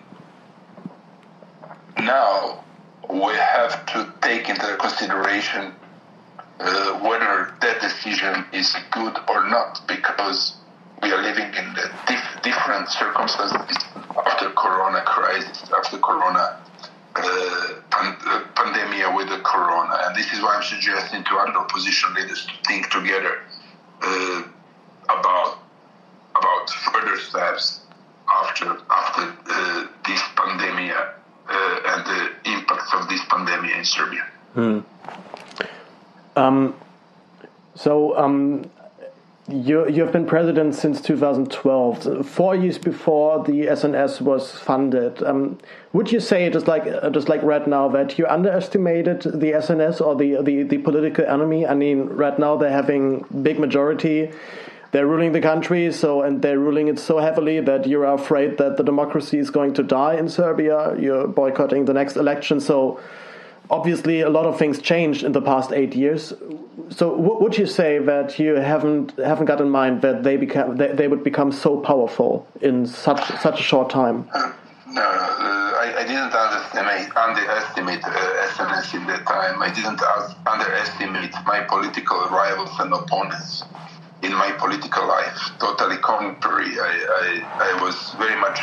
[1.97, 2.63] now,
[3.09, 5.73] we have to take into consideration
[6.61, 10.53] uh, whether that decision is good or not because
[11.01, 11.73] we are living in
[12.07, 13.75] dif- different circumstances
[14.25, 16.61] after corona crisis, after corona
[17.15, 19.97] uh, pan- uh, pandemic with the corona.
[20.05, 23.41] And this is why I'm suggesting to other opposition leaders to think together
[24.01, 24.43] uh,
[25.05, 25.57] about
[26.35, 27.81] about further steps
[28.31, 34.27] after after uh, this pandemic uh, and the impacts of this pandemic in Serbia.
[34.53, 34.79] Hmm.
[36.35, 36.75] Um,
[37.75, 38.69] so um,
[39.47, 45.23] you you have been president since 2012, four years before the SNS was funded.
[45.23, 45.57] Um,
[45.93, 50.15] would you say just like just like right now that you underestimated the SNS or
[50.15, 51.67] the, the the political enemy?
[51.67, 54.31] I mean, right now they're having big majority
[54.91, 58.77] they're ruling the country so and they're ruling it so heavily that you're afraid that
[58.77, 60.95] the democracy is going to die in Serbia.
[60.99, 62.59] You're boycotting the next election.
[62.59, 62.99] So
[63.71, 66.33] obviously a lot of things changed in the past eight years.
[66.89, 70.91] So would you say that you haven't haven't got in mind that they become they,
[70.91, 74.29] they would become so powerful in such such a short time?
[74.33, 74.51] Uh,
[74.87, 79.61] no, uh, I, I, didn't underestimate underestimate uh, SNS in that time.
[79.61, 80.01] I didn't
[80.45, 83.63] underestimate my political rivals and opponents
[84.21, 85.39] in my political life.
[85.59, 86.71] Totally contrary.
[86.77, 86.93] I,
[87.23, 88.59] I, I was very much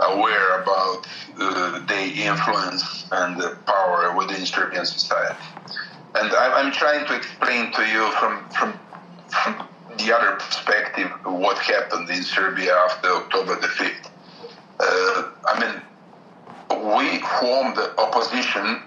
[0.00, 1.06] aware about
[1.38, 5.38] uh, the influence and the power within Serbian society.
[6.14, 8.78] And I, am trying to explain to you from, from,
[9.28, 9.68] from
[9.98, 14.10] the other perspective what happened in Serbia after October the 5th.
[14.80, 15.82] Uh, I mean,
[16.96, 18.82] we formed the opposition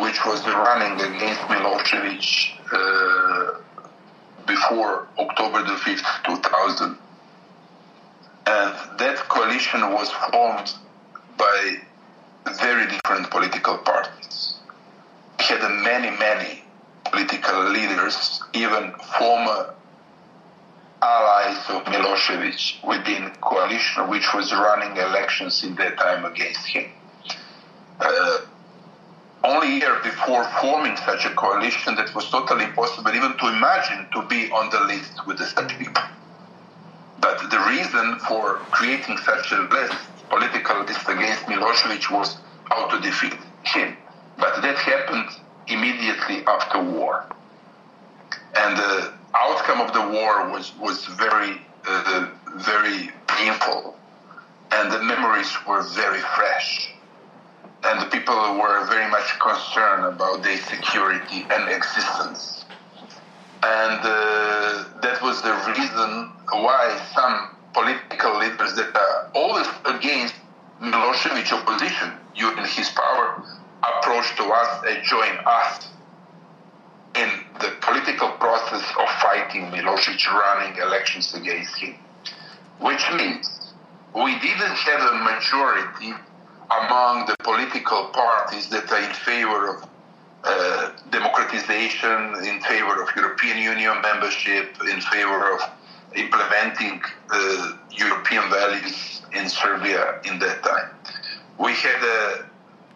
[0.00, 3.60] which was running against Milosevic uh,
[4.46, 6.98] before October the 5th, 2000.
[8.46, 10.72] And that coalition was formed
[11.38, 11.76] by
[12.58, 14.54] very different political parties.
[15.38, 16.64] We had many, many
[17.04, 19.74] political leaders, even former
[21.02, 26.90] allies of Milosevic within coalition, which was running elections in that time against him.
[28.00, 28.38] Uh,
[29.44, 34.22] only year before forming such a coalition that was totally impossible even to imagine to
[34.26, 36.02] be on the list with such people.
[37.24, 39.96] But the reason for creating such a list,
[40.28, 42.36] political list against Milosevic was
[42.68, 43.32] how to defeat
[43.62, 43.96] him.
[44.36, 45.30] But that happened
[45.66, 47.24] immediately after war.
[48.54, 53.96] And the outcome of the war was, was very, uh, very painful.
[54.70, 56.92] And the memories were very fresh.
[57.84, 62.63] And the people were very much concerned about their security and existence.
[63.64, 70.34] And uh, that was the reason why some political leaders that are always against
[70.82, 73.42] Milosevic opposition during his power
[73.82, 75.88] approached to us and joined us
[77.16, 77.30] in
[77.60, 81.94] the political process of fighting Milosevic running elections against him.
[82.80, 83.72] Which means
[84.14, 86.12] we didn't have a majority
[86.70, 89.93] among the political parties that are in favor of
[90.44, 95.60] uh, democratization, in favor of European Union membership, in favor of
[96.14, 97.00] implementing
[97.30, 100.90] uh, European values in Serbia in that time.
[101.58, 102.44] We had a,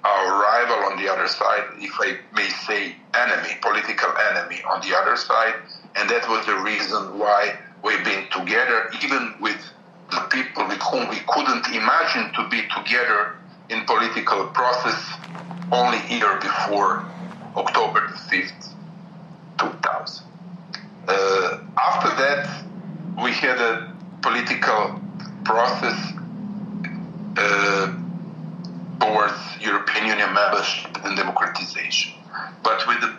[0.04, 4.94] our rival on the other side, if I may say, enemy, political enemy on the
[4.96, 5.54] other side,
[5.96, 9.58] and that was the reason why we've been together, even with
[10.10, 13.36] the people with whom we couldn't imagine to be together
[13.70, 15.00] in political process
[15.72, 17.04] only year before
[17.58, 18.68] October the 5th,
[19.58, 20.26] 2000.
[21.08, 22.64] Uh, after that,
[23.22, 25.00] we had a political
[25.44, 26.12] process
[27.36, 27.94] uh,
[29.00, 32.12] towards European Union membership and democratization.
[32.62, 33.16] But with the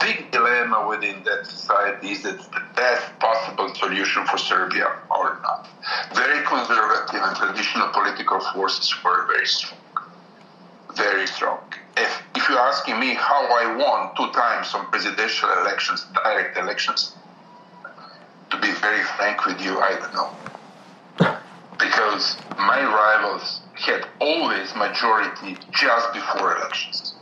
[0.00, 5.68] big dilemma within that society is that the best possible solution for Serbia or not.
[6.14, 9.78] Very conservative and traditional political forces were very strong.
[10.98, 11.60] Very strong.
[11.96, 17.14] If, if you're asking me how I won two times on presidential elections, direct elections,
[18.50, 21.36] to be very frank with you, I don't know.
[21.78, 27.14] Because my rivals had always majority just before elections.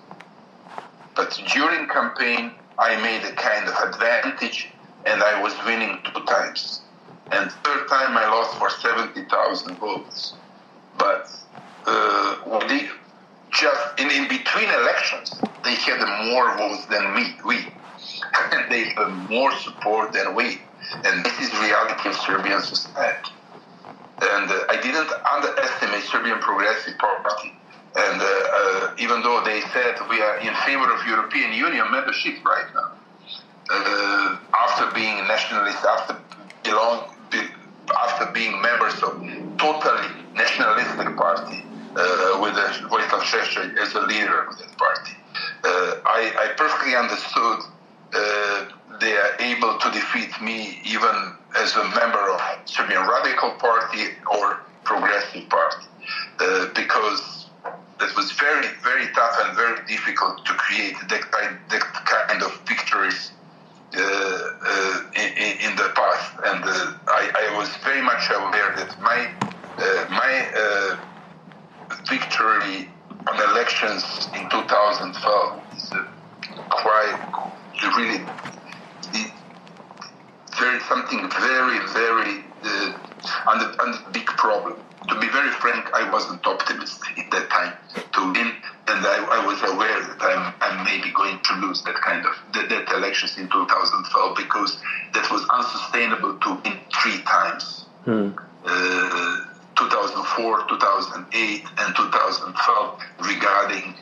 [1.15, 4.71] But during campaign, I made a kind of advantage
[5.05, 6.81] and I was winning two times.
[7.31, 10.33] And third time I lost for 70,000 votes.
[10.99, 11.31] But
[11.87, 12.37] uh,
[13.51, 16.01] just in, in between elections, they had
[16.31, 17.67] more votes than me, we.
[18.71, 20.61] They had more support than we.
[21.05, 23.33] And this is reality of Serbian society.
[24.21, 27.53] And uh, I didn't underestimate Serbian Progressive Party.
[27.97, 32.45] And uh, uh, even though they said we are in favor of European Union membership
[32.45, 32.93] right now,
[33.71, 34.37] uh,
[34.67, 36.17] after being nationalists, after
[36.63, 37.41] belong, be,
[38.05, 39.17] after being members of
[39.59, 41.65] totally nationalistic party
[41.97, 45.17] uh, with the Vojislav Šešelj as a leader of that party,
[45.65, 47.73] uh, I, I perfectly understood
[49.01, 54.61] they are able to defeat me even as a member of Serbian Radical Party or
[54.85, 55.87] Progressive Party,
[56.41, 57.47] uh, because
[58.01, 62.53] it was very, very tough and very difficult to create that kind, that kind of
[62.67, 63.33] victories
[63.97, 66.33] uh, uh, in, in, the past.
[66.45, 69.31] And uh, I, I, was very much aware that my
[69.79, 70.97] uh, my uh,
[72.09, 72.89] victory
[73.27, 75.91] on elections in 2012 is
[76.71, 77.53] quite
[77.97, 78.25] really
[80.59, 82.99] very something very very uh,
[83.49, 84.77] and, and big problem.
[85.09, 87.73] To be very frank, I wasn't optimistic at that time
[88.13, 88.53] to win,
[88.89, 92.35] and I, I was aware that I'm, I'm maybe going to lose that kind of
[92.55, 94.79] that, that elections in 2012 because
[95.15, 97.87] that was unsustainable to win three times.
[98.05, 98.31] Hmm.
[98.65, 103.95] Uh, 2004, 2008, and 2012 regarding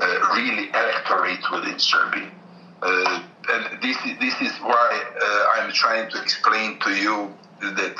[0.00, 2.30] uh, really electorate within Serbia.
[2.82, 7.96] Uh, and this is, this is why uh, I'm trying to explain to you that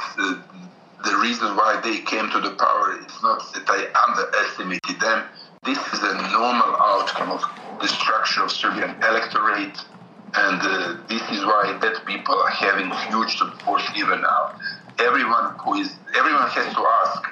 [1.04, 5.24] the reason why they came to the power is not that I underestimated them.
[5.64, 7.42] This is a normal outcome of
[7.80, 9.76] the structure of Serbian electorate,
[10.34, 14.58] and uh, this is why that people are having huge support even now.
[15.00, 17.22] Everyone who is everyone has to ask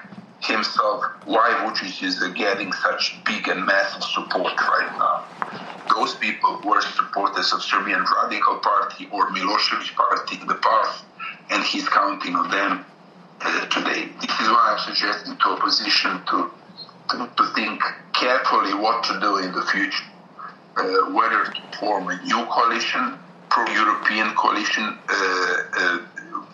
[0.40, 5.24] himself why Vucic is getting such big and massive support right now
[5.98, 11.04] those people who were supporters of Serbian Radical Party or Milosevic Party in the past,
[11.50, 12.84] and he's counting on them
[13.40, 14.08] uh, today.
[14.20, 16.50] This is why I'm suggesting to opposition to,
[17.10, 17.82] to, to think
[18.12, 20.04] carefully what to do in the future,
[20.76, 23.18] uh, whether to form a new coalition,
[23.50, 25.98] pro-European coalition, uh, uh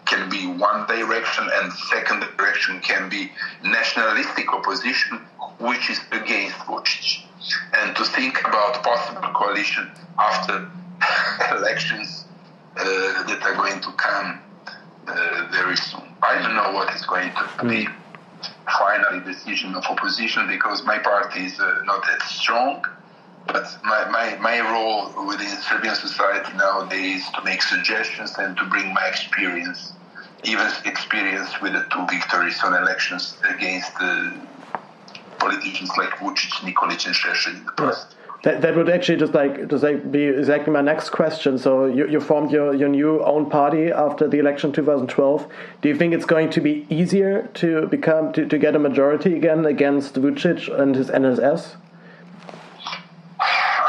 [0.06, 3.30] can be one direction, and second direction can be
[3.62, 5.18] nationalistic opposition,
[5.58, 7.24] which is against Vucic.
[7.74, 10.70] And to think about possible coalition after
[11.56, 12.24] elections
[12.76, 14.40] uh, that are going to come
[15.06, 16.02] uh, very soon.
[16.22, 17.86] I don't know what is going to be
[18.66, 22.84] final decision of opposition because my party is uh, not that strong
[23.46, 28.64] But my, my, my role within Serbian society nowadays is to make suggestions and to
[28.64, 29.92] bring my experience,
[30.44, 34.34] even experience with the two victories on elections against the
[35.38, 38.16] politicians like Vucic, Nikolic, and Šešelj in the past.
[38.44, 41.56] That, that would actually just like just like be exactly my next question.
[41.56, 45.48] So you, you formed your, your new own party after the election 2012.
[45.80, 49.34] Do you think it's going to be easier to become to, to get a majority
[49.34, 51.76] again against Vucic and his NSS?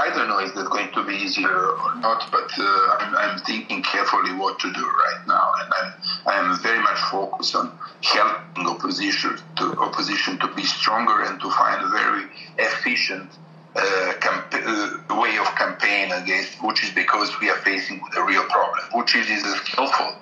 [0.06, 3.40] I don't know if it's going to be easier or not, but uh, I'm, I'm,
[3.40, 5.94] thinking carefully what to do right now, and I'm
[6.28, 7.72] I'm very much focused on
[8.04, 12.26] helping opposition to opposition to be stronger and to find a very
[12.60, 13.32] efficient
[13.76, 18.80] uh, uh, way of campaign against Vucic because we are facing a real problem.
[18.94, 20.14] Vucic is as skillful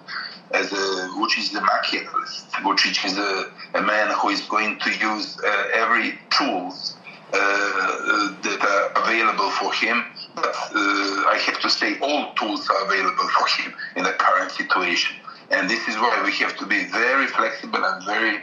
[0.54, 2.50] as a, Vucic is a Machiavellist.
[2.64, 6.96] Vucic is a, a man who is going to use uh, every tools
[7.34, 10.06] uh, uh, that are available for him.
[10.36, 14.52] But uh, I have to say, all tools are available for him in the current
[14.52, 15.16] situation,
[15.50, 18.40] and this is why we have to be very flexible and very,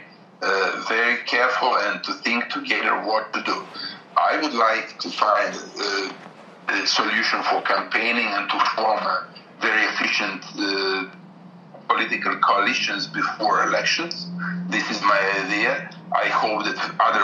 [0.87, 3.63] very careful and to think together what to do.
[4.17, 9.27] I would like to find a, a solution for campaigning and to form a
[9.61, 11.05] very efficient uh,
[11.91, 14.27] political coalitions before elections.
[14.69, 15.89] This is my idea.
[16.13, 17.23] I hope that other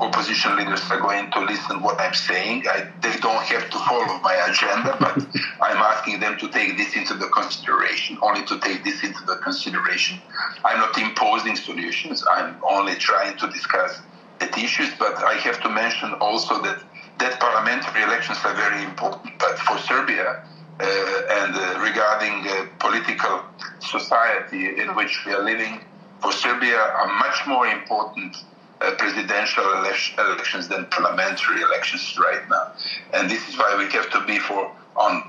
[0.00, 2.64] opposition leaders are going to listen what I'm saying.
[2.68, 5.16] I, they don't have to follow my agenda, but
[5.62, 8.18] I'm asking them to take this into the consideration.
[8.22, 10.18] Only to take this into the consideration.
[10.64, 12.22] I'm not imposing solutions.
[12.30, 14.00] I'm only trying to discuss
[14.40, 16.78] the issues, but I have to mention also that
[17.18, 19.38] that parliamentary elections are very important.
[19.38, 20.42] But for Serbia
[20.80, 23.42] and uh, regarding uh, political
[23.80, 25.80] society in which we are living,
[26.20, 28.36] for Serbia are much more important
[28.80, 32.72] uh, presidential elections than parliamentary elections right now.
[33.14, 35.22] And this is why we have to be for on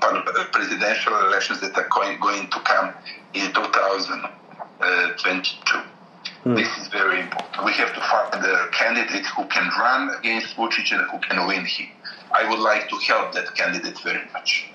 [0.52, 2.94] presidential elections that are going, going to come
[3.34, 5.78] in 2022.
[6.44, 6.56] Mm.
[6.56, 7.64] This is very important.
[7.64, 11.66] We have to find a candidate who can run against Vucic and who can win
[11.66, 11.88] him.
[12.32, 14.70] I would like to help that candidate very much.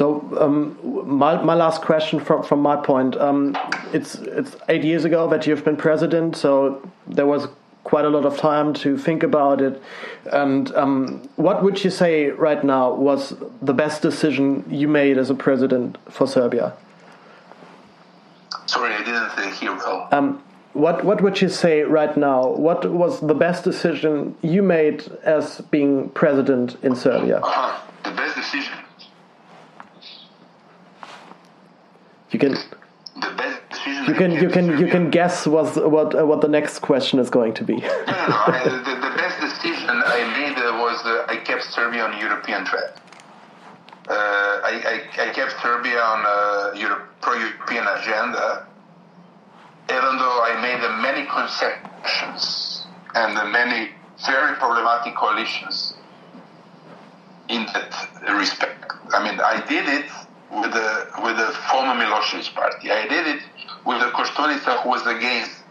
[0.00, 3.54] So um, my, my last question from, from my point, um,
[3.92, 7.48] it's it's eight years ago that you've been president, so there was
[7.84, 9.82] quite a lot of time to think about it.
[10.32, 15.28] And um, what would you say right now was the best decision you made as
[15.28, 16.72] a president for Serbia?
[18.64, 20.08] Sorry, I didn't hear well.
[20.12, 22.48] Um, what what would you say right now?
[22.48, 27.40] What was the best decision you made as being president in Serbia?
[27.42, 28.79] Uh, the best decision.
[32.30, 32.52] You can.
[32.52, 34.04] The best decision.
[34.06, 37.28] You can you can you can guess what what uh, what the next question is
[37.28, 37.76] going to be.
[37.76, 38.36] no, no, no.
[38.46, 42.64] I, the, the, best decision I made uh, was uh, I kept Serbia on European
[42.64, 42.96] track.
[44.08, 48.66] Uh, I, I, I, kept Serbia on a Euro, pro-European agenda,
[49.88, 53.90] even though I made many concessions and the many
[54.26, 55.94] very problematic coalitions
[57.48, 57.92] in that
[58.36, 58.92] respect.
[59.12, 60.10] I mean, I did it
[60.50, 62.90] with the with the former Milosevic party.
[62.90, 63.42] I did it
[63.86, 65.62] with the Kostunica, who was against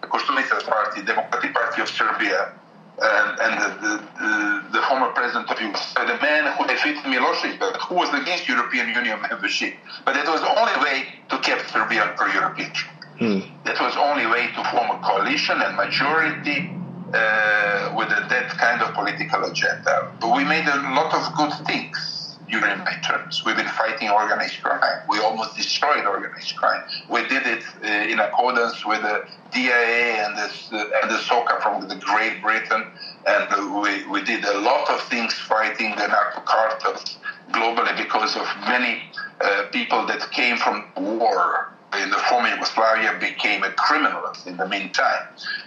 [0.00, 2.52] the Kostunica party, Democratic Party of Serbia,
[3.00, 7.76] and, and the, the, the, the, former president of Yugoslavia, the man who defeated Milosevic,
[7.88, 9.74] who was against European Union membership.
[10.04, 12.72] But that was the only way to keep Serbia pro-European.
[13.18, 13.40] Hmm.
[13.64, 16.70] That was the only way to form a coalition and majority
[17.14, 20.12] uh, with a, that kind of political agenda.
[20.20, 22.15] But we made a lot of good things
[22.48, 23.44] during my terms.
[23.44, 25.00] We've been fighting organized crime.
[25.08, 26.82] We almost destroyed organized crime.
[27.10, 31.60] We did it uh, in accordance with the DEA and the, uh, and the SOCA
[31.62, 32.86] from the Great Britain.
[33.26, 37.18] And we, we did a lot of things fighting the narco cartels
[37.50, 39.02] globally because of many
[39.40, 44.68] uh, people that came from war in the former Yugoslavia became a criminals in the
[44.68, 45.26] meantime.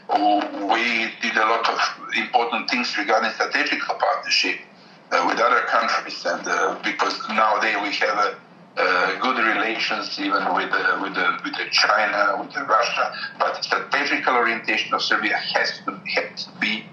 [0.10, 1.80] We did a lot of
[2.16, 4.60] important things regarding strategic partnership
[5.12, 8.38] with other countries, and uh, because nowadays we have a
[8.78, 13.14] uh, good relations even with uh, with uh, with China, with Russia.
[13.38, 16.86] But strategical orientation of Serbia has to, has to be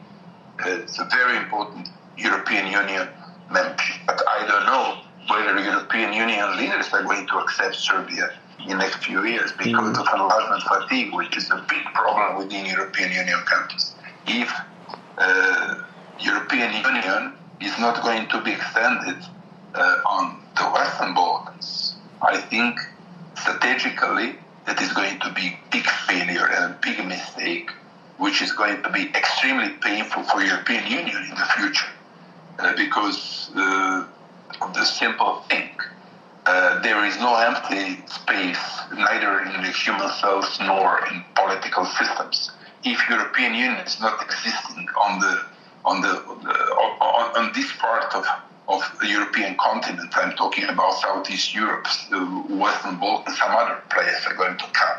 [0.64, 3.08] it's a very important European Union
[3.52, 3.96] membership.
[4.06, 8.30] But I don't know whether European Union leaders are going to accept Serbia
[8.60, 10.00] in the next few years because mm.
[10.00, 13.94] of enlargement fatigue, which is a big problem within European Union countries.
[14.26, 14.52] If
[15.18, 15.82] uh,
[16.18, 19.16] European Union is not going to be extended
[19.74, 22.78] uh, on the Western Balkans, I think
[23.36, 27.70] strategically that is going to be big failure and a big mistake,
[28.18, 31.88] which is going to be extremely painful for European Union in the future.
[32.58, 34.06] uh, because uh,
[34.60, 35.70] of the simple thing.
[36.46, 42.52] Uh, there is no empty space, neither in the human cells nor in political systems.
[42.84, 45.44] If European Union is not existing on the
[45.86, 48.26] on the, on, on this part of
[48.68, 52.18] of the European continent, I'm talking about Southeast Europe, the
[52.50, 54.98] Western Balkans, some other players are going to come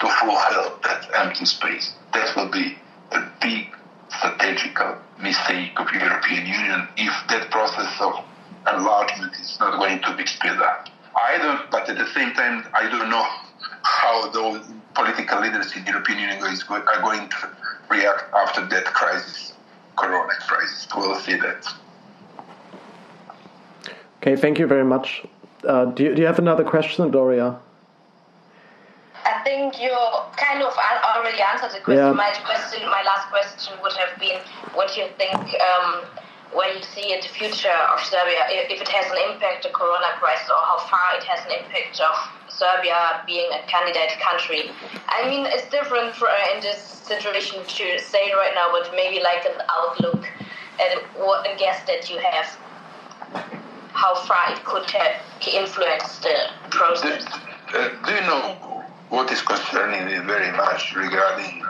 [0.00, 1.92] to fulfill that empty space.
[2.12, 2.76] That will be
[3.12, 3.68] a big
[4.08, 8.24] strategical mistake of the European Union if that process of
[8.66, 10.88] enlargement is not going to be sped up.
[11.14, 13.26] I don't, but at the same time, I don't know
[13.82, 17.50] how those political leaders in the European Union are going to
[17.90, 19.52] react after that crisis,
[19.98, 20.86] Corona crisis.
[20.96, 21.66] We'll see that.
[24.18, 25.24] Okay, thank you very much.
[25.66, 27.58] Uh, do, you, do you have another question, Gloria?
[29.24, 29.94] I think you
[30.36, 30.72] kind of
[31.16, 32.04] already answered the question.
[32.04, 32.12] Yeah.
[32.12, 34.40] My question, my last question would have been,
[34.74, 35.34] what do you think?
[35.36, 36.04] Um,
[36.52, 40.48] where you see the future of Serbia, if it has an impact the Corona crisis,
[40.48, 42.16] or how far it has an impact of
[42.48, 44.70] Serbia being a candidate country.
[45.08, 49.22] I mean, it's different for, uh, in this situation to say right now, but maybe
[49.22, 50.24] like an outlook
[50.80, 52.46] and what a guess that you have,
[53.92, 57.24] how far it could have influenced the process.
[57.70, 61.62] Do, uh, do you know what is concerning me very much regarding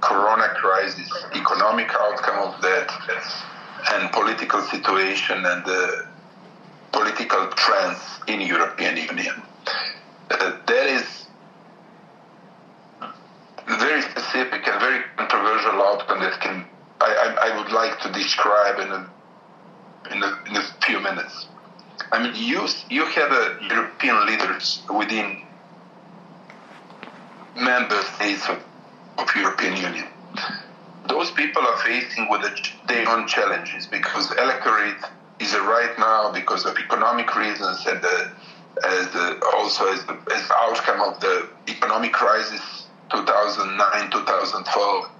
[0.00, 2.92] Corona crisis, economic outcome of that?
[3.92, 6.06] And political situation and the
[6.92, 9.42] political trends in European Union.
[10.30, 11.26] Uh, there is
[13.66, 16.64] very specific and very controversial outcome that can
[17.00, 19.10] I, I, I would like to describe in a,
[20.10, 21.46] in a, in a few minutes.
[22.10, 25.42] I mean, you you have a European leaders within
[27.54, 28.58] member states of,
[29.18, 30.08] of European Union
[31.08, 32.42] those people are facing with
[32.86, 35.02] their own challenges because electorate
[35.40, 38.32] is right now because of economic reasons and the,
[38.86, 45.10] as the, also as the as outcome of the economic crisis 2009 2012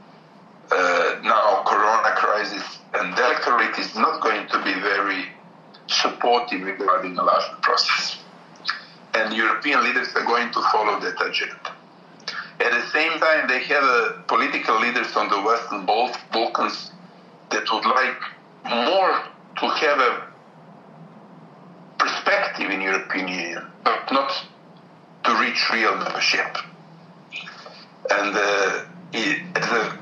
[0.70, 2.78] uh, now corona crisis.
[2.94, 5.24] And the electorate is not going to be very
[5.86, 8.19] supportive regarding the election process.
[9.15, 11.77] And european leaders are going to follow that agenda
[12.60, 16.90] at the same time, they have uh, political leaders on the Western Balkans
[17.51, 18.20] that would like
[18.64, 19.22] more
[19.59, 20.26] to have a
[21.98, 24.32] perspective in European Union, but not
[25.24, 26.56] to reach real membership.
[28.10, 29.93] And uh, it, as,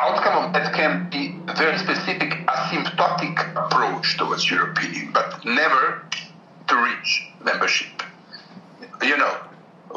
[0.00, 6.02] outcome of that can be a very specific asymptotic approach towards European Union, but never
[6.68, 8.02] to reach membership.
[9.02, 9.36] You know,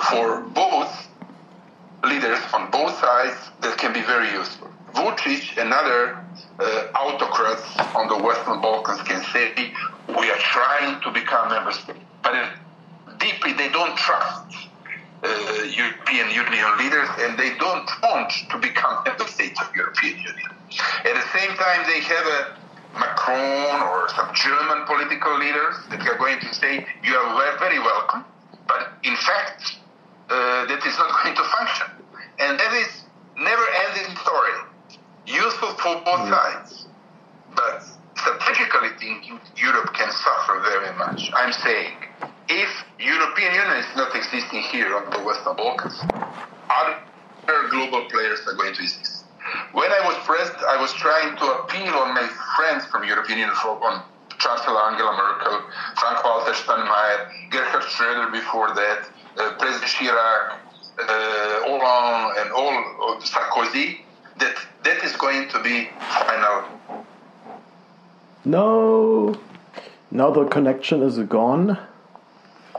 [0.09, 1.07] for both
[2.03, 4.69] leaders on both sides that can be very useful.
[4.93, 6.19] Vucic and other
[6.59, 7.65] uh, autocrats
[7.95, 9.73] on the Western Balkans can say,
[10.07, 11.99] we are trying to become member states.
[12.21, 12.49] But uh,
[13.19, 14.55] deeply, they don't trust
[15.23, 20.49] uh, European Union leaders and they don't want to become member states of European Union.
[21.05, 22.57] At the same time, they have a
[22.99, 28.23] Macron or some German political leaders that are going to say, you are very welcome.
[28.67, 29.77] But in fact,
[30.29, 31.87] uh, that is not going to function.
[32.39, 33.03] And that is
[33.37, 34.57] never ending story.
[35.25, 36.29] Useful for both mm.
[36.29, 36.87] sides.
[37.55, 37.83] But
[38.17, 41.31] strategically thinking, Europe can suffer very much.
[41.35, 41.95] I'm saying
[42.49, 42.69] if
[42.99, 45.99] European Union is not existing here on the Western Balkans,
[46.69, 49.25] other global players are going to exist.
[49.73, 53.55] When I was president, I was trying to appeal on my friends from European Union,
[53.55, 54.03] on
[54.39, 55.61] Chancellor Angela Merkel,
[55.99, 61.07] Frank-Walter Steinmeier, Gerhard Schröder before that, President Chirac, uh,
[61.65, 63.99] Hollande, and all Sarkozy,
[64.39, 66.63] that that is going to be final.
[68.45, 69.35] No.
[70.11, 71.77] Now the connection is gone.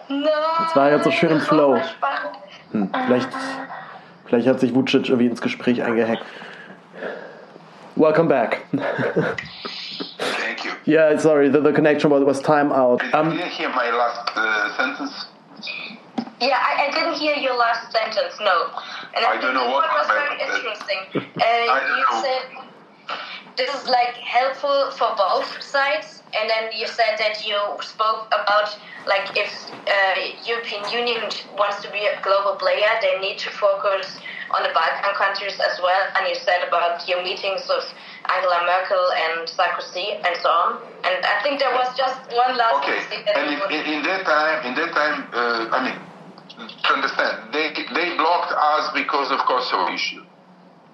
[0.08, 0.30] No.
[0.58, 1.80] Das war jetzt so schön im Flow.
[2.72, 3.28] Hm, vielleicht,
[4.26, 6.24] vielleicht hat sich Vucic irgendwie ins Gespräch eingehackt.
[7.96, 8.66] Welcome back.
[8.72, 10.72] Thank you.
[10.84, 13.02] Yeah, sorry, the, the connection was, was time out.
[13.14, 15.26] Um, Did you hear my last uh, sentence?
[16.44, 18.36] Yeah, I, I, didn't hear your last sentence.
[18.38, 18.68] No,
[19.16, 21.00] and I, I don't know what, was very interesting.
[21.34, 21.66] Uh,
[21.98, 22.22] you know.
[22.22, 22.64] said
[23.56, 28.76] this is like helpful for both sides, and then you said that you spoke about
[29.06, 30.14] like if uh,
[30.44, 31.22] European Union
[31.56, 34.18] wants to be a global player, they need to focus
[34.54, 36.02] on the Balkan countries as well.
[36.16, 37.88] And you said about your meetings with
[38.28, 40.82] Angela Merkel and Sarkozy and so on.
[41.04, 42.84] And I think there was just one last.
[42.84, 43.00] Okay,
[43.34, 45.98] and in, in, in, that time, in that time, uh, I mean
[46.56, 50.24] to understand, they, they blocked us because of Kosovo issue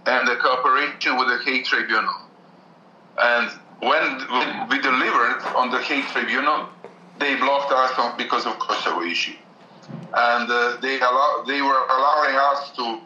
[0.06, 2.14] and the cooperation with the Hague Tribunal.
[3.18, 3.50] And
[3.80, 6.68] when we delivered on the Hague Tribunal,
[7.18, 9.36] they blocked us because of Kosovo issue,
[10.14, 13.00] and uh, they allow they were allowing us to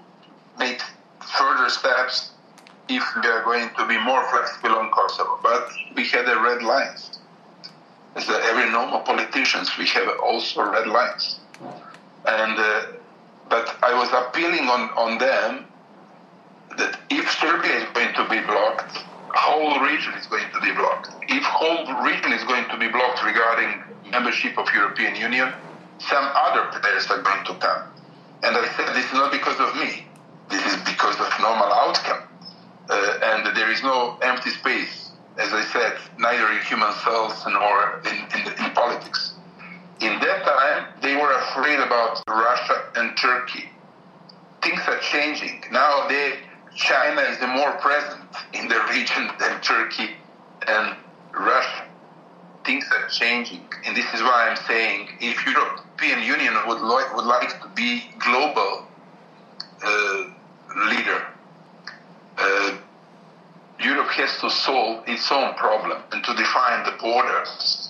[0.59, 0.81] make
[1.37, 2.31] further steps
[2.89, 5.39] if we are going to be more flexible on Kosovo.
[5.43, 7.19] But we had a red lines.
[8.15, 11.41] As every normal politicians, we have also red lines,
[12.27, 12.87] and uh,
[13.49, 15.67] but I was appealing on on them
[16.79, 21.11] that if Serbia is going to be blocked whole region is going to be blocked.
[21.29, 25.53] If whole region is going to be blocked regarding membership of European Union,
[25.99, 27.83] some other players are going to come.
[28.43, 30.07] And I said this is not because of me.
[30.51, 32.29] This is because of normal outcome.
[32.89, 38.01] Uh, and there is no empty space, as I said, neither in human cells nor
[38.05, 39.34] in, in, in politics.
[40.01, 43.69] In that time, they were afraid about Russia and Turkey.
[44.63, 45.63] Things are changing.
[45.71, 46.39] Now they
[46.75, 50.11] China is more present in the region than Turkey
[50.67, 50.97] and
[51.33, 51.85] Russia.
[52.65, 57.27] Things are changing, and this is why I'm saying if European Union would like would
[57.27, 58.87] like to be global
[59.85, 60.25] uh,
[60.89, 61.27] leader,
[62.39, 62.77] uh,
[63.81, 67.84] Europe has to solve its own problem and to define the borders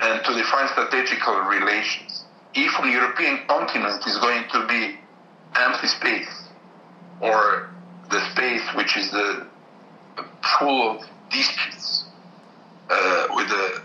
[0.00, 2.24] and to define strategical relations.
[2.54, 4.98] If the European continent is going to be
[5.54, 6.48] empty space
[7.20, 7.70] or
[8.10, 9.46] the space which is the
[10.58, 12.04] full of disputes
[12.88, 13.82] uh, with the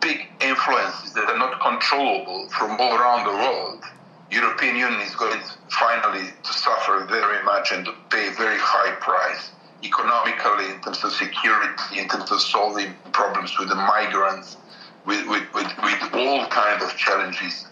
[0.00, 3.82] big influences that are not controllable from all around the world,
[4.30, 8.58] European Union is going to finally to suffer very much and to pay a very
[8.58, 9.50] high price
[9.82, 14.56] economically in terms of security, in terms of solving problems with the migrants,
[15.06, 17.66] with, with, with, with all kinds of challenges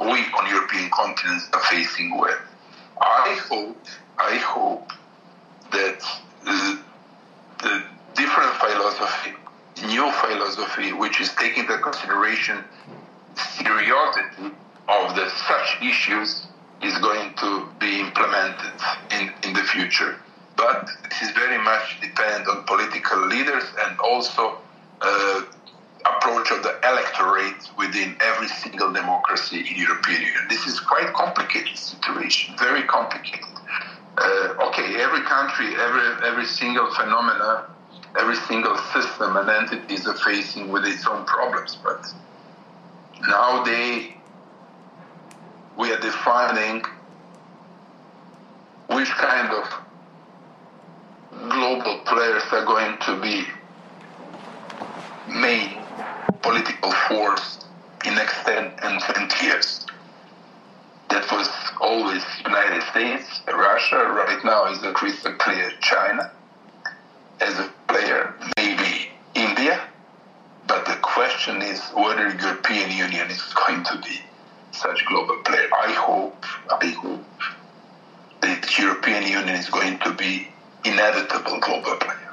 [0.00, 0.06] we
[0.38, 2.38] on European continents are facing with.
[3.00, 3.76] I hope,
[4.18, 4.92] I hope
[5.72, 6.00] that
[6.44, 6.78] the,
[8.14, 9.32] different philosophy,
[9.86, 12.64] new philosophy, which is taking into consideration
[13.34, 14.52] seriously
[14.88, 16.46] of the such issues,
[16.82, 18.72] is going to be implemented
[19.10, 20.16] in, in the future.
[20.56, 24.58] But it is very much depend on political leaders and also
[25.02, 25.42] uh,
[26.26, 30.46] approach of the electorate within every single democracy in European Union.
[30.48, 33.46] This is quite complicated situation, very complicated
[34.18, 37.66] uh, okay, every country, every every single phenomena,
[38.18, 41.76] every single system and entities are facing with its own problems.
[41.82, 42.06] But
[43.28, 44.16] now they,
[45.76, 46.82] we are defining
[48.88, 49.64] which kind of
[51.50, 53.44] global players are going to be
[55.28, 55.85] main
[56.46, 57.64] political force
[58.04, 59.84] in 10 and 20 years.
[61.10, 61.48] That was
[61.80, 63.96] always United States, Russia.
[63.96, 66.30] Right now is a crystal clear China
[67.40, 69.88] as a player, maybe India.
[70.68, 74.20] But the question is whether European Union is going to be
[74.70, 75.68] such global player.
[75.74, 77.24] I hope, I hope
[78.42, 80.48] that European Union is going to be
[80.84, 82.25] inevitable global player.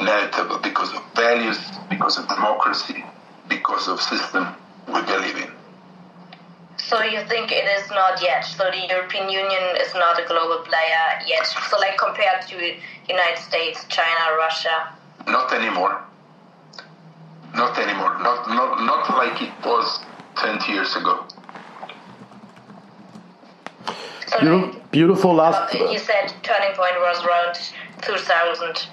[0.00, 1.58] Inevitable because of values,
[1.90, 3.04] because of democracy,
[3.48, 4.46] because of system
[4.86, 5.50] we believe in.
[6.78, 8.42] So you think it is not yet?
[8.44, 11.46] So the European Union is not a global player yet.
[11.46, 12.56] So like compared to
[13.08, 14.88] United States, China, Russia.
[15.26, 16.02] Not anymore.
[17.54, 18.18] Not anymore.
[18.22, 20.00] Not not not like it was
[20.34, 21.26] twenty years ago.
[24.28, 25.74] So beautiful last.
[25.74, 27.54] You said turning point was around
[28.00, 28.88] two thousand.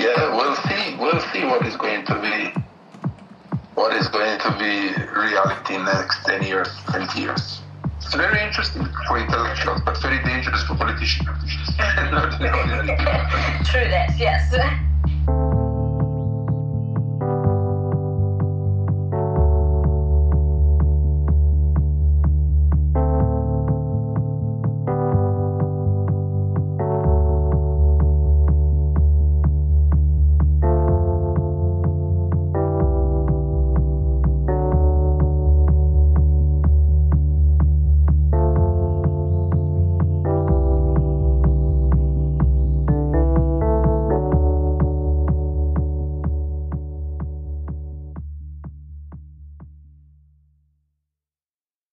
[0.00, 0.96] Yeah, we'll see.
[0.96, 2.60] We'll see what is going to be
[3.74, 7.62] what is going to be reality in the next 10 years, 20 years.
[7.96, 11.28] It's very interesting for intellectuals, but very dangerous for politicians.
[13.70, 14.50] True that, yes.